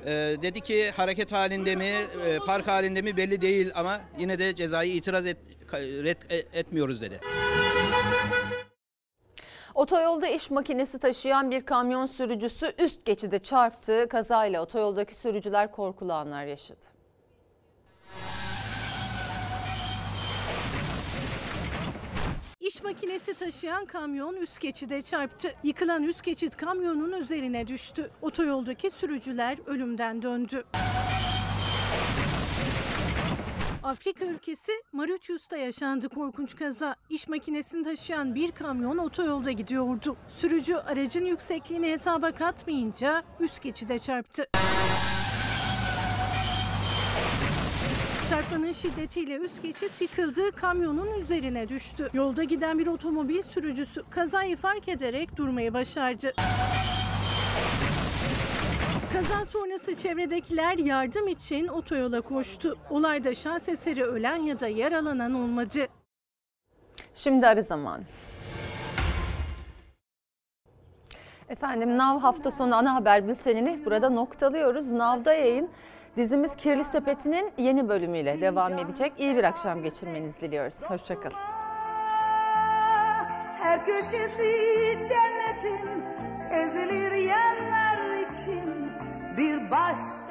e, 0.09 0.37
dedi 0.43 0.61
ki 0.61 0.91
hareket 0.91 1.33
halinde 1.33 1.77
mi, 1.77 1.85
e, 1.85 2.39
park 2.47 2.69
halinde 2.69 3.03
mi 3.03 3.17
belli 3.17 3.41
değil 3.41 3.71
ama 3.75 4.01
yine 4.19 4.39
de 4.39 4.55
cezayı 4.55 4.95
itiraz 4.95 5.27
et, 5.27 5.37
red 5.73 6.17
e- 6.31 6.59
etmiyoruz 6.59 7.03
dedi. 7.03 7.21
Otoyolda 9.75 10.29
iş 10.29 10.51
makinesi 10.51 10.99
taşıyan 10.99 11.51
bir 11.51 11.67
kamyon 11.67 12.07
sürücüsü 12.07 12.73
üst 12.79 13.05
geçide 13.05 13.39
çarptı. 13.39 14.07
Kazayla 14.09 14.63
otoyoldaki 14.63 15.15
sürücüler 15.15 15.73
korkulu 15.73 16.13
anlar 16.13 16.45
yaşadı. 16.45 16.97
İş 22.79 22.85
makinesi 22.85 23.35
taşıyan 23.35 23.85
kamyon 23.85 24.37
üst 24.37 24.61
geçide 24.61 25.03
çarptı. 25.03 25.55
Yıkılan 25.62 26.03
üst 26.03 26.22
geçit 26.22 26.57
kamyonun 26.57 27.12
üzerine 27.12 27.66
düştü. 27.66 28.11
Otoyoldaki 28.22 28.91
sürücüler 28.91 29.59
ölümden 29.66 30.22
döndü. 30.22 30.64
Afrika 33.83 34.24
ülkesi 34.24 34.72
Mauritius'ta 34.93 35.57
yaşandı 35.57 36.09
korkunç 36.09 36.57
kaza. 36.57 36.97
İş 37.11 37.29
makinesini 37.29 37.85
taşıyan 37.85 38.35
bir 38.35 38.53
kamyon 38.53 38.99
otoyolda 38.99 39.51
gidiyordu. 39.51 40.16
Sürücü 40.29 40.74
aracın 40.74 41.24
yüksekliğini 41.24 41.91
hesaba 41.91 42.33
katmayınca 42.33 43.22
üst 43.41 43.62
geçide 43.62 43.99
çarptı. 43.99 44.47
Çarpmanın 48.39 48.72
şiddetiyle 48.72 49.36
üst 49.36 49.62
geçit 49.62 50.01
yıkıldı, 50.01 50.53
kamyonun 50.53 51.20
üzerine 51.20 51.68
düştü. 51.68 52.11
Yolda 52.12 52.45
giden 52.45 52.78
bir 52.78 52.86
otomobil 52.86 53.43
sürücüsü 53.43 54.03
kazayı 54.11 54.57
fark 54.57 54.89
ederek 54.89 55.36
durmayı 55.36 55.74
başardı. 55.74 56.32
Kaza 59.12 59.45
sonrası 59.45 59.95
çevredekiler 59.95 60.78
yardım 60.78 61.28
için 61.28 61.68
otoyola 61.68 62.20
koştu. 62.20 62.78
Olayda 62.91 63.34
şans 63.34 63.68
eseri 63.68 64.05
ölen 64.05 64.36
ya 64.36 64.61
da 64.61 64.68
yaralanan 64.68 65.34
olmadı. 65.34 65.86
Şimdi 67.14 67.47
arı 67.47 67.62
zamanı. 67.62 68.03
Efendim 71.49 71.97
Nav 71.97 72.18
hafta 72.18 72.51
sonu 72.51 72.76
ana 72.76 72.95
haber 72.95 73.28
bültenini 73.28 73.84
burada 73.84 74.11
noktalıyoruz. 74.11 74.93
Nav'da 74.93 75.34
yayın 75.34 75.70
dizimiz 76.19 76.57
Kirli 76.57 76.85
Sepeti'nin 76.85 77.51
yeni 77.59 77.89
bölümüyle 77.89 78.41
devam 78.41 78.79
edecek. 78.79 79.12
İyi 79.19 79.37
bir 79.37 79.45
akşam 79.45 79.83
geçirmenizi 79.83 80.41
diliyoruz. 80.41 80.91
Hoşçakalın. 80.91 81.37
Her 83.59 83.85
köşesi 83.85 84.53
cennetin 85.09 86.05
ezilir 86.51 87.12
yerler 87.12 88.16
için 88.16 88.93
bir 89.39 89.71
başka 89.71 90.28